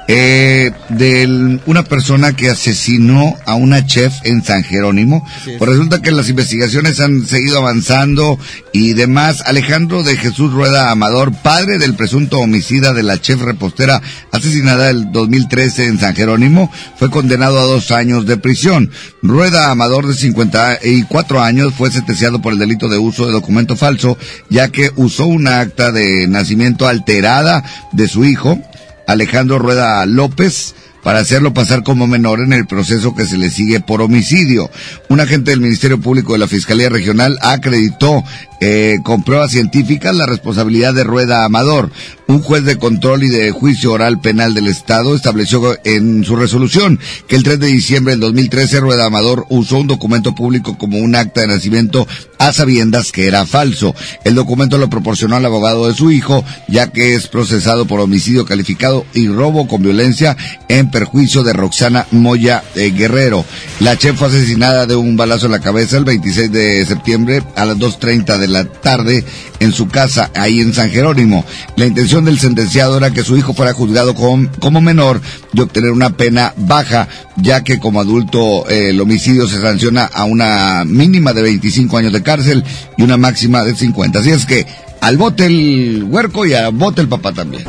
[0.08, 5.28] eh, de una persona que asesinó a una chef en San Jerónimo.
[5.58, 8.40] Pues resulta que las investigaciones han seguido avanzando
[8.72, 9.44] y demás.
[9.46, 15.12] Alejandro de Jesús Rueda Amador, padre del presunto homicida de la chef repostera asesinada el
[15.12, 18.92] 2013 en San Jerónimo, fue condenado a dos años de prisión.
[19.22, 24.18] Rueda Amador, de 54 años, fue sentenciado por el delito de uso de documento falso,
[24.50, 28.60] ya que usó una acta de nacimiento alterada de su hijo,
[29.08, 33.80] Alejandro Rueda López, para hacerlo pasar como menor en el proceso que se le sigue
[33.80, 34.70] por homicidio.
[35.10, 38.24] Un agente del Ministerio Público de la Fiscalía Regional acreditó
[38.60, 41.92] eh, con pruebas científicas la responsabilidad de Rueda Amador.
[42.28, 47.00] Un juez de control y de juicio oral penal del Estado estableció en su resolución
[47.28, 51.16] que el 3 de diciembre del 2013 Rueda Amador usó un documento público como un
[51.16, 52.06] acta de nacimiento
[52.38, 53.96] a sabiendas que era falso.
[54.26, 58.46] El documento lo proporcionó al abogado de su hijo, ya que es procesado por homicidio
[58.46, 60.36] calificado y robo con violencia
[60.68, 63.46] en perjuicio de Roxana Moya eh, Guerrero.
[63.80, 67.66] La chef fue asesinada de un balazo en la cabeza el 26 de septiembre a
[67.66, 69.24] las 2.30 de la tarde
[69.60, 71.46] en su casa, ahí en San Jerónimo.
[71.76, 75.22] La intención del sentenciado era que su hijo fuera juzgado como menor
[75.54, 80.26] y obtener una pena baja, ya que como adulto eh, el homicidio se sanciona a
[80.26, 82.64] una mínima de 25 años de cárcel
[82.98, 84.20] y una máxima de 50.
[84.20, 84.66] Así es que
[85.02, 87.64] al bote el huerco y al bote el papá también.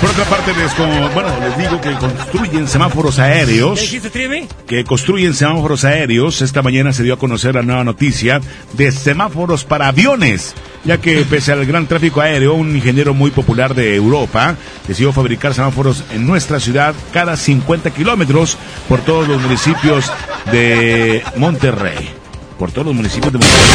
[0.00, 0.76] Por otra parte, les,
[1.12, 3.80] bueno, les digo que construyen semáforos aéreos.
[4.66, 6.40] Que construyen semáforos aéreos.
[6.40, 8.40] Esta mañana se dio a conocer la nueva noticia
[8.74, 10.54] de semáforos para aviones.
[10.84, 14.54] Ya que pese al gran tráfico aéreo, un ingeniero muy popular de Europa
[14.86, 18.56] decidió fabricar semáforos en nuestra ciudad cada 50 kilómetros
[18.88, 20.12] por todos los municipios
[20.52, 22.08] de Monterrey.
[22.56, 23.66] Por todos los municipios de Monterrey.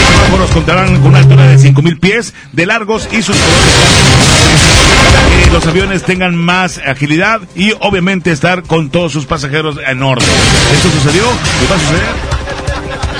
[0.00, 4.75] Los semáforos contarán con una altura de 5.000 pies de largos y sus para
[5.44, 10.28] que los aviones tengan más agilidad y obviamente estar con todos sus pasajeros en orden.
[10.72, 12.46] Esto sucedió y va a suceder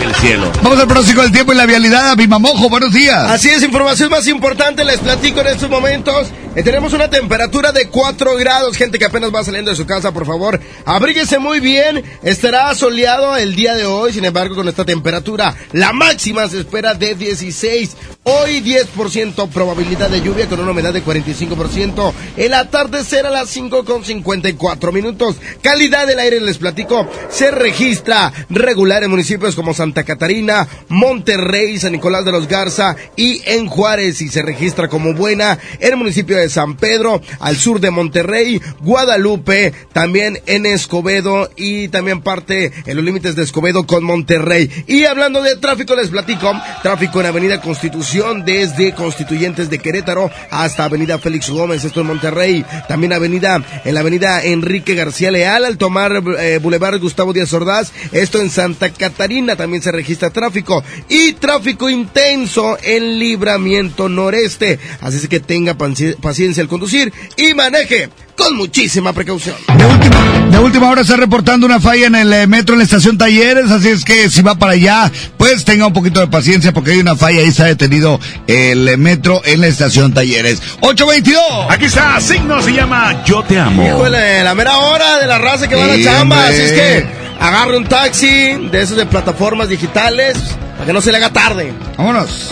[0.02, 0.50] el cielo.
[0.62, 2.16] Vamos al pronóstico del tiempo y la vialidad.
[2.16, 3.30] Bimamojo, buenos días.
[3.30, 6.28] Así es, información más importante les platico en estos momentos.
[6.56, 8.78] Eh, tenemos una temperatura de 4 grados.
[8.78, 12.02] Gente que apenas va saliendo de su casa, por favor, abríguese muy bien.
[12.22, 16.94] Estará soleado el día de hoy, sin embargo, con esta temperatura, la máxima se espera
[16.94, 17.94] de 16.
[18.22, 22.14] Hoy 10% probabilidad de lluvia con una humedad de 45%.
[22.38, 25.36] El atardecer a las 5 con 54 minutos.
[25.60, 31.92] Calidad del aire, les platico, se registra regular en municipios como Santa Catarina, Monterrey, San
[31.92, 34.22] Nicolás de los Garza y en Juárez.
[34.22, 38.60] Y se registra como buena en el municipio de San Pedro, al sur de Monterrey,
[38.80, 44.70] Guadalupe, también en Escobedo y también parte en los límites de Escobedo con Monterrey.
[44.86, 46.52] Y hablando de tráfico, les platico,
[46.82, 52.64] tráfico en Avenida Constitución desde Constituyentes de Querétaro hasta Avenida Félix Gómez, esto en Monterrey.
[52.88, 57.92] También avenida, en la Avenida Enrique García Leal al tomar eh, Boulevard Gustavo Díaz Ordaz,
[58.12, 64.78] esto en Santa Catarina también se registra tráfico y tráfico intenso en Libramiento Noreste.
[65.00, 69.56] Así es que tenga paciencia al conducir y maneje con muchísima precaución.
[69.78, 72.84] De última, de última hora está reportando una falla en el eh, metro en la
[72.84, 76.72] estación Talleres, así es que si va para allá, pues tenga un poquito de paciencia
[76.74, 80.60] porque hay una falla y está detenido el eh, metro en la estación Talleres.
[80.80, 81.42] 822.
[81.70, 83.86] Aquí está, signo se llama Yo te amo.
[83.86, 87.06] Híjole, la mera hora de la raza que va a la chamba, así es que
[87.40, 90.36] agarre un taxi de esos de plataformas digitales
[90.74, 91.72] para que no se le haga tarde.
[91.96, 92.50] Vámonos.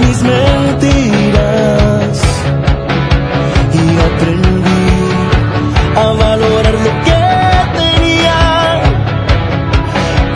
[0.00, 1.42] Mis mentiras
[3.72, 3.76] y
[4.08, 4.86] aprendí
[5.96, 7.20] a valorar lo que
[7.80, 8.40] tenía,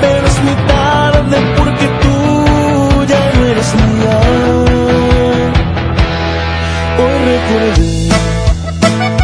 [0.00, 2.16] pero es muy tarde porque tú
[3.06, 4.18] ya no eres mía.
[7.00, 8.08] Hoy recordé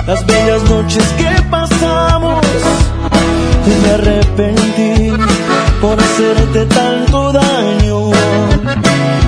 [0.06, 2.44] las bellas noches que pasamos
[3.66, 5.12] y me arrepentí
[5.80, 7.53] por hacerte tanto daño.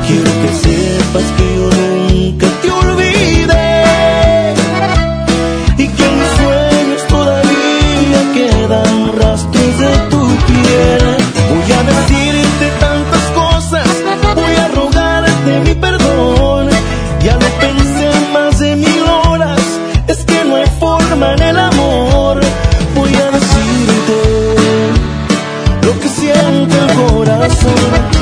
[0.07, 4.55] Quiero que sepas que yo nunca te olvidé
[5.79, 11.05] y que en mis sueños todavía quedan rastros de tu piel.
[11.51, 13.89] Voy a decirte tantas cosas,
[14.37, 16.69] voy a rogarte mi perdón.
[17.25, 19.61] Ya lo pensé más de mil horas,
[20.07, 22.41] es que no hay forma en el amor.
[22.95, 24.19] Voy a decirte
[25.83, 28.16] lo que siente el corazón.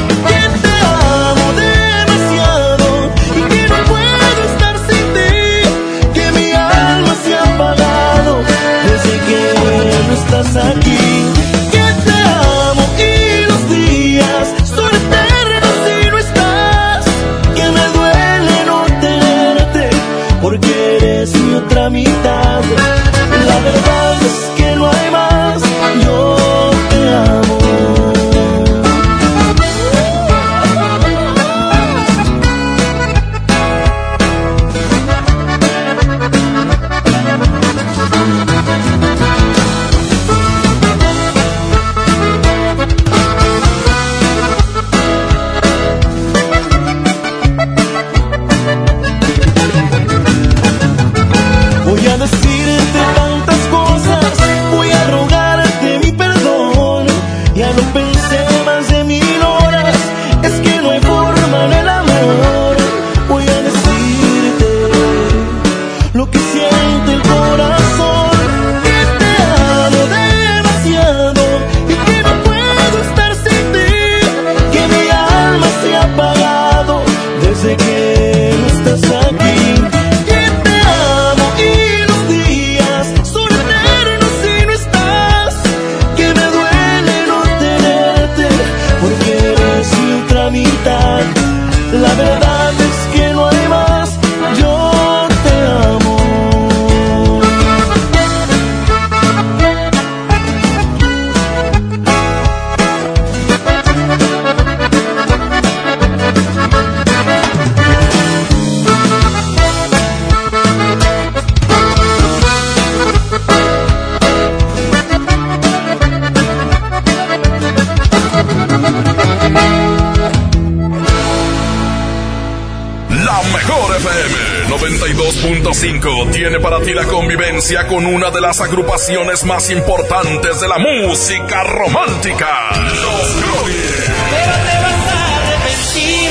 [127.54, 132.70] La convivencia con una de las agrupaciones más importantes de la música romántica.
[132.72, 134.10] Los Goodies.
[134.30, 136.30] Pero te vas a arrepentir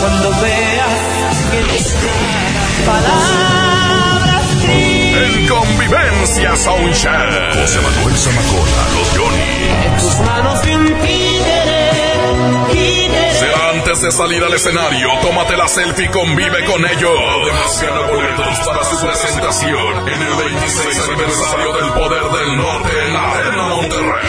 [0.00, 0.94] cuando veas
[1.50, 1.86] que tus
[2.86, 7.54] palabras En Convivencia Soundcheck.
[7.54, 9.86] José Manuel Zamacola, los Johnny.
[9.86, 11.51] en tus manos antes
[14.02, 17.12] de salir al escenario, tómate la selfie y convive con ellos.
[17.40, 23.12] Además, gana boletos para su presentación en el 26 aniversario del Poder del Norte en
[23.12, 24.28] la Arena Monterrey.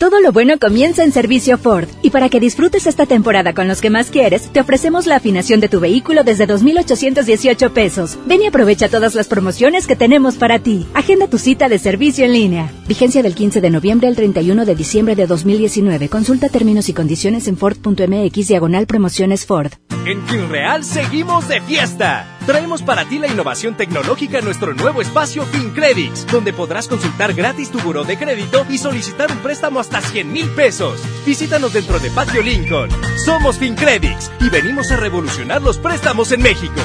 [0.00, 1.86] Todo lo bueno comienza en Servicio Ford.
[2.00, 5.60] Y para que disfrutes esta temporada con los que más quieres, te ofrecemos la afinación
[5.60, 8.18] de tu vehículo desde 2,818 pesos.
[8.24, 10.86] Ven y aprovecha todas las promociones que tenemos para ti.
[10.94, 12.72] Agenda tu cita de servicio en línea.
[12.88, 16.08] Vigencia del 15 de noviembre al 31 de diciembre de 2019.
[16.08, 19.72] Consulta términos y condiciones en Ford.mx diagonal promociones Ford.
[20.06, 22.39] En FinReal seguimos de fiesta.
[22.46, 27.70] Traemos para ti la innovación tecnológica en nuestro nuevo espacio FinCredits, donde podrás consultar gratis
[27.70, 31.00] tu buró de crédito y solicitar un préstamo hasta 100 mil pesos.
[31.26, 32.90] Visítanos dentro de Patio Lincoln.
[33.24, 36.80] Somos FinCredits y venimos a revolucionar los préstamos en México.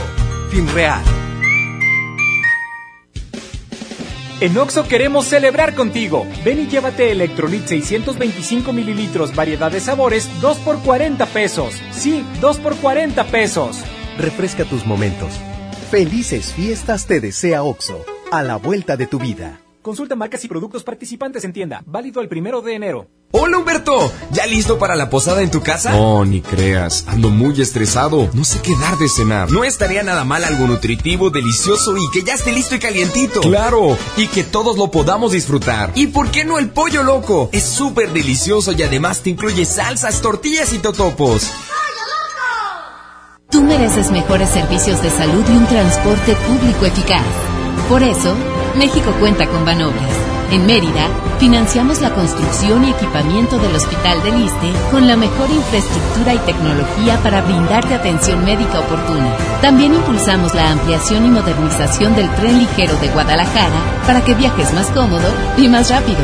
[0.51, 1.01] FinReal.
[4.42, 6.27] En Oxo queremos celebrar contigo.
[6.43, 11.82] Ven y llévate Electrolit 625 mililitros, variedad de sabores, 2 por 40 pesos.
[11.92, 13.82] Sí, 2 por 40 pesos.
[14.18, 15.34] Refresca tus momentos.
[15.92, 19.60] Felices fiestas te desea OXO, a la vuelta de tu vida.
[19.82, 21.84] Consulta marcas y productos participantes en tienda.
[21.85, 23.08] Válido el primero de enero.
[23.32, 25.92] Hola Humberto, ¿ya listo para la posada en tu casa?
[25.92, 29.52] No, ni creas, ando muy estresado, no sé qué dar de cenar.
[29.52, 33.42] No estaría nada mal algo nutritivo, delicioso y que ya esté listo y calientito.
[33.42, 35.92] Claro, y que todos lo podamos disfrutar.
[35.95, 37.50] ¿Y por qué no el pollo loco?
[37.52, 41.52] Es súper delicioso y además te incluye salsas, tortillas y totopos.
[43.56, 47.24] Tú mereces mejores servicios de salud y un transporte público eficaz.
[47.88, 48.35] Por eso,
[48.75, 50.11] México cuenta con Banobras.
[50.51, 51.08] En Mérida,
[51.40, 57.17] financiamos la construcción y equipamiento del Hospital del Iste con la mejor infraestructura y tecnología
[57.24, 59.38] para brindarte atención médica oportuna.
[59.61, 64.88] También impulsamos la ampliación y modernización del tren ligero de Guadalajara para que viajes más
[64.88, 66.19] cómodo y más rápido.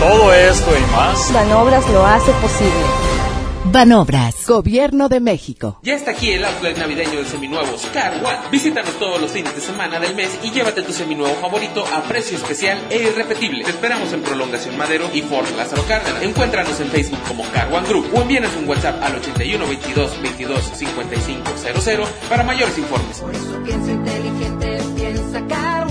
[0.00, 1.32] Todo esto y más.
[1.32, 3.13] Banobras lo hace posible.
[3.74, 5.80] Banobras, Gobierno de México.
[5.82, 8.38] Ya está aquí el outlet navideño de seminuevos Car One.
[8.52, 12.36] Visítanos todos los fines de semana del mes y llévate tu seminuevo favorito a precio
[12.36, 13.64] especial e irrepetible.
[13.64, 16.22] Te esperamos en Prolongación Madero y Fort Lázaro Cárdenas.
[16.22, 20.60] Encuéntranos en Facebook como Car One Group o envíanos un WhatsApp al 81 22 22
[20.72, 21.42] 55
[21.82, 23.24] 00 para mayores informes.
[23.64, 25.83] Piensa inteligente, piensa Car One.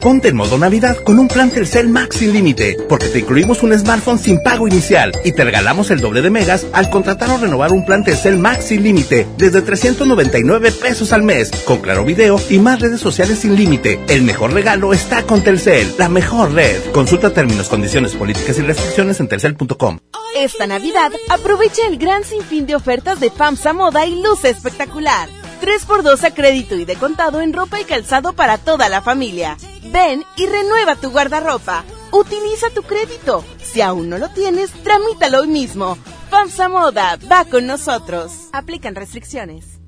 [0.00, 3.78] Ponte en modo Navidad con un plan Telcel Max sin límite, porque te incluimos un
[3.78, 7.70] smartphone sin pago inicial y te regalamos el doble de megas al contratar o renovar
[7.70, 12.58] un plan Telcel Max sin límite desde 399 pesos al mes, con claro video y
[12.58, 14.00] más redes sociales sin límite.
[14.08, 16.80] El mejor regalo está con Telcel, la mejor red.
[16.92, 19.98] Consulta términos, condiciones, políticas y restricciones en telcel.com.
[20.34, 25.39] Esta Navidad, aprovecha el gran sinfín de ofertas de FAMSA Moda y luce espectacular.
[25.60, 29.56] 3x2 a crédito y de contado en ropa y calzado para toda la familia.
[29.92, 31.84] Ven y renueva tu guardarropa.
[32.12, 33.44] Utiliza tu crédito.
[33.62, 35.96] Si aún no lo tienes, tramítalo hoy mismo.
[36.30, 38.48] FAMSA Moda va con nosotros.
[38.52, 39.80] Aplican restricciones.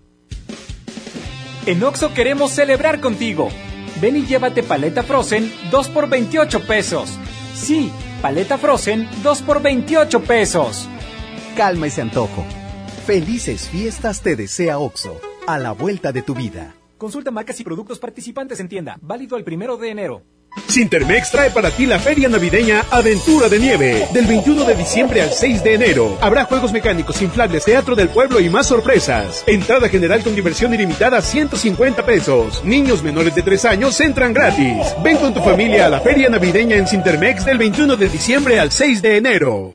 [1.66, 3.48] En Oxo queremos celebrar contigo.
[4.00, 7.10] Ven y llévate paleta Frozen 2 por 28 pesos.
[7.54, 10.88] Sí, paleta Frozen 2 por 28 pesos.
[11.56, 12.44] Calma ese antojo.
[13.06, 16.74] Felices fiestas te desea Oxo, a la vuelta de tu vida.
[16.98, 18.96] Consulta marcas y productos participantes en tienda.
[19.00, 20.22] Válido el primero de enero.
[20.68, 24.06] Sintermex trae para ti la feria navideña Aventura de Nieve.
[24.12, 26.18] Del 21 de diciembre al 6 de enero.
[26.20, 29.44] Habrá juegos mecánicos, inflables, teatro del pueblo y más sorpresas.
[29.46, 32.62] Entrada general con diversión ilimitada 150 pesos.
[32.64, 34.94] Niños menores de 3 años entran gratis.
[35.02, 38.70] Ven con tu familia a la feria navideña en Sintermex del 21 de diciembre al
[38.70, 39.74] 6 de enero.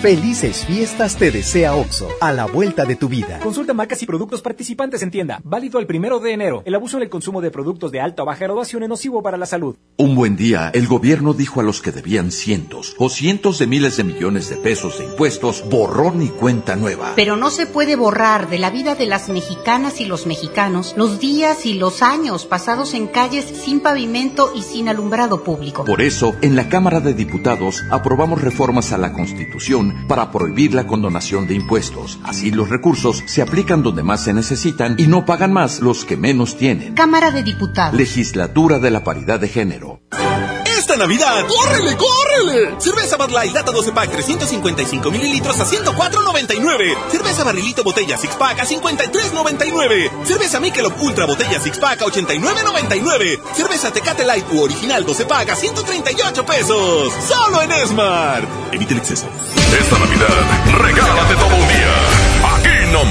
[0.00, 3.40] Felices fiestas te desea Oxo, a la vuelta de tu vida.
[3.40, 5.40] Consulta marcas y productos participantes en tienda.
[5.42, 6.62] Válido el primero de enero.
[6.66, 9.38] El abuso en el consumo de productos de alta o baja graduación es nocivo para
[9.38, 9.74] la salud.
[9.96, 13.96] Un buen día, el gobierno dijo a los que debían cientos o cientos de miles
[13.96, 17.14] de millones de pesos de impuestos, borrón y cuenta nueva.
[17.16, 21.20] Pero no se puede borrar de la vida de las mexicanas y los mexicanos los
[21.20, 25.84] días y los años pasados en calles sin pavimento y sin alumbrado público.
[25.84, 30.86] Por eso, en la Cámara de Diputados aprobamos reformas a la Constitución para prohibir la
[30.86, 32.18] condonación de impuestos.
[32.24, 36.16] Así los recursos se aplican donde más se necesitan y no pagan más los que
[36.16, 36.94] menos tienen.
[36.94, 37.94] Cámara de Diputados.
[37.94, 40.00] Legislatura de la Paridad de Género.
[40.96, 42.80] Esta Navidad, ¡córrele, córrele!
[42.80, 46.96] Cerveza Bud Light Lata 12 Pack 355 mililitros a 104.99.
[47.10, 50.24] Cerveza Barrilito Botella Six Pack a 53.99.
[50.24, 53.40] Cerveza Michelob Ultra Botella Six Pack a 89.99.
[53.54, 57.12] Cerveza Tecate Light u Original 12 Pack a 138 pesos.
[57.28, 58.48] Solo en Smart.
[58.72, 59.26] Evite el exceso.
[59.78, 61.94] Esta Navidad, regálate todo un día.
[62.56, 63.04] Aquí no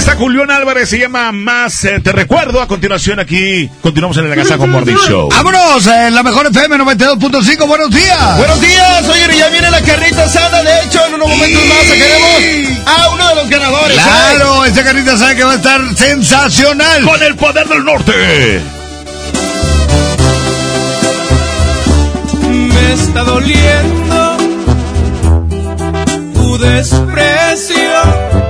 [0.00, 2.62] está Julián Álvarez, se llama Más eh, Te Recuerdo.
[2.62, 5.28] A continuación aquí, continuamos en la casa con Mordi Show.
[5.28, 5.86] ¡Vámonos!
[5.86, 8.38] En la mejor FM 92.5, buenos días.
[8.38, 10.62] Buenos días, oye, ya viene la carrita asada.
[10.62, 13.98] De hecho, en unos momentos más sacaremos a uno de los ganadores.
[13.98, 14.00] ¿eh?
[14.02, 17.04] Claro, esa carita sabe que va a estar sensacional.
[17.04, 18.60] Con el poder del norte.
[22.48, 24.36] Me está doliendo
[26.32, 28.49] tu desprecio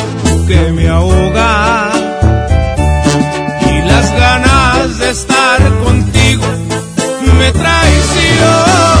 [0.51, 1.89] que me ahoga
[3.71, 6.43] y las ganas de estar contigo
[7.39, 9.00] me traicionan.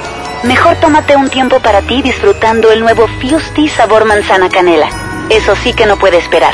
[0.43, 4.89] Mejor tómate un tiempo para ti disfrutando el nuevo Fusti sabor manzana canela.
[5.29, 6.53] Eso sí que no puede esperar.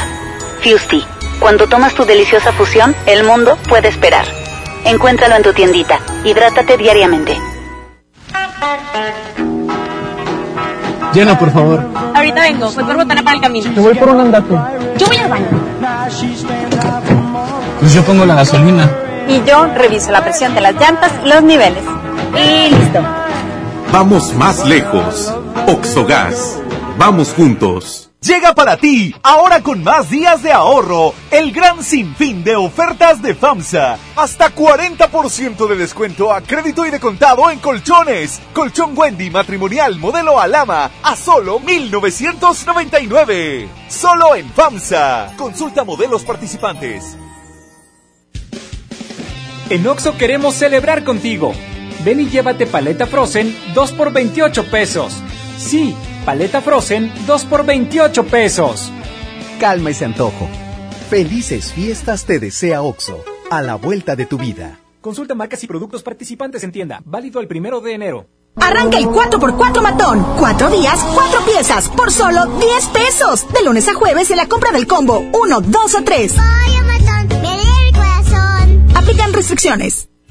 [0.61, 1.05] Fusti,
[1.39, 4.25] cuando tomas tu deliciosa fusión, el mundo puede esperar.
[4.83, 5.99] Encuéntralo en tu tiendita.
[6.25, 7.37] Hidrátate diariamente.
[11.13, 11.81] Llena, por favor.
[12.13, 13.73] Ahorita vengo, voy por botana para el camino.
[13.73, 14.53] Te voy por un andate.
[14.97, 15.47] Yo voy al baño.
[17.79, 18.91] Pues yo pongo la gasolina.
[19.29, 21.83] Y yo reviso la presión de las llantas y los niveles.
[22.35, 23.01] Y listo.
[23.91, 25.33] Vamos más lejos.
[25.65, 26.61] Oxogas.
[26.97, 28.11] Vamos juntos.
[28.21, 33.33] Llega para ti, ahora con más días de ahorro, el gran sinfín de ofertas de
[33.33, 33.97] FAMSA.
[34.15, 38.41] Hasta 40% de descuento a crédito y de contado en colchones.
[38.53, 43.69] Colchón Wendy matrimonial modelo Alama a solo 1999.
[43.87, 45.33] Solo en FAMSA.
[45.37, 47.17] Consulta modelos participantes.
[49.69, 51.53] En Oxo queremos celebrar contigo.
[52.03, 55.13] Ven y llévate paleta Frozen 2 por 28 pesos.
[55.57, 55.95] Sí,
[56.25, 58.91] paleta Frozen 2 por 28 pesos.
[59.59, 60.47] Calma ese antojo.
[61.09, 64.79] Felices fiestas te desea OXO, a la vuelta de tu vida.
[65.01, 67.01] Consulta marcas y productos participantes en tienda.
[67.05, 68.27] Válido el primero de enero.
[68.57, 70.25] Arranca el 4x4 matón.
[70.37, 73.45] Cuatro días, cuatro piezas, por solo 10 pesos.
[73.53, 76.33] De lunes a jueves en la compra del combo 1, 2 o 3.
[78.95, 80.09] Aplican restricciones.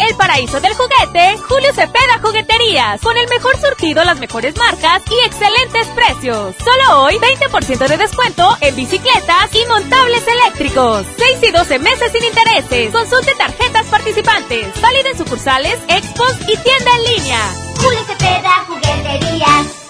[0.00, 5.26] El paraíso del juguete, Julio Cepeda Jugueterías, con el mejor surtido, las mejores marcas y
[5.26, 6.54] excelentes precios.
[6.58, 11.06] Solo hoy, 20% de descuento en bicicletas y montables eléctricos.
[11.18, 12.90] 6 y 12 meses sin intereses.
[12.90, 14.80] Consulte tarjetas participantes.
[14.80, 17.40] Válida en sucursales, expos y tienda en línea.
[17.76, 19.81] Julio Cepeda Jugueterías.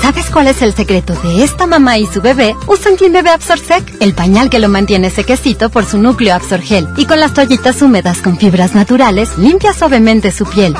[0.00, 2.54] ¿Sabes cuál es el secreto de esta mamá y su bebé?
[2.66, 6.88] Usan Clean Bebé Absorsec, el pañal que lo mantiene sequecito por su núcleo Absorgel.
[6.96, 10.74] Y con las toallitas húmedas con fibras naturales, limpia suavemente su piel.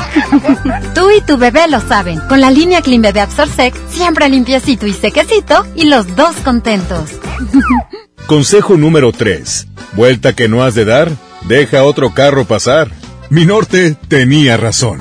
[0.95, 2.21] Tú y tu bebé lo saben.
[2.29, 7.11] Con la línea Clean Bebé Absorsec, siempre limpiecito y sequecito, y los dos contentos.
[8.27, 9.69] Consejo número 3.
[9.93, 11.11] Vuelta que no has de dar,
[11.47, 12.91] deja otro carro pasar.
[13.31, 15.01] Mi norte tenía razón.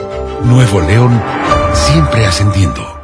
[0.45, 1.21] Nuevo León,
[1.73, 3.00] siempre ascendiendo.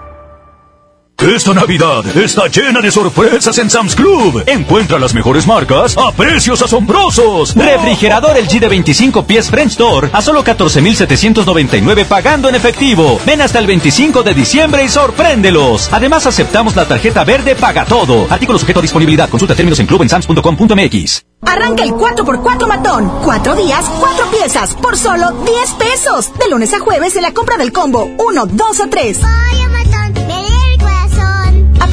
[1.20, 4.44] Esta Navidad está llena de sorpresas en Sam's Club.
[4.46, 7.56] Encuentra las mejores marcas a precios asombrosos.
[7.56, 13.20] Refrigerador LG de 25 pies French Door a solo 14,799 pagando en efectivo.
[13.26, 15.90] Ven hasta el 25 de diciembre y sorpréndelos.
[15.92, 18.28] Además aceptamos la tarjeta verde Paga Todo.
[18.30, 19.28] Artículo sujeto a disponibilidad.
[19.28, 21.26] Consulta términos en clubensams.com.mx.
[21.42, 23.12] Arranca el 4x4 matón.
[23.24, 26.32] Cuatro días, cuatro piezas, por solo 10 pesos.
[26.38, 29.20] De lunes a jueves en la compra del combo 1, 2 o 3.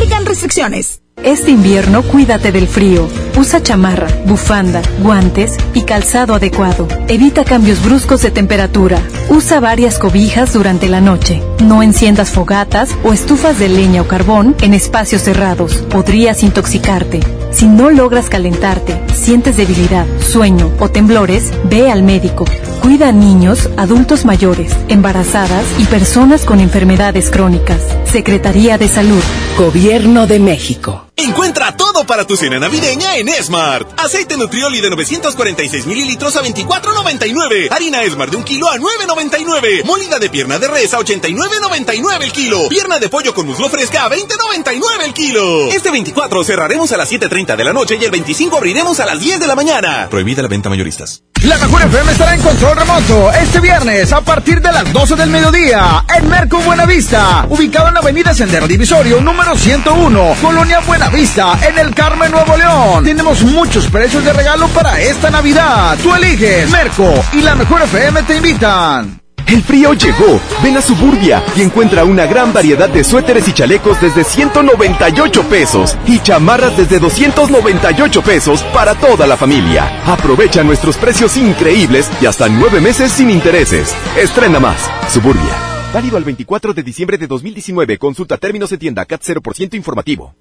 [0.05, 1.04] Aplican restricciones.
[1.25, 3.09] Este invierno cuídate del frío.
[3.39, 6.87] Usa chamarra, bufanda, guantes y calzado adecuado.
[7.09, 8.99] Evita cambios bruscos de temperatura.
[9.31, 11.43] Usa varias cobijas durante la noche.
[11.63, 15.77] No enciendas fogatas o estufas de leña o carbón en espacios cerrados.
[15.89, 17.21] Podrías intoxicarte.
[17.53, 22.45] Si no logras calentarte, sientes debilidad, sueño o temblores, ve al médico.
[22.83, 27.81] Cuida a niños, adultos mayores, embarazadas y personas con enfermedades crónicas.
[28.13, 29.23] Secretaría de Salud.
[29.57, 31.07] Gobierno de México.
[31.17, 33.89] Encuentra todo para tu cena navideña en Smart.
[34.01, 37.71] Aceite Nutrioli de 946 mililitros a 24.99.
[37.71, 39.85] Harina Smart de un kilo a 9.99.
[39.85, 42.69] Molida de pierna de res a 89.99 el kilo.
[42.69, 45.69] Pierna de pollo con muslo fresca a 20.99 el kilo.
[45.69, 49.21] Este 24 cerraremos a las 7.30 de la noche y el 25 abriremos a las
[49.21, 50.09] 10 de la mañana.
[50.11, 51.23] Prohibida la venta mayoristas.
[51.45, 55.29] La mejor FM estará en control remoto este viernes a partir de las 12 del
[55.29, 61.79] mediodía en Merco Buenavista, ubicado en la avenida Sendero Divisorio número 101, Colonia Buenavista, en
[61.79, 63.05] el Carmen Nuevo León.
[63.05, 65.99] Tenemos muchos precios de regalo para esta Navidad.
[66.03, 69.21] Tú eliges Merco y la mejor FM te invitan.
[69.47, 70.41] El frío llegó.
[70.63, 75.95] Ven a Suburbia y encuentra una gran variedad de suéteres y chalecos desde 198 pesos
[76.07, 80.03] y chamarras desde 298 pesos para toda la familia.
[80.07, 83.95] Aprovecha nuestros precios increíbles y hasta nueve meses sin intereses.
[84.17, 84.91] Estrena más.
[85.11, 85.74] Suburbia.
[85.95, 87.99] Válido al 24 de diciembre de 2019.
[87.99, 90.35] Consulta términos en tienda CAT 0% informativo.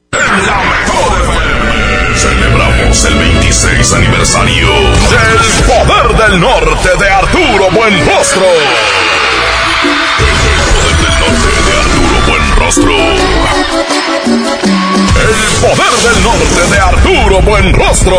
[2.15, 8.47] Celebramos el 26 aniversario del Poder del Norte de Arturo Buenrostro.
[10.17, 10.33] El
[10.73, 12.97] Poder del Norte de Arturo Buenrostro.
[15.21, 18.17] El Poder del Norte de Arturo Buenrostro.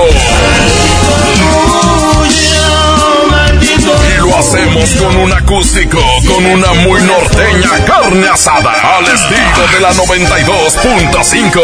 [3.84, 9.80] Y lo hacemos con un acústico, con una muy norteña carne asada, al estilo de
[9.80, 11.60] la 92.5.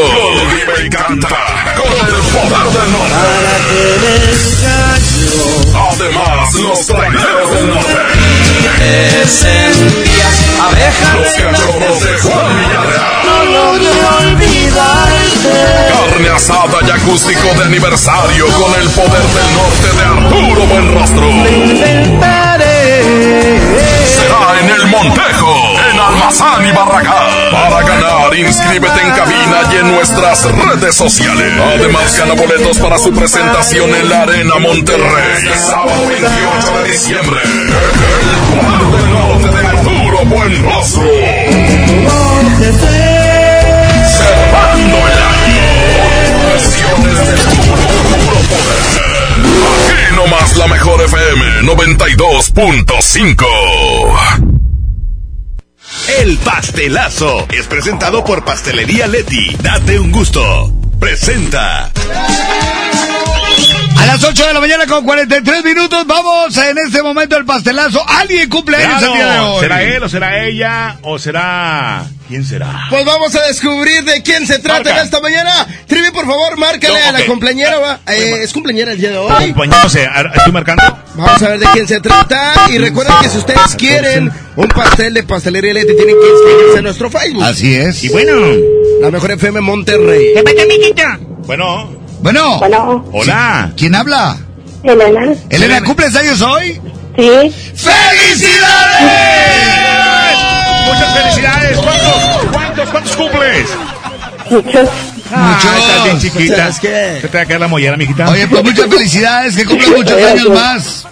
[0.50, 1.28] Vive y canta
[1.76, 3.14] con el poder del norte.
[5.92, 7.96] Además, los traineros del norte.
[11.14, 13.89] Los cachorros de Juan Villarreal.
[16.20, 21.30] Carne asada y acústico de aniversario con el poder del norte de Arturo Buenrostro.
[24.04, 25.54] Será en el Montejo,
[25.90, 27.52] en Almazán y Barragán.
[27.52, 31.52] Para ganar, inscríbete en cabina y en nuestras redes sociales.
[31.58, 35.48] Además, gana boletos para su presentación en la Arena Monterrey.
[35.58, 37.40] Sábado 28 de diciembre.
[37.44, 41.10] El poder del norte de Arturo Buenrostro.
[50.60, 53.46] La mejor FM 92.5.
[56.20, 59.56] El pastelazo es presentado por Pastelería Leti.
[59.62, 60.70] Date un gusto.
[60.98, 61.90] Presenta.
[63.96, 68.02] A las 8 de la mañana con 43 minutos, vamos en este momento el pastelazo.
[68.08, 69.60] ¿Alguien cumple años Claro, el día de hoy?
[69.60, 72.04] ¿Será él o será ella o será...
[72.28, 72.86] ¿Quién será?
[72.88, 74.98] Pues vamos a descubrir de quién se trata Marca.
[75.00, 75.66] en esta mañana.
[75.88, 77.78] Trivi, por favor, márcale a la compañera.
[77.78, 78.00] va.
[78.06, 79.48] Eh, es cumpleañera el día de hoy.
[79.48, 80.82] Compañero, no sé, ¿estoy marcando?
[81.14, 82.52] Vamos a ver de quién se trata.
[82.70, 86.82] Y recuerden que si ustedes quieren un pastel de pastelería Leti, tienen que inscribirse a
[86.82, 87.42] nuestro Facebook.
[87.42, 88.04] Así es.
[88.04, 88.32] Y bueno,
[89.00, 90.32] la mejor FM Monterrey.
[91.46, 91.99] Bueno.
[92.20, 92.58] Bueno.
[92.58, 93.04] Bueno.
[93.12, 93.72] Hola.
[93.76, 94.36] ¿Quién habla?
[94.82, 95.32] Elena.
[95.48, 96.80] Elena, ¿cumples años hoy?
[97.16, 97.54] Sí.
[97.74, 98.50] ¡Felicidades!
[100.86, 101.78] Muchas felicidades.
[101.78, 102.50] ¿Cuántos?
[102.52, 102.90] ¿Cuántos?
[102.90, 103.66] ¿Cuántos cumples?
[104.50, 104.88] Muchos.
[105.32, 106.56] Ah, estás bien chiquita.
[106.56, 107.18] ¿Sabes qué?
[107.20, 108.28] ¿Se te va a caer la mollera, mijita?
[108.28, 111.06] Oye, pues muchas felicidades, que cumplas muchos años más.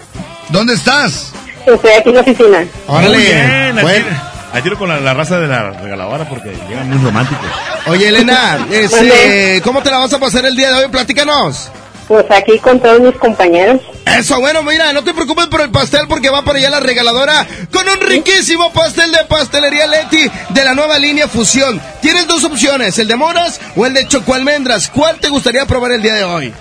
[0.49, 1.31] ¿Dónde estás?
[1.65, 2.65] Estoy aquí en la oficina.
[2.87, 3.79] Muy bien.
[3.79, 7.45] al al tiro con la, la raza de la regaladora porque llegan muy románticos.
[7.87, 10.89] Oye, Elena, este, ¿cómo te la vas a pasar el día de hoy?
[10.89, 11.71] Platícanos.
[12.07, 13.81] Pues aquí con todos mis compañeros.
[14.07, 17.45] Eso, bueno, mira, no te preocupes por el pastel porque va para allá la regaladora
[17.71, 21.79] con un riquísimo pastel de pastelería Leti de la nueva línea Fusión.
[22.01, 24.89] Tienes dos opciones, el de moras o el de chocoalmendras.
[24.89, 26.53] ¿Cuál te gustaría probar el día de hoy?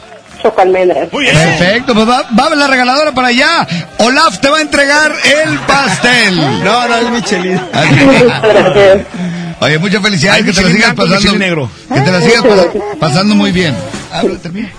[0.42, 1.08] Chocoalmendras.
[1.08, 3.66] Perfecto, pues va, va la regaladora para allá.
[3.98, 5.12] Olaf te va a entregar
[5.44, 6.36] el pastel.
[6.68, 7.60] No, no, es Michelin.
[9.60, 11.38] Oye, muchas felicidades, Ay, que te la sigas blanco, pasando.
[11.38, 11.70] Negro.
[11.92, 13.74] Que te la sigas pa- pasando muy bien.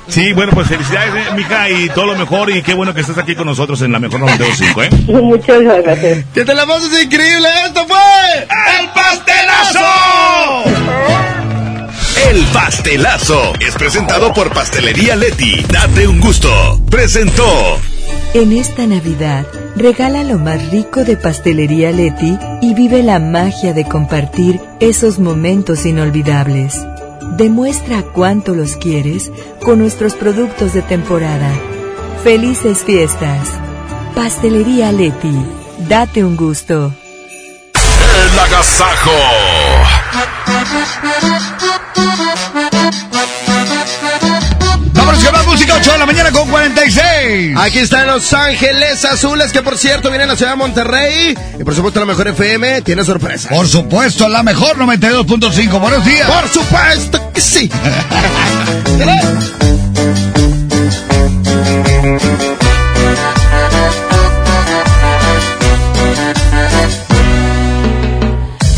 [0.07, 2.49] Sí, bueno, pues felicidades, eh, mija, y todo lo mejor.
[2.49, 4.89] Y qué bueno que estás aquí con nosotros en la mejor 95, ¿eh?
[5.07, 6.25] Muchas gracias.
[6.33, 7.47] Que te la pases increíble.
[7.67, 7.97] Esto fue
[8.79, 9.79] el pastelazo.
[12.27, 15.63] El pastelazo es presentado por Pastelería Leti.
[15.71, 16.49] Date un gusto.
[16.89, 17.79] Presentó.
[18.33, 23.85] En esta Navidad, regala lo más rico de Pastelería Leti y vive la magia de
[23.85, 26.85] compartir esos momentos inolvidables.
[27.37, 29.31] Demuestra cuánto los quieres
[29.63, 31.51] con nuestros productos de temporada.
[32.23, 33.47] Felices fiestas.
[34.13, 35.33] Pastelería Leti.
[35.87, 36.93] Date un gusto.
[37.73, 39.11] El agasajo.
[46.45, 47.57] 46.
[47.57, 51.37] Aquí están Los Ángeles Azules, que por cierto viene a la ciudad de Monterrey.
[51.59, 53.49] Y por supuesto la mejor FM tiene sorpresa.
[53.49, 55.79] Por supuesto, la mejor 92.5.
[55.79, 56.29] Buenos días.
[56.29, 57.69] Por supuesto que sí.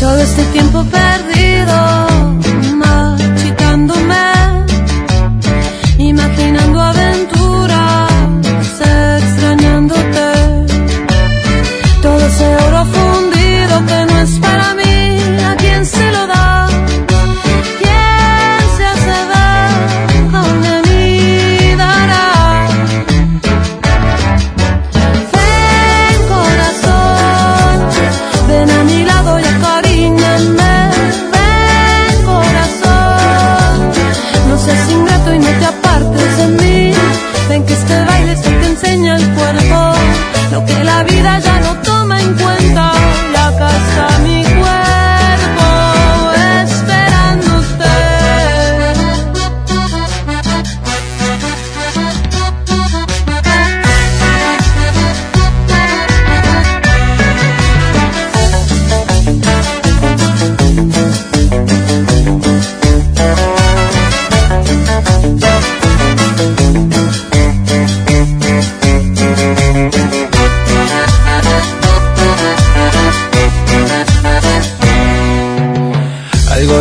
[0.00, 2.01] Todo este tiempo perdido,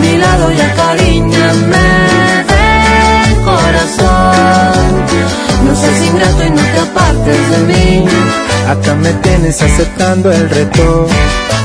[0.00, 1.88] mi lado y acaríñame.
[2.50, 4.90] Ven corazón,
[5.64, 8.04] no seas ingrato y no te apartes de mí.
[8.68, 11.06] Acá me tienes aceptando el reto.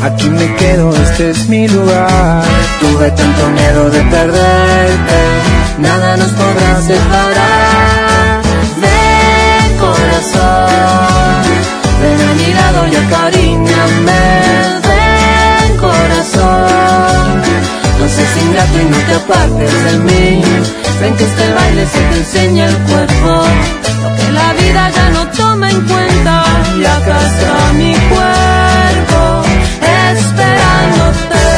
[0.03, 2.43] Aquí me quedo, este es mi lugar.
[2.81, 5.19] Tuve tanto miedo de perderte,
[5.79, 8.41] nada nos podrá separar.
[8.83, 11.43] Ven corazón,
[12.01, 14.82] ven a mi lado y acaríñame.
[18.03, 20.41] No seas ingrato y no te apartes de mí.
[20.99, 23.43] Ven que este baile se te enseña el cuerpo,
[24.03, 26.43] lo que la vida ya no toma en cuenta.
[26.77, 29.43] Y acá está mi cuerpo
[30.17, 31.52] esperándote.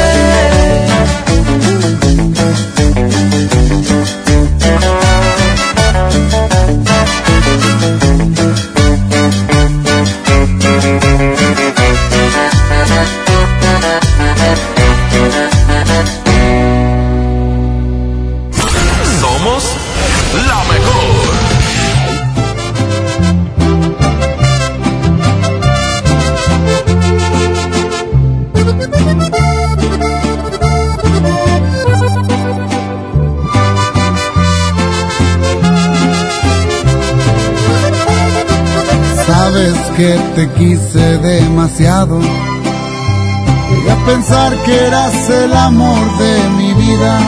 [39.96, 42.20] Que te quise demasiado.
[42.20, 47.18] Llegué a pensar que eras el amor de mi vida.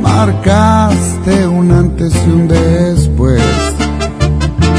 [0.00, 3.42] Marcaste un antes y un después.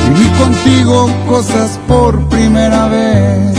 [0.07, 3.57] Viví contigo cosas por primera vez.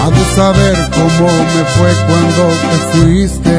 [0.00, 3.56] Ha de saber cómo me fue cuando te fuiste.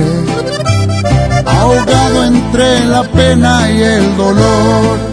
[1.47, 5.12] Ahogado entre la pena y el dolor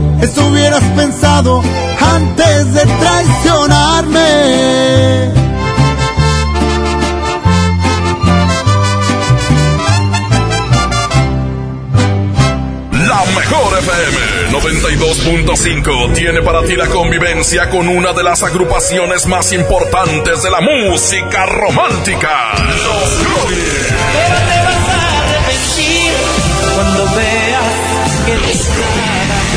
[0.21, 1.63] Eso hubieras pensado
[1.99, 4.21] antes de traicionarme.
[13.07, 19.51] La mejor FM 92.5 tiene para ti la convivencia con una de las agrupaciones más
[19.53, 22.53] importantes de la música romántica.
[22.57, 23.90] Los Glorias.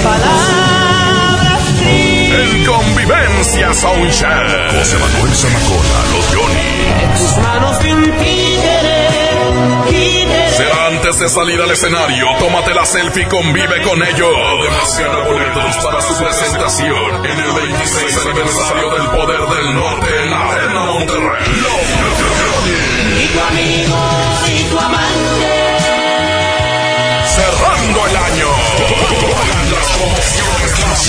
[0.04, 4.72] Palabras En Convivencia Soundcheck.
[4.78, 6.68] José Manuel Zamacona, Los Johnny.
[7.02, 9.08] en tus manos de un títere,
[9.88, 10.50] títere.
[10.56, 14.30] Será antes de salir al escenario, tómate la selfie y convive con ellos.
[14.36, 20.30] Además, gana boletos para su presentación en el 26 aniversario del Poder del Norte en
[20.30, 21.44] la Arena Monterrey.
[23.16, 23.98] Y tu amigo
[24.48, 25.53] y tu amante.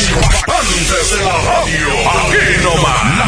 [0.10, 1.88] Impactantes de la radio.
[2.10, 3.26] Aquí nomás, la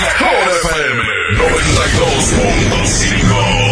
[0.00, 1.02] mejor FM
[1.36, 3.71] 92.5.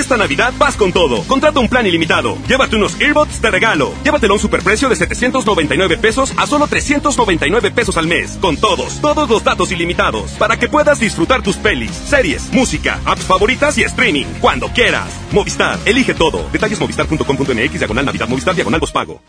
[0.00, 1.22] Esta Navidad vas con todo.
[1.24, 2.38] Contrata un plan ilimitado.
[2.48, 3.92] Llévate unos earbuds de regalo.
[4.02, 8.38] Llévatelo a un superprecio de 799 pesos a solo 399 pesos al mes.
[8.40, 10.30] Con todos, todos los datos ilimitados.
[10.38, 14.24] Para que puedas disfrutar tus pelis, series, música, apps favoritas y streaming.
[14.40, 15.06] Cuando quieras.
[15.32, 16.48] Movistar, elige todo.
[16.50, 19.20] Detalles movistar.com.mx, diagonal Navidad, Movistar, diagonal pago.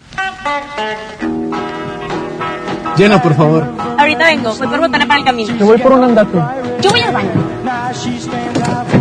[2.96, 3.68] Llena, por favor.
[3.98, 5.54] Ahorita vengo, voy por botana para el camino.
[5.58, 6.38] Te voy por un andate.
[6.82, 9.01] Yo voy al baño.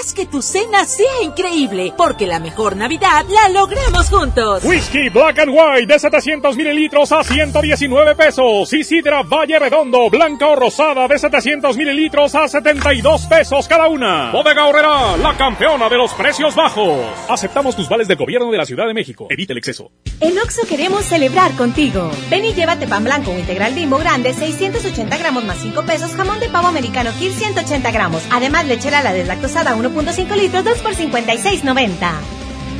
[0.00, 4.64] Haz que tu cena sea increíble, porque la mejor Navidad la logramos juntos.
[4.64, 8.72] Whisky Black and White de 700 mililitros a 119 pesos.
[8.72, 14.30] Y sidra Valle Redondo, blanca o rosada de 700 mililitros a 72 pesos cada una.
[14.32, 17.00] Bodega Horrera, la campeona de los precios bajos.
[17.28, 19.26] Aceptamos tus vales del gobierno de la Ciudad de México.
[19.28, 19.90] Evite el exceso.
[20.20, 22.10] En Oxo queremos celebrar contigo.
[22.30, 26.40] Ven y llévate pan blanco o integral bimbo grande, 680 gramos más 5 pesos, jamón
[26.40, 28.22] de pavo americano Kir 180 gramos.
[28.30, 32.12] Además, lechera la deslactosada 1.5 litros, 2 por 56.90.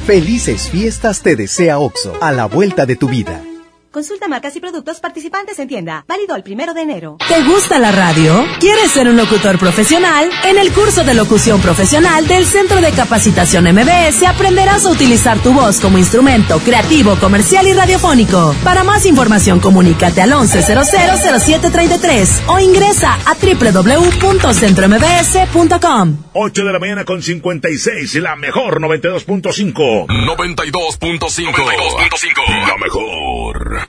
[0.06, 3.42] Felices fiestas te desea OXO, a la vuelta de tu vida.
[3.92, 6.02] Consulta marcas y productos participantes en tienda.
[6.08, 7.18] Válido el primero de enero.
[7.28, 8.42] ¿Te gusta la radio?
[8.58, 10.30] ¿Quieres ser un locutor profesional?
[10.44, 15.52] En el curso de locución profesional del Centro de Capacitación MBS aprenderás a utilizar tu
[15.52, 18.54] voz como instrumento creativo, comercial y radiofónico.
[18.64, 26.16] Para más información, comunícate al 11000733 o ingresa a www.centrombs.com.
[26.32, 30.06] 8 de la mañana con 56, la mejor 92.5.
[30.06, 32.66] 92.5.
[32.66, 33.81] La mejor.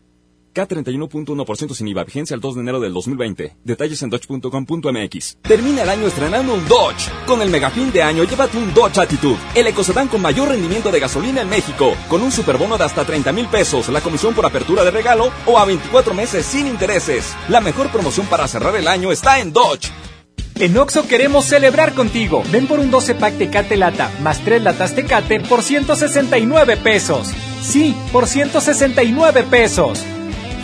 [0.54, 3.58] K31.1% sin IVA, vigencia al 2 de enero del 2020.
[3.64, 5.38] Detalles en dodge.com.mx.
[5.42, 7.10] Termina el año estrenando un Dodge.
[7.26, 10.92] Con el mega fin de año, llévate un Dodge Attitude, el ecocedán con mayor rendimiento
[10.92, 14.46] de gasolina en México, con un superbono de hasta 30 mil pesos, la comisión por
[14.46, 17.36] apertura de regalo o a 24 meses sin intereses.
[17.50, 19.92] La mejor promoción para cerrar el año está en Dodge.
[20.60, 22.44] En Oxo queremos celebrar contigo.
[22.52, 27.30] Ven por un 12 pack Tecate Lata más 3 latas Tecate por 169 pesos.
[27.62, 30.04] Sí, por 169 pesos.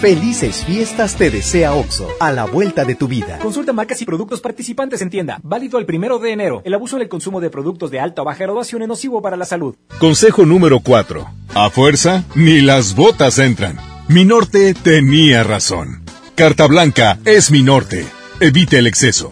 [0.02, 3.38] Felices fiestas te desea OXO, a la vuelta de tu vida.
[3.40, 5.40] Consulta marcas y productos participantes en tienda.
[5.44, 6.61] Válido el primero de enero.
[6.64, 9.36] El abuso en el consumo de productos de alta o baja graduación es nocivo para
[9.36, 9.76] la salud.
[10.00, 11.28] Consejo número 4.
[11.53, 13.78] A fuerza, ni las botas entran.
[14.08, 16.02] Mi norte tenía razón.
[16.36, 18.06] Carta Blanca es mi norte.
[18.40, 19.32] Evite el exceso.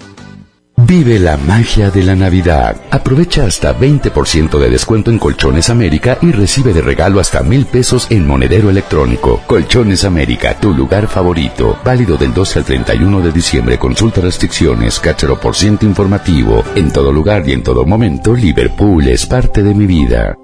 [0.79, 2.79] Vive la magia de la Navidad.
[2.91, 8.05] Aprovecha hasta 20% de descuento en Colchones América y recibe de regalo hasta mil pesos
[8.11, 9.41] en monedero electrónico.
[9.47, 11.77] Colchones América, tu lugar favorito.
[11.83, 13.79] Válido del 12 al 31 de diciembre.
[13.79, 16.63] Consulta restricciones, cachero por ciento informativo.
[16.75, 20.35] En todo lugar y en todo momento, Liverpool es parte de mi vida.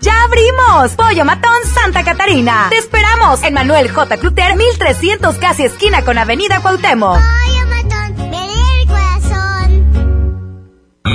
[0.00, 0.94] ¡Ya abrimos!
[0.94, 2.68] Pollo Matón Santa Catarina.
[2.70, 4.16] Te esperamos en Manuel J.
[4.16, 7.18] Cluter, 1300 casi esquina con Avenida Cuauhtémoc.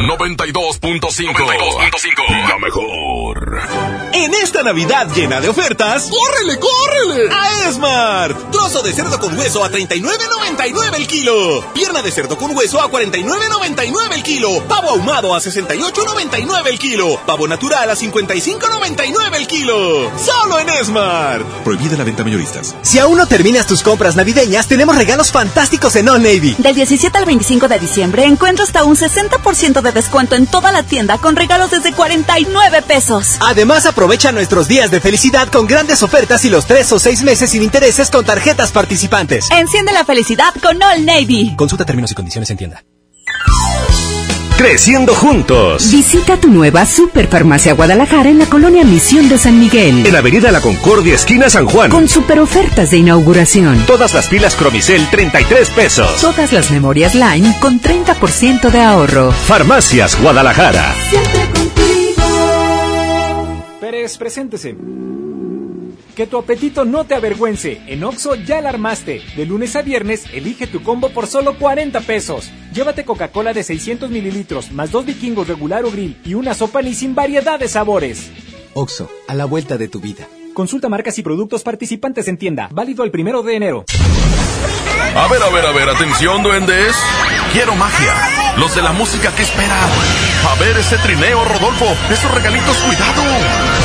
[0.05, 2.47] 92.5.
[2.47, 3.59] La mejor.
[4.13, 7.33] En esta Navidad llena de ofertas, ¡córrele, córrele!
[7.33, 8.51] A Esmart.
[8.51, 11.65] Trozo de cerdo con hueso a 39.99 el kilo.
[11.73, 14.63] Pierna de cerdo con hueso a 49.99 el kilo.
[14.67, 17.19] Pavo ahumado a 68.99 el kilo.
[17.25, 20.11] Pavo natural a 55.99 el kilo.
[20.23, 21.43] Solo en Esmart.
[21.63, 22.75] Prohibida la venta mayoristas.
[22.83, 26.55] Si aún no terminas tus compras navideñas, tenemos regalos fantásticos en All Navy.
[26.59, 30.83] Del 17 al 25 de diciembre encuentra hasta un 60% de descuento en toda la
[30.83, 33.37] tienda con regalos desde 49 pesos.
[33.39, 37.49] Además, aprovecha nuestros días de felicidad con grandes ofertas y los tres o seis meses
[37.49, 39.49] sin intereses con tarjetas participantes.
[39.49, 41.55] Enciende la felicidad con All Navy.
[41.55, 42.83] Consulta términos y condiciones en tienda.
[44.57, 45.91] Creciendo juntos.
[45.91, 50.05] Visita tu nueva Superfarmacia Guadalajara en la colonia Misión de San Miguel.
[50.05, 51.91] En Avenida La Concordia, esquina San Juan.
[51.91, 53.83] Con super ofertas de inauguración.
[53.85, 56.21] Todas las pilas Cromicel, 33 pesos.
[56.21, 59.33] Todas las memorias Line con 30% de ahorro.
[59.33, 60.95] Farmacias Guadalajara.
[61.09, 61.45] Siempre
[63.81, 64.75] Pérez, preséntese.
[66.15, 67.81] Que tu apetito no te avergüence.
[67.87, 69.21] En Oxo ya la armaste.
[69.35, 72.49] De lunes a viernes, elige tu combo por solo 40 pesos.
[72.73, 76.93] Llévate Coca-Cola de 600 mililitros, más dos vikingos regular o grill y una sopa ni
[76.93, 78.31] sin variedad de sabores.
[78.73, 80.25] Oxo, a la vuelta de tu vida.
[80.53, 82.69] Consulta marcas y productos participantes en tienda.
[82.71, 83.83] Válido el primero de enero.
[85.15, 86.95] A ver, a ver, a ver, atención, duendes.
[87.51, 88.13] Quiero magia.
[88.57, 89.89] Los de la música que esperan.
[90.49, 91.87] A ver ese trineo, Rodolfo.
[92.09, 93.84] Esos regalitos, cuidado.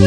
[0.00, 0.06] ¡Qué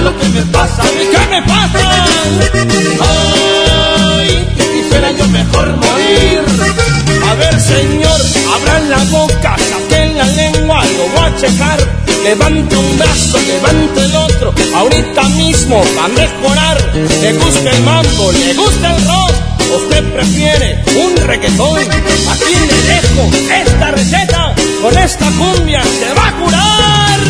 [0.00, 0.82] ¿Qué será lo que me pasa?
[0.82, 1.78] ¿Qué me pasa?
[3.00, 4.48] ¡Ay!
[4.56, 6.40] Que quisiera yo mejor morir.
[7.28, 8.18] A ver, señor,
[8.54, 11.78] abran la boca, saquen la lengua, lo voy a checar.
[12.24, 16.80] Levante un brazo, levante el otro, ahorita mismo va a mejorar.
[16.94, 19.32] Le gusta el mambo, le gusta el rock,
[19.82, 21.78] usted prefiere un reggaetón.
[21.80, 27.20] Aquí le dejo esta receta, con esta cumbia se va a curar.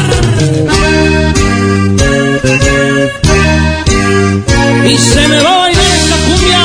[4.90, 6.60] Y se me va a bailar esta cumbia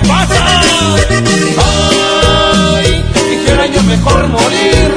[0.00, 0.60] me pasa?
[2.76, 3.04] ¡Ay!
[3.14, 4.90] Quisiera yo mejor morir.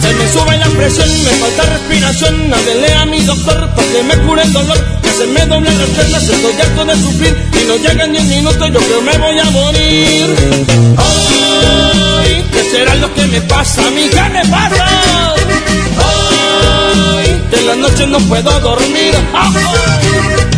[0.00, 2.54] Se me presión, me falta respiración.
[2.54, 4.78] Háblele a mi doctor para que me cure el dolor.
[5.02, 7.48] Que se me doblan las piernas, estoy harto de sufrir.
[7.60, 10.36] Y no llegan ni un minuto, yo creo me voy a morir.
[10.98, 14.08] Ay, ¿qué será lo que me pasa a mí?
[14.10, 14.86] ¿Qué me pasa?
[17.16, 19.14] Ay, de la noche no puedo dormir.
[20.50, 20.55] ¿qué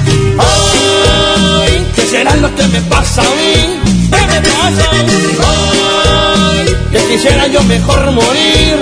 [2.11, 3.81] será lo que me pasa a mí?
[4.11, 4.91] ¿Qué me pasa?
[5.49, 8.77] Ay, que quisiera yo mejor morir.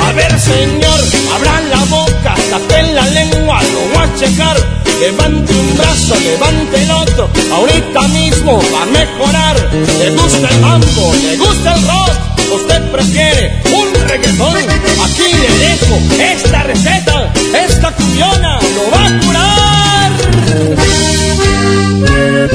[0.00, 1.00] A ver, señor,
[1.34, 4.56] abran la boca, saquen la lengua, lo voy a checar.
[5.00, 9.56] Levante un brazo, levante el otro, ahorita mismo va a mejorar.
[10.00, 12.12] Le gusta el mambo, le gusta el rock,
[12.56, 14.56] usted prefiere un reggaetón.
[14.56, 17.32] Aquí le dejo esta receta,
[17.64, 20.10] esta cuyona lo va a curar.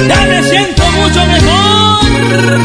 [0.08, 2.64] Ya me siento mucho mejor.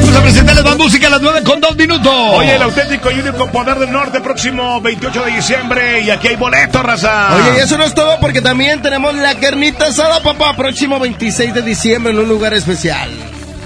[0.00, 2.12] Vamos a presentarles más música a las 9 con 2 minutos.
[2.34, 6.00] Oye, el auténtico y único poder del norte, próximo 28 de diciembre.
[6.02, 7.34] Y aquí hay boletos, raza.
[7.34, 11.54] Oye, y eso no es todo porque también tenemos la carnita asada, papá, próximo 26
[11.54, 13.10] de diciembre en un lugar especial.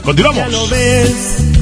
[0.05, 0.43] Continuamos.
[0.45, 1.37] Ya lo ves,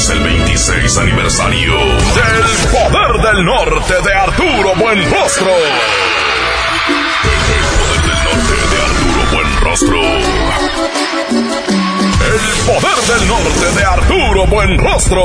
[0.00, 5.50] celebramos el 26 aniversario del Poder del Norte de Arturo Buenrostro.
[7.48, 10.00] El Poder del Norte de Arturo Buenrostro.
[12.26, 15.24] El Poder del Norte de Arturo Buenrostro.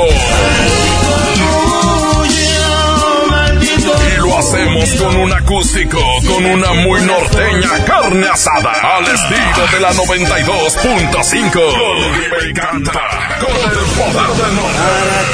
[4.06, 9.80] Y lo hacemos con un acústico, con una muy norteña carne asada, al estilo de
[9.80, 11.52] la 92.5.
[11.52, 15.26] Con canta, con el poder del norte.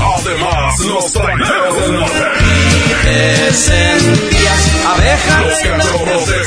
[0.00, 2.67] Además, los traileros del norte.
[3.08, 5.40] Te sentías abeja.
[5.40, 6.44] De.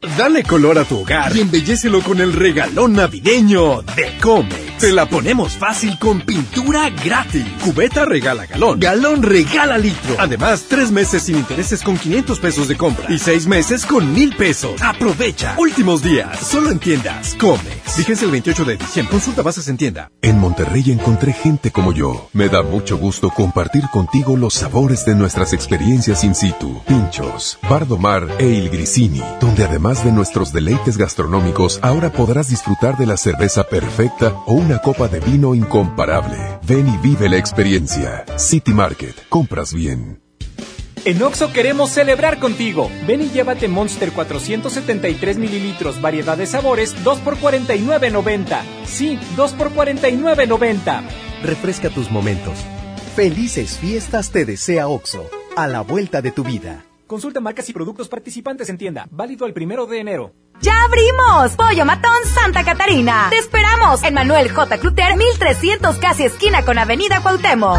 [0.00, 4.78] Dale color a tu hogar y embellecelo con el regalón navideño de Comex.
[4.78, 7.44] Te la ponemos fácil con pintura gratis.
[7.64, 8.78] Cubeta regala galón.
[8.78, 10.14] Galón regala litro.
[10.18, 13.12] Además, tres meses sin intereses con 500 pesos de compra.
[13.12, 14.80] Y seis meses con mil pesos.
[14.80, 15.56] Aprovecha.
[15.58, 16.38] Últimos días.
[16.46, 17.34] Solo en tiendas.
[17.34, 17.96] Comex.
[17.98, 19.10] Vigencia el 28 de diciembre.
[19.10, 20.12] Consulta bases en tienda.
[20.22, 22.28] En Monterrey encontré gente como yo.
[22.32, 26.80] Me da mucho gusto compartir contigo los sabores de nuestras experiencias in situ.
[26.86, 29.22] Pinchos, Bardomar e Il Grisini.
[29.40, 34.80] Donde además de nuestros deleites gastronómicos, ahora podrás disfrutar de la cerveza perfecta o una
[34.80, 36.36] copa de vino incomparable.
[36.66, 38.26] Ven y vive la experiencia.
[38.36, 39.16] City Market.
[39.30, 40.20] Compras bien.
[41.06, 42.90] En Oxo queremos celebrar contigo.
[43.06, 48.60] Ven y llévate Monster 473 mililitros, variedad de sabores, 2 por 49.90.
[48.84, 51.02] Sí, 2 por 49.90.
[51.42, 52.58] Refresca tus momentos.
[53.16, 55.30] Felices fiestas te desea Oxo.
[55.56, 56.84] A la vuelta de tu vida.
[57.08, 59.08] Consulta marcas y productos participantes en tienda.
[59.10, 60.34] Válido el primero de enero.
[60.60, 61.56] ¡Ya abrimos!
[61.56, 63.28] Pollo Matón Santa Catarina.
[63.30, 64.76] Te esperamos en Manuel J.
[64.76, 67.78] Cluter, 1300 casi esquina con Avenida Cuauhtémoc.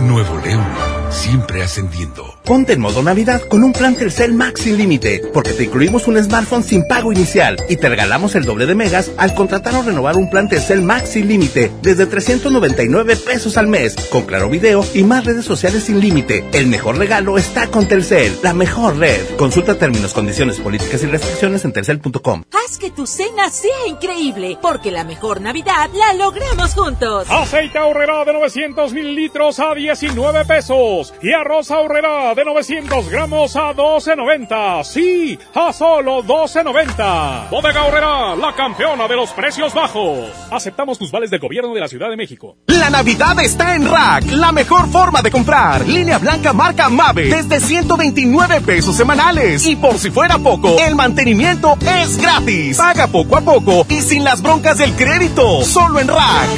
[0.00, 0.66] Nuevo León,
[1.10, 2.34] siempre ascendiendo.
[2.44, 6.20] Ponte en modo Navidad con un plan Telcel Max sin límite, porque te incluimos un
[6.22, 10.16] smartphone sin pago inicial y te regalamos el doble de megas al contratar o renovar
[10.16, 15.04] un plan Telcel Max sin límite desde 399 pesos al mes, con claro video y
[15.04, 16.44] más redes sociales sin límite.
[16.52, 19.20] El mejor regalo está con Telcel, la mejor red.
[19.36, 22.44] Consulta términos, condiciones, políticas y restricciones en telcel.com.
[22.52, 27.26] Haz que tu cena sea increíble, porque la mejor Navidad la logramos juntos.
[27.30, 33.74] Aceite ahorrera de 900 mililitros a 19 pesos y arroz ahorrera de 900 gramos a
[33.74, 34.84] 12.90.
[34.84, 37.50] Sí, a solo 12.90.
[37.50, 40.30] Bodega Horrera, la campeona de los precios bajos.
[40.52, 42.56] Aceptamos tus vales del gobierno de la Ciudad de México.
[42.68, 45.84] La Navidad está en Rack, la mejor forma de comprar.
[45.88, 49.66] Línea blanca marca Mave desde 129 pesos semanales.
[49.66, 52.76] Y por si fuera poco, el mantenimiento es gratis.
[52.78, 55.64] Paga poco a poco y sin las broncas del crédito.
[55.64, 56.48] Solo en Rack.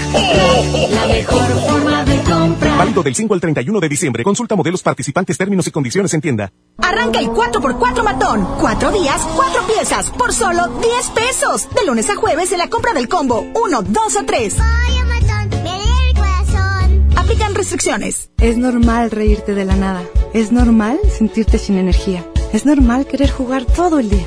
[0.91, 2.77] La mejor forma de comprar.
[2.77, 4.25] Válido del 5 al 31 de diciembre.
[4.25, 6.53] Consulta modelos participantes, términos y condiciones en tienda.
[6.79, 8.45] Arranca el 4x4 matón.
[8.61, 11.69] Cuatro días, cuatro piezas, por solo 10 pesos.
[11.73, 14.57] De lunes a jueves en la compra del combo 1, 2 o 3.
[17.17, 18.31] Aplican restricciones.
[18.39, 20.03] Es normal reírte de la nada.
[20.35, 22.27] Es normal sentirte sin energía.
[22.53, 24.27] Es normal querer jugar todo el día.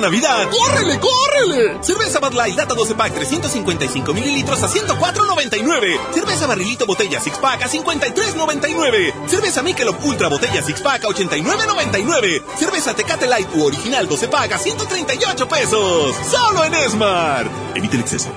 [0.00, 1.78] Navidad, ¡córrele, córrele!
[1.82, 6.12] Cerveza Bud Light Lata 12 Pack 355 mililitros a 104.99.
[6.12, 9.28] Cerveza Barrilito Botella Six Pack a 53.99.
[9.28, 12.42] Cerveza Michelob Ultra Botella Six Pack a 89.99.
[12.58, 16.16] Cerveza Tecate Light u Original 12 Pack a 138 pesos.
[16.30, 17.48] Solo en Esmar.
[17.74, 18.28] Evite el exceso.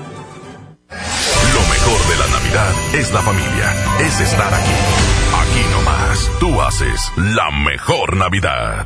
[0.90, 4.72] Lo mejor de la Navidad es la familia, es estar aquí.
[5.34, 8.86] Aquí nomás, tú haces la mejor Navidad.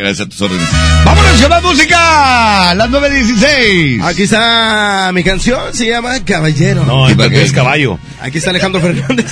[0.00, 0.68] Gracias a tus órdenes.
[1.04, 2.74] ¡Vámonos con la música!
[2.74, 4.04] Las 9.16.
[4.04, 6.84] Aquí está mi canción, se llama Caballero.
[6.84, 7.98] No, porque es caballo.
[8.20, 9.26] Aquí está Alejandro Fernández.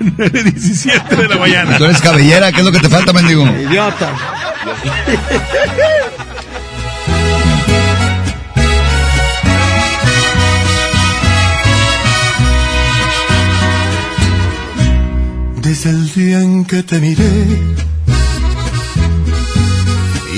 [0.00, 1.78] 9.17 de la mañana.
[1.78, 3.46] Tú eres cabellera, ¿qué es lo que te falta, mendigo?
[3.46, 4.12] Idiota.
[15.62, 17.30] Desde el día en que te miré,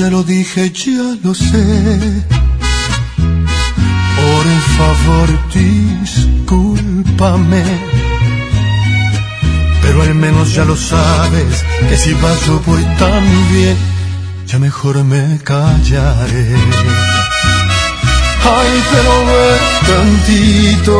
[0.00, 2.24] Ya lo dije, ya lo sé.
[4.16, 4.46] Por
[4.78, 7.62] favor, discúlpame.
[9.82, 13.22] Pero al menos ya lo sabes, que si vas yo voy tan
[13.52, 13.76] bien,
[14.46, 16.56] ya mejor me callaré.
[18.56, 19.58] Ay, pero ve
[19.90, 20.98] tantito.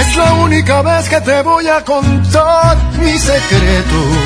[0.00, 4.25] Es la única vez que te voy a contar mi secreto.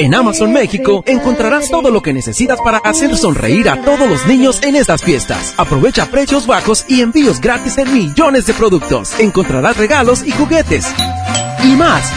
[0.00, 4.62] En Amazon México encontrarás todo lo que necesitas para hacer sonreír a todos los niños
[4.62, 5.52] en estas fiestas.
[5.58, 9.20] Aprovecha precios bajos y envíos gratis en millones de productos.
[9.20, 10.86] Encontrarás regalos y juguetes.
[11.62, 12.10] Y más.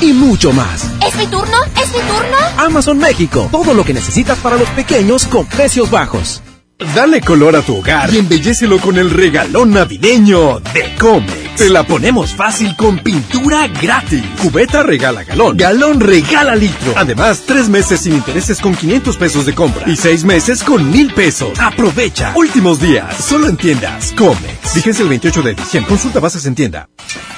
[0.00, 0.90] Y mucho más.
[1.06, 1.58] ¿Es mi turno?
[1.78, 2.38] ¿Es mi turno?
[2.56, 3.50] Amazon México.
[3.52, 6.40] Todo lo que necesitas para los pequeños con precios bajos.
[6.94, 11.43] Dale color a tu hogar y embellecelo con el regalón navideño de Comex.
[11.56, 14.24] Te la ponemos fácil con pintura gratis.
[14.42, 15.56] Cubeta regala galón.
[15.56, 16.94] Galón regala litro.
[16.96, 19.88] Además, tres meses sin intereses con 500 pesos de compra.
[19.88, 21.56] Y seis meses con mil pesos.
[21.60, 22.32] Aprovecha.
[22.34, 23.16] Últimos días.
[23.16, 24.12] Solo en tiendas.
[24.16, 24.72] Comex.
[24.72, 25.88] Fíjense el 28 de diciembre.
[25.88, 26.88] Consulta bases en tienda.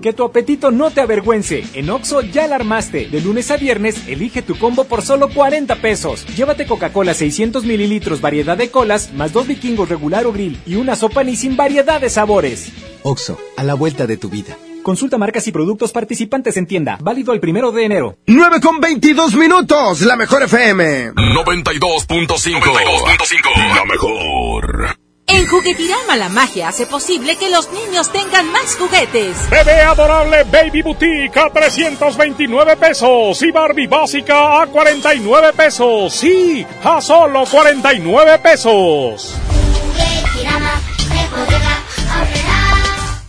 [0.00, 1.64] Que tu apetito no te avergüence.
[1.74, 3.08] En Oxo ya la armaste.
[3.08, 6.24] De lunes a viernes, elige tu combo por solo 40 pesos.
[6.36, 10.96] Llévate Coca-Cola 600 mililitros, variedad de colas, más dos vikingos regular o grill y una
[10.96, 12.72] sopa ni sin variedad de sabores.
[13.02, 14.56] Oxo, a la vuelta de tu vida.
[14.82, 16.96] Consulta marcas y productos participantes en tienda.
[17.02, 18.16] Válido el primero de enero.
[18.26, 20.00] 9 con 22 minutos.
[20.00, 21.12] La mejor FM.
[21.12, 23.74] 92.5.
[23.74, 24.99] La mejor.
[25.40, 29.48] En Juguetirama la magia hace posible que los niños tengan más juguetes.
[29.48, 36.12] Bebé adorable Baby Boutique a 329 pesos y Barbie básica a 49 pesos.
[36.12, 39.34] Sí, a solo 49 pesos.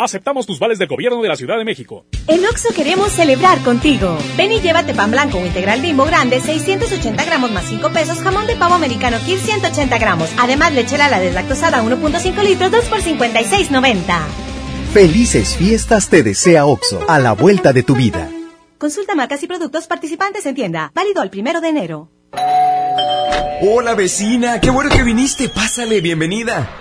[0.02, 2.06] Aceptamos tus vales del gobierno de la Ciudad de México.
[2.26, 4.18] En Oxo queremos celebrar contigo.
[4.36, 8.48] Ven y llévate pan blanco o integral bimbo grande, 680 gramos más 5 pesos, jamón
[8.48, 10.34] de pavo americano Kir 180 gramos.
[10.40, 14.02] Además, lechera la deslactosada 1.5 litros, 2 por 56.90.
[14.92, 18.28] Felices fiestas te desea OXO, a la vuelta de tu vida.
[18.80, 20.92] Consulta marcas y productos participantes en tienda.
[20.96, 22.10] Válido el primero de enero.
[23.62, 25.48] Hola vecina, qué bueno que viniste.
[25.48, 26.81] Pásale, bienvenida.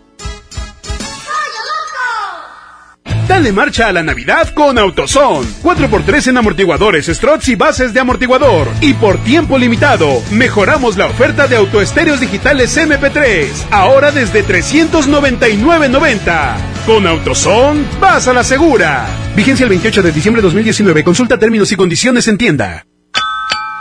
[3.31, 5.47] Dale marcha a la Navidad con AutoZone.
[5.63, 8.67] 4x3 en amortiguadores, struts y bases de amortiguador.
[8.81, 13.47] Y por tiempo limitado, mejoramos la oferta de autoestéreos digitales MP3.
[13.71, 16.57] Ahora desde 399.90.
[16.85, 19.07] Con AutoZone, vas a la segura.
[19.33, 21.01] Vigencia el 28 de diciembre de 2019.
[21.05, 22.85] Consulta términos y condiciones en tienda.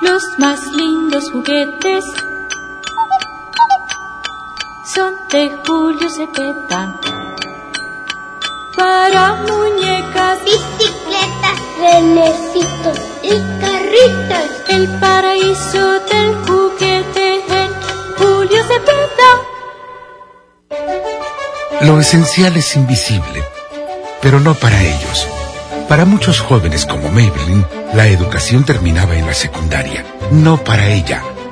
[0.01, 2.05] Los más lindos juguetes
[4.95, 7.20] son de Julio Cepeda
[8.77, 14.45] para muñecas, bicicletas, renecitos y carritas.
[14.69, 17.71] El paraíso del juguete en
[18.17, 19.31] Julio Cepeda.
[21.83, 23.43] Lo esencial es invisible,
[24.21, 25.27] pero no para ellos.
[25.89, 30.05] Para muchos jóvenes como Maybelline, la educación terminaba en la secundaria.
[30.31, 31.23] No para ella.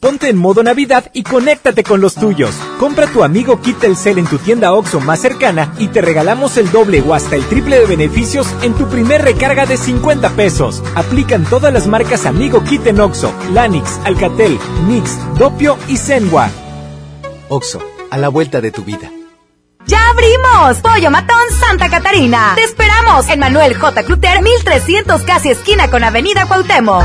[0.00, 2.54] Ponte en modo Navidad y conéctate con los tuyos.
[2.78, 6.70] Compra tu amigo Kit Telcel en tu tienda OXO más cercana y te regalamos el
[6.70, 10.82] doble o hasta el triple de beneficios en tu primer recarga de 50 pesos.
[10.94, 16.50] Aplican todas las marcas Amigo Kit en OXO, Lanix, Alcatel, Mix, Dopio y Zenwa.
[17.48, 19.10] OXO, a la vuelta de tu vida.
[19.86, 20.78] ¡Ya abrimos!
[20.82, 22.52] Pollo Matón Santa Catarina.
[22.56, 24.02] Te esperamos en Manuel J.
[24.02, 27.04] Cluter, 1300 casi esquina con Avenida Cuauhtémoc.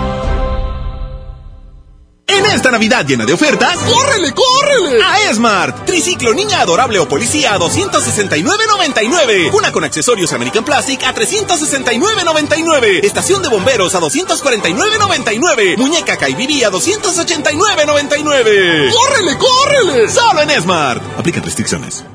[2.31, 5.03] En esta Navidad llena de ofertas, ¡córrele, córrele!
[5.03, 5.83] A Esmart.
[5.85, 9.53] Triciclo niña adorable o policía a 269.99.
[9.53, 13.03] Una con accesorios American Plastic a 369.99.
[13.03, 15.75] Estación de bomberos a 249.99.
[15.77, 18.93] Muñeca Kaibibi a 289.99.
[18.93, 20.07] ¡Córrele, córrele!
[20.09, 21.03] Solo en Esmart.
[21.19, 22.05] Aplica restricciones.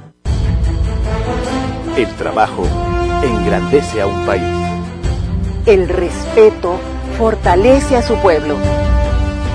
[1.95, 2.67] El trabajo
[3.23, 4.43] engrandece a un país.
[5.67, 6.81] El respeto
[7.19, 8.57] fortalece a su pueblo.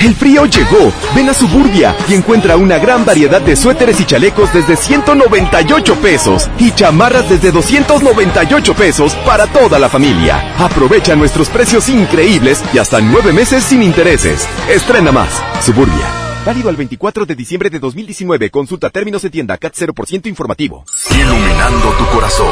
[0.00, 0.92] El frío llegó.
[1.14, 6.48] Ven a Suburbia y encuentra una gran variedad de suéteres y chalecos desde 198 pesos
[6.58, 10.54] y chamarras desde 298 pesos para toda la familia.
[10.58, 14.48] Aprovecha nuestros precios increíbles y hasta nueve meses sin intereses.
[14.68, 15.42] Estrena más.
[15.62, 16.06] Suburbia.
[16.46, 18.50] Válido al 24 de diciembre de 2019.
[18.50, 20.84] Consulta términos de tienda CAT 0% informativo.
[21.10, 22.48] Iluminando tu corazón.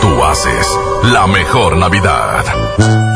[0.00, 0.66] Tú haces
[1.04, 3.09] la mejor Navidad.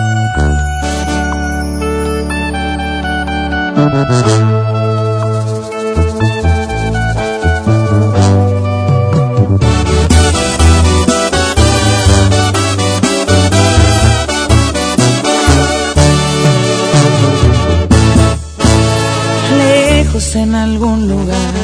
[20.37, 21.55] En algún lugar,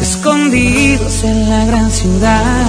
[0.00, 2.66] escondidos en la gran ciudad,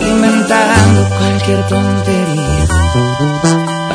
[0.00, 3.31] inventando cualquier tontería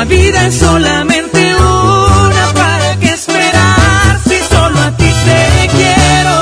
[0.00, 4.18] la vida es solamente una, ¿para qué esperar?
[4.24, 6.36] Si solo a ti te quiero,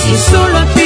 [0.00, 0.85] si solo a ti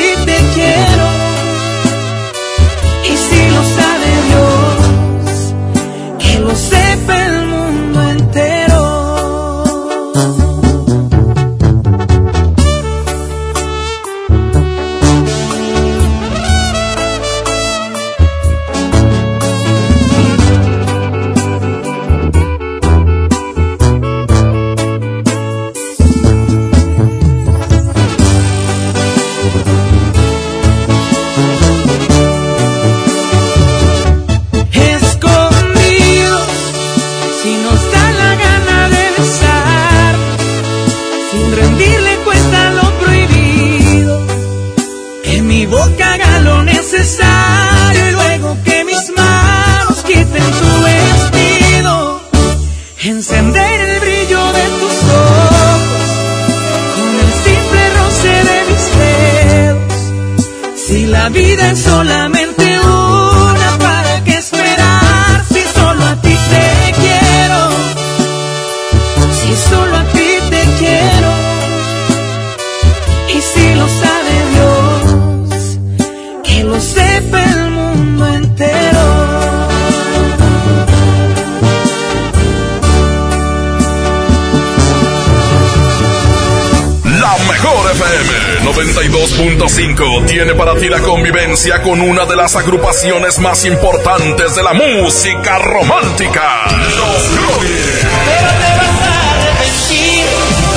[91.60, 96.64] convivencia con una de las agrupaciones más importantes de la música romántica.
[96.70, 98.06] Los Glorias.
[98.24, 100.24] Pero te vas a arrepentir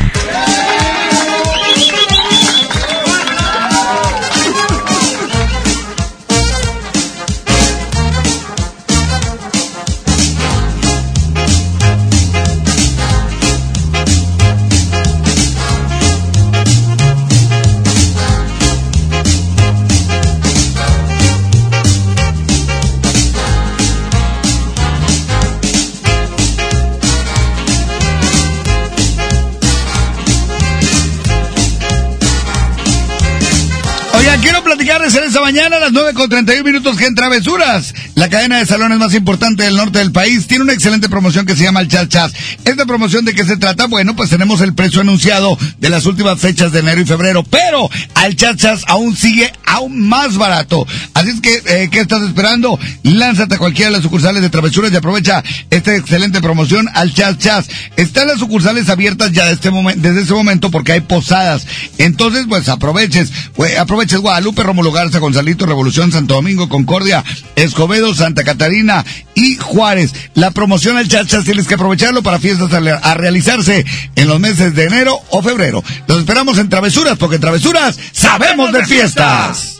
[35.40, 37.94] mañana a las 9 con 31 minutos en Travesuras.
[38.14, 41.56] La cadena de salones más importante del norte del país tiene una excelente promoción que
[41.56, 42.32] se llama el Chas Chas.
[42.64, 43.86] ¿Esta promoción de qué se trata?
[43.86, 47.88] Bueno, pues tenemos el precio anunciado de las últimas fechas de enero y febrero, pero
[48.14, 50.86] al Chas Chas aún sigue aún más barato.
[51.18, 52.78] Así es que, eh, ¿qué estás esperando?
[53.02, 57.38] Lánzate a cualquiera de las sucursales de Travesuras y aprovecha esta excelente promoción al Chas
[57.38, 57.66] Chas.
[57.96, 61.66] Están las sucursales abiertas ya este momento, desde ese momento porque hay posadas.
[61.98, 67.24] Entonces, pues aproveches, pues, aproveches Guadalupe, Rómulo Garza, Gonzalito, Revolución, Santo Domingo, Concordia,
[67.56, 70.14] Escobedo, Santa Catarina y Juárez.
[70.34, 74.72] La promoción al Chas Chas tienes que aprovecharlo para fiestas a realizarse en los meses
[74.76, 75.82] de enero o febrero.
[76.06, 79.77] Los esperamos en Travesuras porque en Travesuras sabemos de fiestas.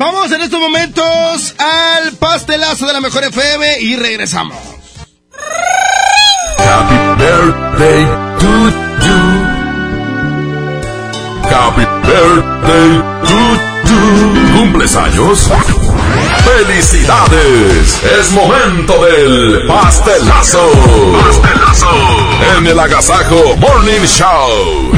[0.00, 4.56] Vamos en estos momentos al pastelazo de la mejor FM y regresamos.
[6.56, 8.06] Happy birthday
[8.38, 8.70] to
[9.04, 9.20] you.
[11.50, 13.40] Happy birthday to
[13.90, 14.58] you.
[14.58, 15.50] ¿Cumples años?
[16.46, 18.02] ¡Felicidades!
[18.02, 20.66] Es momento del pastelazo.
[21.26, 21.90] Pastelazo.
[22.56, 24.92] En el Agasajo Morning Show.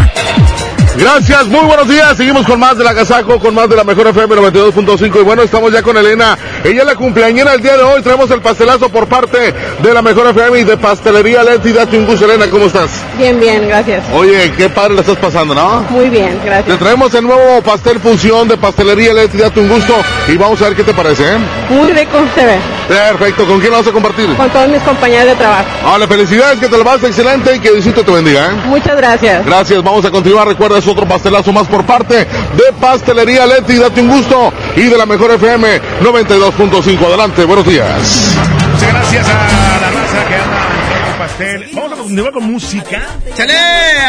[0.96, 2.16] Gracias, muy buenos días.
[2.16, 5.20] Seguimos con más del Agasajo, con más de la mejor FM 92.5.
[5.20, 6.36] Y bueno, estamos ya con Elena.
[6.64, 8.02] Ella es la cumpleañera el día de hoy.
[8.02, 11.72] Traemos el pastelazo por parte de la mejor FM y de Pastelería Leti.
[11.72, 12.46] Date un gusto, Elena.
[12.50, 12.90] ¿Cómo estás?
[13.16, 14.04] Bien, bien, gracias.
[14.12, 15.80] Oye, qué padre le estás pasando, ¿no?
[15.88, 16.66] Muy bien, gracias.
[16.66, 19.38] Te traemos el nuevo pastel función de Pastelería Leti.
[19.38, 19.94] Date un gusto.
[20.28, 21.38] Y vamos a ver qué te parece, ¿eh?
[21.70, 22.58] Muy rico se ve.
[22.88, 23.46] Perfecto.
[23.46, 24.28] ¿Con quién lo vas a compartir?
[24.36, 25.64] Con todos mis compañeros de trabajo.
[25.86, 28.54] Hola, felicidades, que te lo vas excelente y que Diosito te bendiga, ¿eh?
[28.66, 29.46] Muchas gracias.
[29.46, 30.46] Gracias, vamos a continuar.
[30.46, 33.76] Recuerda, otro pastelazo más por parte de Pastelería Leti.
[33.76, 34.52] Date un gusto.
[34.76, 37.06] Y de la mejor FM 92.5.
[37.06, 38.34] Adelante, buenos días.
[38.72, 41.70] Muchas gracias a la raza que anda en pastel.
[41.74, 43.02] Vamos a continuar con música.
[43.34, 43.54] ¡Chale!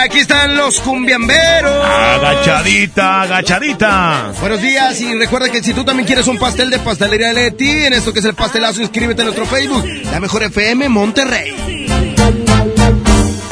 [0.04, 1.86] Aquí están los cumbiamberos.
[1.86, 4.32] Agachadita, agachadita.
[4.40, 7.94] Buenos días y recuerda que si tú también quieres un pastel de pastelería Leti, en
[7.94, 12.13] esto que es el pastelazo, inscríbete en nuestro Facebook, la mejor FM Monterrey.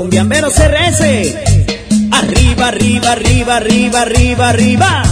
[0.00, 1.02] Cumbiamberos RS.
[2.10, 5.02] Arriba, arriba, arriba, arriba, arriba, arriba.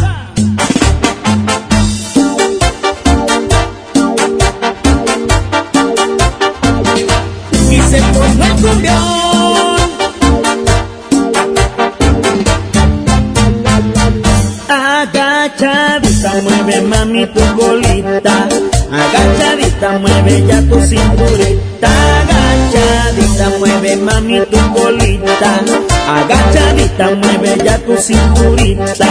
[7.70, 9.78] Y se formó el cumbión.
[14.70, 18.49] Agachadita, mueve mami tu colita.
[18.91, 22.17] Agachadita, mueve ya tu cinturita.
[23.47, 25.62] Mueve mami tu colita.
[26.08, 29.10] Agachadita, mueve ya tu cinturita.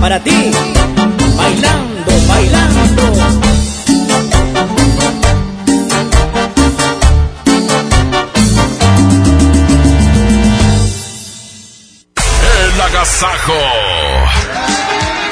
[0.00, 0.50] para ti,
[1.36, 3.02] bailando, bailando.
[12.74, 13.54] El agasajo.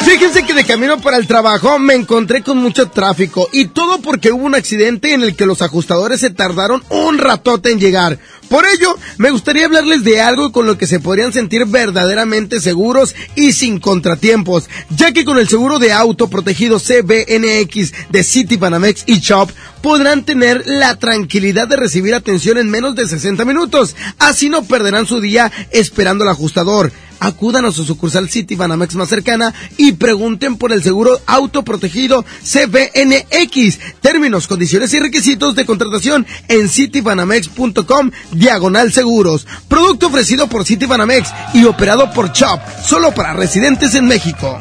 [0.07, 4.31] Fíjense que de camino para el trabajo me encontré con mucho tráfico y todo porque
[4.31, 8.19] hubo un accidente en el que los ajustadores se tardaron un ratote en llegar.
[8.49, 13.15] Por ello, me gustaría hablarles de algo con lo que se podrían sentir verdaderamente seguros
[13.35, 19.05] y sin contratiempos, ya que con el seguro de auto protegido CBNX de City Banamex
[19.07, 19.51] y Shop
[19.87, 23.95] podrán tener la tranquilidad de recibir atención en menos de 60 minutos.
[24.19, 26.91] Así no perderán su día esperando al ajustador.
[27.21, 33.79] Acudan a su sucursal City Banamex más cercana y pregunten por el seguro autoprotegido CBNX.
[34.01, 39.47] Términos, condiciones y requisitos de contratación en citybanamex.com diagonal seguros.
[39.69, 44.61] Producto ofrecido por City Banamex y operado por Chop, solo para residentes en México.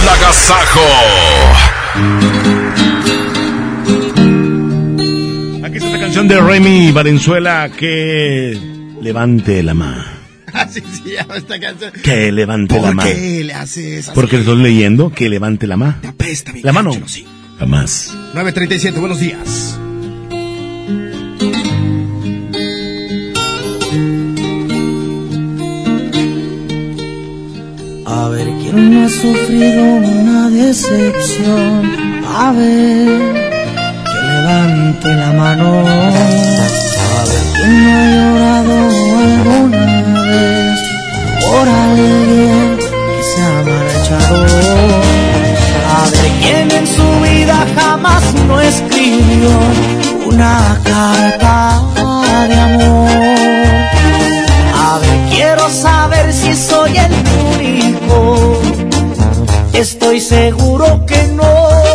[0.00, 0.86] El agasajo.
[6.18, 8.58] Canción de Remy Valenzuela que
[9.00, 10.02] levante la mano.
[10.52, 11.92] Así se llama esta canción.
[12.02, 13.08] Que levante la ¿Por mano.
[13.08, 14.14] qué le haces así?
[14.16, 15.96] Porque le estoy leyendo que levante la mano.
[16.08, 16.90] apesta, mi La mano.
[16.90, 17.24] cancho, sí.
[17.60, 18.12] Jamás.
[18.34, 19.78] 937, buenos días.
[28.06, 31.82] A ver quién no ha sufrido una decepción.
[32.26, 33.47] A ver
[34.48, 35.66] levante la mano.
[35.66, 38.74] A ver quién no ha llorado
[39.26, 39.86] alguna
[40.28, 40.78] vez
[41.44, 44.38] por alguien que se ha marchado.
[45.96, 49.50] A ver quién en su vida jamás no escribió
[50.26, 51.82] una carta
[52.48, 53.10] de amor.
[54.86, 57.12] A ver, quiero saber si soy el
[57.54, 58.60] único.
[59.72, 61.87] Estoy seguro que no.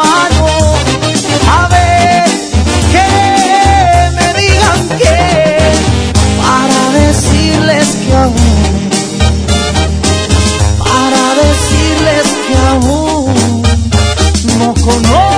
[0.00, 2.24] A ver,
[2.92, 3.08] que
[4.16, 5.18] me digan que
[6.40, 8.90] para decirles que aún,
[10.78, 13.62] para decirles que aún
[14.58, 15.31] no conocen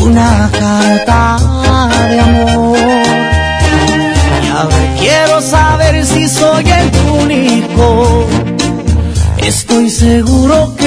[0.00, 1.38] una carta
[2.08, 2.78] de amor?
[4.42, 6.90] Y a ver, quiero saber si soy el
[7.22, 8.26] único.
[9.38, 10.79] Estoy seguro que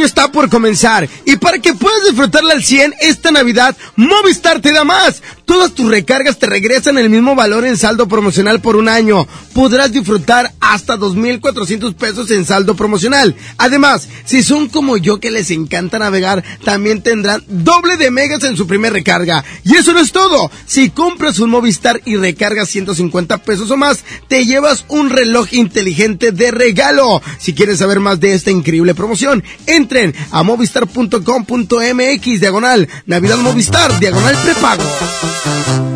[0.00, 4.72] año está por comenzar y para que puedas disfrutarla al 100 esta Navidad, Movistar te
[4.72, 5.22] da más.
[5.44, 9.28] Todas tus recargas te regresan el mismo valor en saldo promocional por un año.
[9.60, 13.36] Podrás disfrutar hasta 2.400 pesos en saldo promocional.
[13.58, 18.56] Además, si son como yo que les encanta navegar, también tendrán doble de megas en
[18.56, 19.44] su primer recarga.
[19.64, 20.50] Y eso no es todo.
[20.64, 26.32] Si compras un Movistar y recargas 150 pesos o más, te llevas un reloj inteligente
[26.32, 27.20] de regalo.
[27.38, 34.36] Si quieres saber más de esta increíble promoción, entren a movistar.com.mx diagonal Navidad Movistar diagonal
[34.42, 35.89] prepago.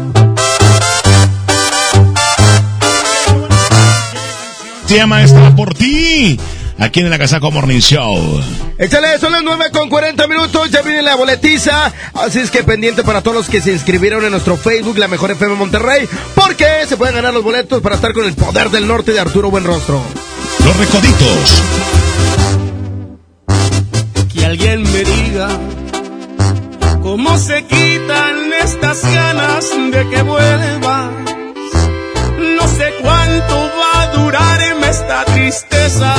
[4.94, 6.39] Se llama esta por ti.
[6.78, 8.40] Aquí en el Agasaco Morning Show.
[8.78, 13.02] Échale, son las 9 con 40 minutos, ya viene la boletiza, así es que pendiente
[13.02, 16.97] para todos los que se inscribieron en nuestro Facebook, La Mejor FM Monterrey, porque se
[16.97, 20.00] pueden ganar los boletos para estar con el poder del norte de Arturo Buenrostro.
[20.64, 21.62] Los recoditos.
[24.32, 25.48] Que alguien me diga
[27.02, 31.43] ¿Cómo se quitan estas ganas de que vuelvas?
[32.84, 36.14] Sé cuánto va a durarme esta tristeza.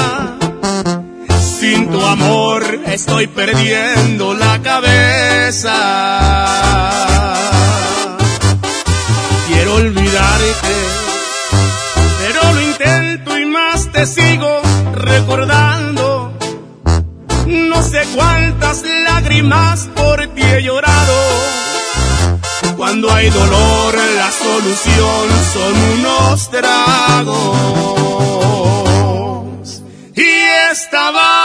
[1.59, 5.75] Sin tu amor estoy perdiendo la cabeza.
[9.47, 10.75] Quiero olvidarte,
[12.21, 14.61] pero lo intento y más te sigo
[14.95, 16.33] recordando.
[17.45, 21.64] No sé cuántas lágrimas por ti he llorado.
[22.77, 27.57] Cuando hay dolor, la solución son unos tragos.
[30.15, 30.27] Y
[30.71, 31.44] estaba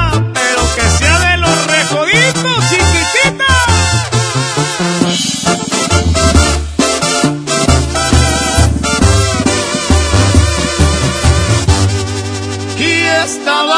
[13.41, 13.70] Y estaba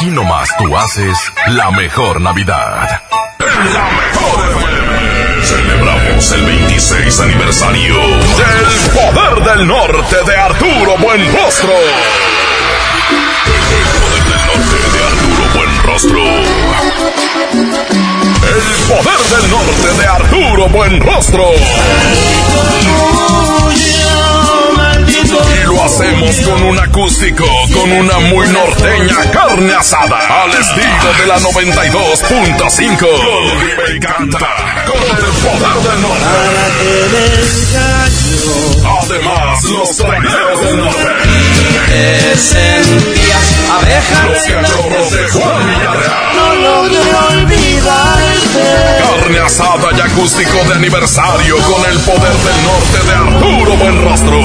[0.00, 1.14] Aquí nomás tú haces
[1.48, 3.02] la mejor Navidad.
[3.38, 4.40] La mejor.
[5.44, 11.74] Celebramos el 26 aniversario del Poder del Norte de Arturo Buenrostro.
[13.68, 16.24] El Poder del Norte de Arturo Buenrostro.
[18.48, 21.44] El Poder del Norte de Arturo Buenrostro.
[25.70, 31.38] Lo hacemos con un acústico, con una muy norteña carne asada, al estilo de la
[31.38, 32.98] 92.5.
[32.98, 34.84] Con Vive y canta,
[35.42, 36.24] poder del norte.
[39.02, 41.08] Además, los traineros del norte.
[44.26, 46.36] Los cachorros de Juan Villarreal.
[46.36, 48.64] No logro olvidarte.
[49.20, 54.40] Carne asada y acústico de aniversario con el poder del norte de Arturo Buenrostro.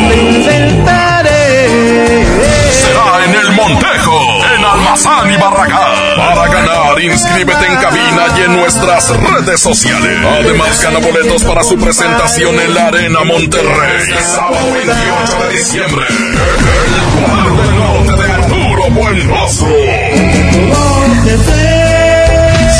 [2.71, 4.19] Será en el Montejo,
[4.55, 5.94] en Almazán y Barragán.
[6.35, 10.17] Para ganar, inscríbete en cabina y en nuestras redes sociales.
[10.41, 14.13] Además, gana boletos para su presentación en la Arena Monterrey.
[14.21, 16.05] Sábado 28 de diciembre.
[16.09, 19.67] El poder del norte de Arturo Buenrostro.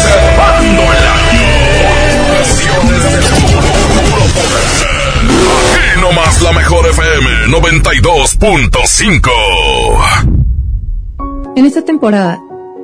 [0.02, 1.48] Cerrando el año.
[3.40, 3.80] Puro,
[4.12, 4.68] puro poder.
[5.72, 9.32] Aquí nomás la mejor FM 92.5.
[11.56, 12.42] En esta temporada,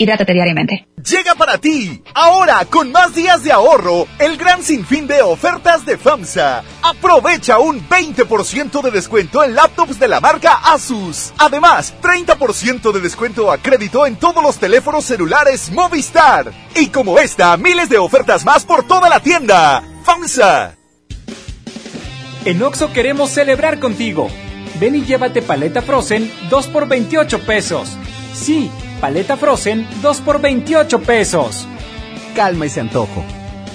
[0.00, 0.86] Hidrátate diariamente.
[1.04, 5.98] Llega para ti, ahora con más días de ahorro, el gran sinfín de ofertas de
[5.98, 6.62] FAMSA.
[6.82, 11.32] Aprovecha un 20% de descuento en laptops de la marca Asus.
[11.36, 16.52] Además, 30% de descuento a crédito en todos los teléfonos celulares Movistar.
[16.76, 19.82] Y como esta, miles de ofertas más por toda la tienda.
[20.04, 20.76] FAMSA.
[22.44, 24.30] En Oxo queremos celebrar contigo.
[24.78, 27.96] Ven y llévate paleta Frozen 2 por 28 pesos.
[28.32, 28.70] Sí,
[29.00, 31.66] paleta Frozen 2 por 28 pesos.
[32.34, 33.24] Calma ese antojo.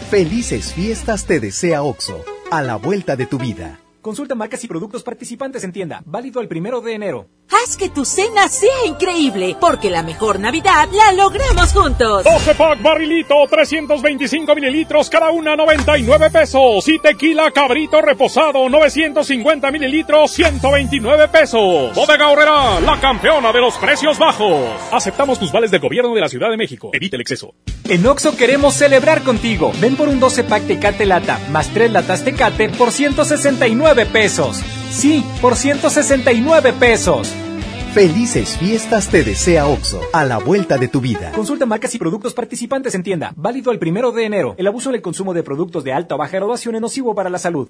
[0.10, 3.80] Felices fiestas te desea OXO, a la vuelta de tu vida.
[4.02, 6.04] Consulta marcas y productos participantes en tienda.
[6.06, 7.30] Válido el primero de enero.
[7.50, 12.24] Haz que tu cena sea increíble, porque la mejor Navidad la logramos juntos.
[12.24, 16.88] 12 pack barrilito, 325 mililitros, cada una 99 pesos.
[16.88, 21.94] Y tequila cabrito reposado, 950 mililitros, 129 pesos.
[21.94, 24.66] Bodega Horrera, la campeona de los precios bajos.
[24.92, 26.90] Aceptamos tus vales del gobierno de la Ciudad de México.
[26.94, 27.54] Evite el exceso.
[27.88, 29.72] En Oxo queremos celebrar contigo.
[29.80, 34.62] Ven por un 12 pack Tecate Lata, más 3 latas Tecate por 169 pesos.
[34.94, 37.34] Sí, por 169 pesos.
[37.94, 41.32] Felices fiestas te desea OXO, a la vuelta de tu vida.
[41.32, 43.34] Consulta marcas y productos participantes en tienda.
[43.36, 44.54] Válido el primero de enero.
[44.56, 47.32] El abuso en el consumo de productos de alta o baja graduación es nocivo para
[47.32, 47.70] la salud.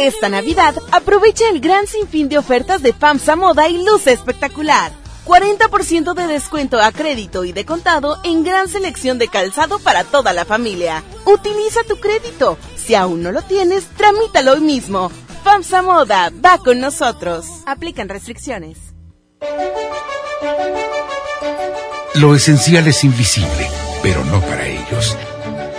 [0.00, 4.92] Esta Navidad aprovecha el gran sinfín de ofertas de FAMSA Moda y luce espectacular.
[5.26, 10.32] 40% de descuento a crédito y de contado en gran selección de calzado para toda
[10.32, 11.04] la familia.
[11.26, 12.56] Utiliza tu crédito.
[12.76, 15.12] Si aún no lo tienes, tramítalo hoy mismo.
[15.44, 17.44] FAMSA Moda, va con nosotros.
[17.66, 18.78] Aplican restricciones.
[22.14, 23.68] Lo esencial es invisible,
[24.02, 25.14] pero no para ellos.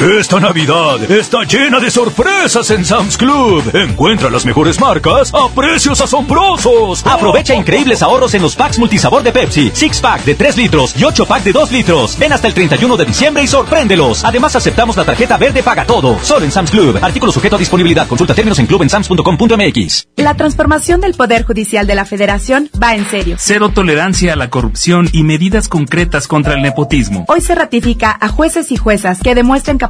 [0.00, 3.62] Esta Navidad está llena de sorpresas en Sam's Club.
[3.74, 7.06] Encuentra las mejores marcas a precios asombrosos.
[7.06, 11.04] Aprovecha increíbles ahorros en los packs multisabor de Pepsi, Six Pack de 3 litros y
[11.04, 12.18] 8 pack de 2 litros.
[12.18, 14.24] Ven hasta el 31 de diciembre y sorpréndelos.
[14.24, 16.18] Además aceptamos la tarjeta verde paga todo.
[16.22, 16.98] Solo en Sam's Club.
[17.02, 18.08] Artículo sujeto a disponibilidad.
[18.08, 20.08] Consulta términos en clubensams.com.mx.
[20.16, 23.36] La transformación del Poder Judicial de la Federación va en serio.
[23.38, 27.26] Cero tolerancia a la corrupción y medidas concretas contra el nepotismo.
[27.28, 29.89] Hoy se ratifica a jueces y juezas que demuestren capacidad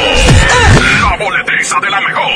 [1.02, 2.32] La boletiza de la mejor.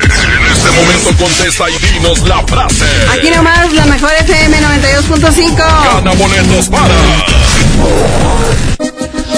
[0.00, 2.86] En este momento contesta y dinos la frase.
[3.12, 5.56] Aquí nomás la mejor FM 92.5.
[5.56, 6.94] Gana boletos para.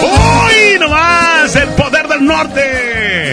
[0.02, 1.54] ¡Hoy nomás!
[1.56, 2.60] ¡El poder del norte!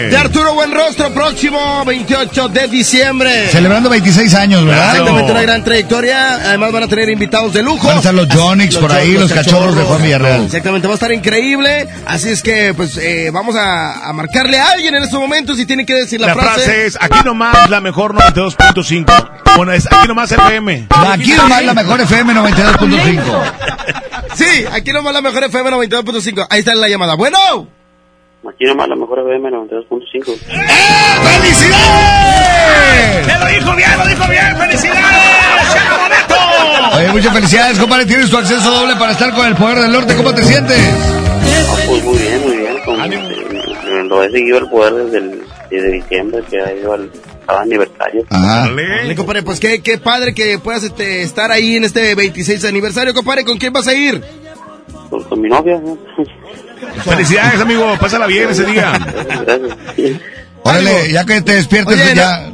[0.08, 3.48] De Arturo Buenrostro, próximo 28 de diciembre.
[3.50, 4.92] Celebrando 26 años, ¿verdad?
[4.92, 6.34] Exactamente, una gran trayectoria.
[6.34, 7.86] Además van a tener invitados de lujo.
[7.86, 10.44] Van a estar los Jonix por ahí, los cachorros de Juan Villarreal.
[10.44, 11.88] Exactamente, va a estar increíble.
[12.06, 15.66] Así es que, pues, eh, vamos a, a marcarle a alguien en estos momentos y
[15.66, 19.30] tiene que decir la, La frase es, aquí nomás la mejor 92.5.
[19.56, 20.86] Bueno, es aquí nomás FM.
[20.90, 23.20] Aquí nomás la mejor FM 92.5.
[24.34, 26.46] Sí, aquí nomás la mejor FM 92.5.
[26.50, 27.14] Ahí está la llamada.
[27.16, 27.68] Bueno.
[28.48, 30.38] Aquí nomás la mejor FM 92.5.
[31.38, 33.26] ¡Felicidades!
[33.26, 34.56] ¡Me lo dijo bien, lo dijo bien!
[34.56, 35.74] ¡Felicidades!
[35.74, 36.96] ¡Llega boleto!
[36.96, 38.06] Oye, muchas felicidades, compadre.
[38.06, 40.16] Tienes tu acceso doble para estar con el poder del norte.
[40.16, 40.78] ¿Cómo te sientes?
[40.78, 42.78] Ah, pues muy bien, muy bien.
[42.84, 47.10] Con, eh, lo he seguido el poder desde el desde diciembre, que ha ido al
[47.48, 48.24] cada aniversario.
[48.28, 53.14] Dale, compadre, pues qué, qué padre que puedas este, estar ahí en este 26 aniversario,
[53.14, 53.44] compadre.
[53.44, 54.22] ¿Con quién vas a ir?
[55.08, 55.80] Con, con mi novia.
[55.82, 55.96] ¿no?
[57.04, 57.96] Felicidades, amigo.
[57.98, 58.92] Pásala bien ese día.
[59.46, 60.20] Gracias.
[60.62, 62.52] Órale, ya que te despiertes, Oye, ya.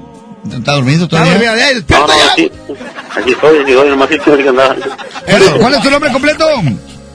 [0.53, 1.57] ¿Está dormido Está todavía?
[1.57, 2.33] ya, No, despierta no, ya.
[2.33, 2.53] aquí,
[3.17, 4.77] aquí estoy, aquí estoy, nomás que que andaba.
[5.27, 6.45] ¿Cuál, es- cuál es tu nombre completo?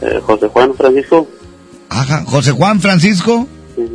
[0.02, 1.28] Eh, José Juan Francisco
[1.90, 3.48] Ajá, José Juan Francisco.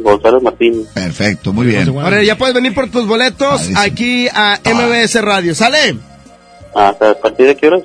[0.03, 0.87] González Martín.
[0.93, 1.89] Perfecto, muy bien.
[1.89, 5.55] Ahora ya puedes venir por tus boletos aquí a MBS Radio.
[5.55, 5.97] ¿Sale?
[6.75, 7.83] ¿Hasta a partir de qué horas?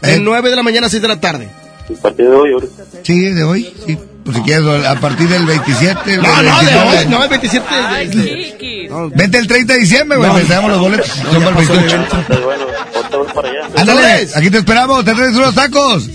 [0.00, 1.48] De 9 de la mañana a 6 de la tarde.
[1.90, 2.82] A partir de hoy, ahorita.
[3.02, 3.98] Sí, de hoy, sí.
[4.24, 6.16] Pues si quieres, a partir del 27.
[6.16, 6.98] No, del no, de 29.
[6.98, 9.10] hoy, no, el 27 de, de- no.
[9.10, 10.46] Vente el 30 de diciembre, güey.
[10.46, 11.06] Damos los boletos.
[11.08, 12.06] Son para el 28.
[12.42, 12.64] Bueno,
[12.94, 13.68] ahorita voy para allá.
[13.76, 15.04] Ándale, aquí te esperamos.
[15.04, 16.08] Te traes unos tacos.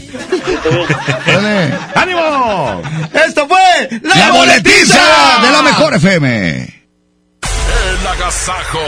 [1.28, 1.74] Órale.
[1.96, 2.82] ¡Ánimo!
[3.28, 5.02] Esto fue La, La boletiza
[5.44, 6.80] de la mejor FM.
[8.02, 8.80] El agasajo.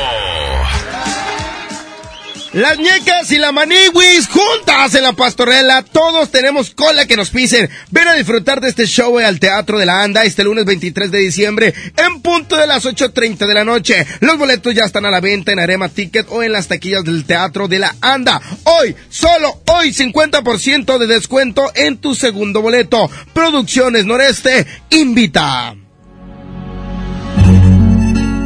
[2.54, 5.84] Las ñecas y la maniwis juntas en la pastorela.
[5.84, 7.70] Todos tenemos cola que nos pisen.
[7.92, 11.20] Ven a disfrutar de este show al Teatro de la Anda este lunes 23 de
[11.20, 14.06] diciembre en punto de las 8.30 de la noche.
[14.20, 17.24] Los boletos ya están a la venta en Arema Ticket o en las taquillas del
[17.24, 18.42] Teatro de la Anda.
[18.66, 23.10] Hoy, solo hoy, 50% de descuento en tu segundo boleto.
[23.34, 25.74] Producciones Noreste invita.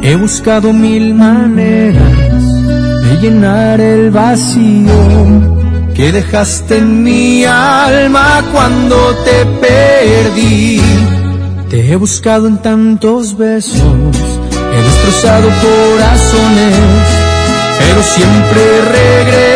[0.04, 2.15] He buscado mil maneras
[3.20, 5.56] llenar el vacío
[5.94, 10.80] que dejaste en mi alma cuando te perdí.
[11.70, 16.76] Te he buscado en tantos besos, he destrozado corazones,
[17.78, 19.55] pero siempre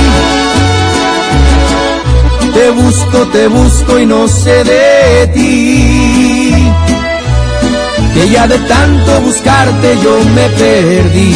[2.53, 6.53] Te busco, te busco y no sé de ti.
[8.13, 11.35] Que ya de tanto buscarte yo me perdí.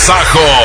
[0.00, 0.59] Agasajo.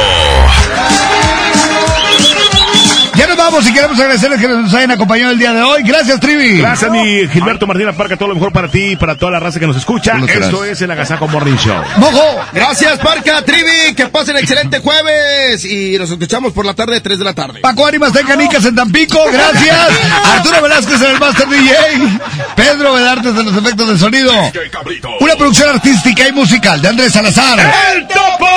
[3.56, 5.84] Vamos y queremos agradecerles que nos hayan acompañado el día de hoy.
[5.84, 6.58] Gracias, Trivi.
[6.58, 8.18] Gracias, mi Gilberto Martínez Parca.
[8.18, 10.18] Todo lo mejor para ti y para toda la raza que nos escucha.
[10.18, 10.72] Esto gracias.
[10.72, 11.82] es el Agasajo Morning Show.
[11.98, 12.42] ¡Mojo!
[12.52, 13.94] Gracias, Parca, Trivi.
[13.96, 15.64] Que pasen excelente jueves.
[15.64, 17.62] Y nos escuchamos por la tarde, 3 de la tarde.
[17.62, 19.90] Paco Ánimas de Canicas en Tampico, gracias.
[20.38, 21.76] Arturo Velázquez en el Master DJ.
[22.56, 24.34] Pedro Vedartes en los efectos de sonido.
[25.22, 27.60] Una producción artística y musical de Andrés Salazar.
[27.94, 28.48] ¡El topo!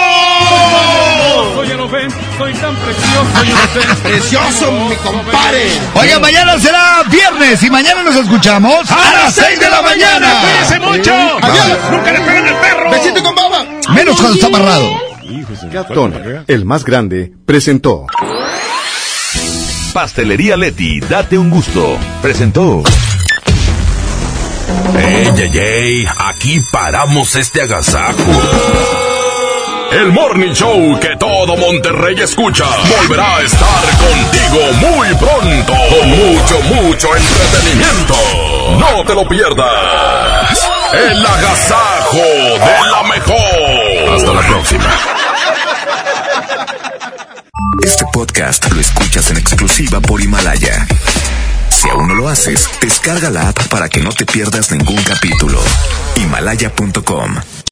[1.54, 4.02] Soy lo ven, soy tan precioso, yo no sé.
[4.02, 5.70] Precioso, mi compadre.
[5.94, 10.40] Oiga, mañana será viernes y mañana nos escuchamos a las 6 de la mañana.
[10.40, 11.12] ¡Cuídense mucho!
[11.42, 11.78] Adiós.
[11.90, 12.90] ¡Nunca le peguen al perro!
[12.90, 13.64] Besito con baba.
[13.94, 15.08] Menos cuando está amarrado.
[15.70, 18.06] Gatón, el más grande, presentó.
[19.92, 21.98] Pastelería Leti, date un gusto.
[22.22, 22.82] Presentó.
[24.96, 26.06] ¡Ey, ey, ey!
[26.18, 28.14] Aquí paramos este agasajo.
[29.90, 32.64] El Morning Show que todo Monterrey escucha
[32.98, 38.14] volverá a estar contigo muy pronto con mucho, mucho entretenimiento.
[38.78, 40.68] No te lo pierdas.
[40.92, 44.14] El agasajo de la mejor.
[44.14, 44.90] Hasta la próxima.
[47.82, 50.86] Este podcast lo escuchas en exclusiva por Himalaya.
[51.70, 55.58] Si aún no lo haces, descarga la app para que no te pierdas ningún capítulo.
[56.16, 57.36] Himalaya.com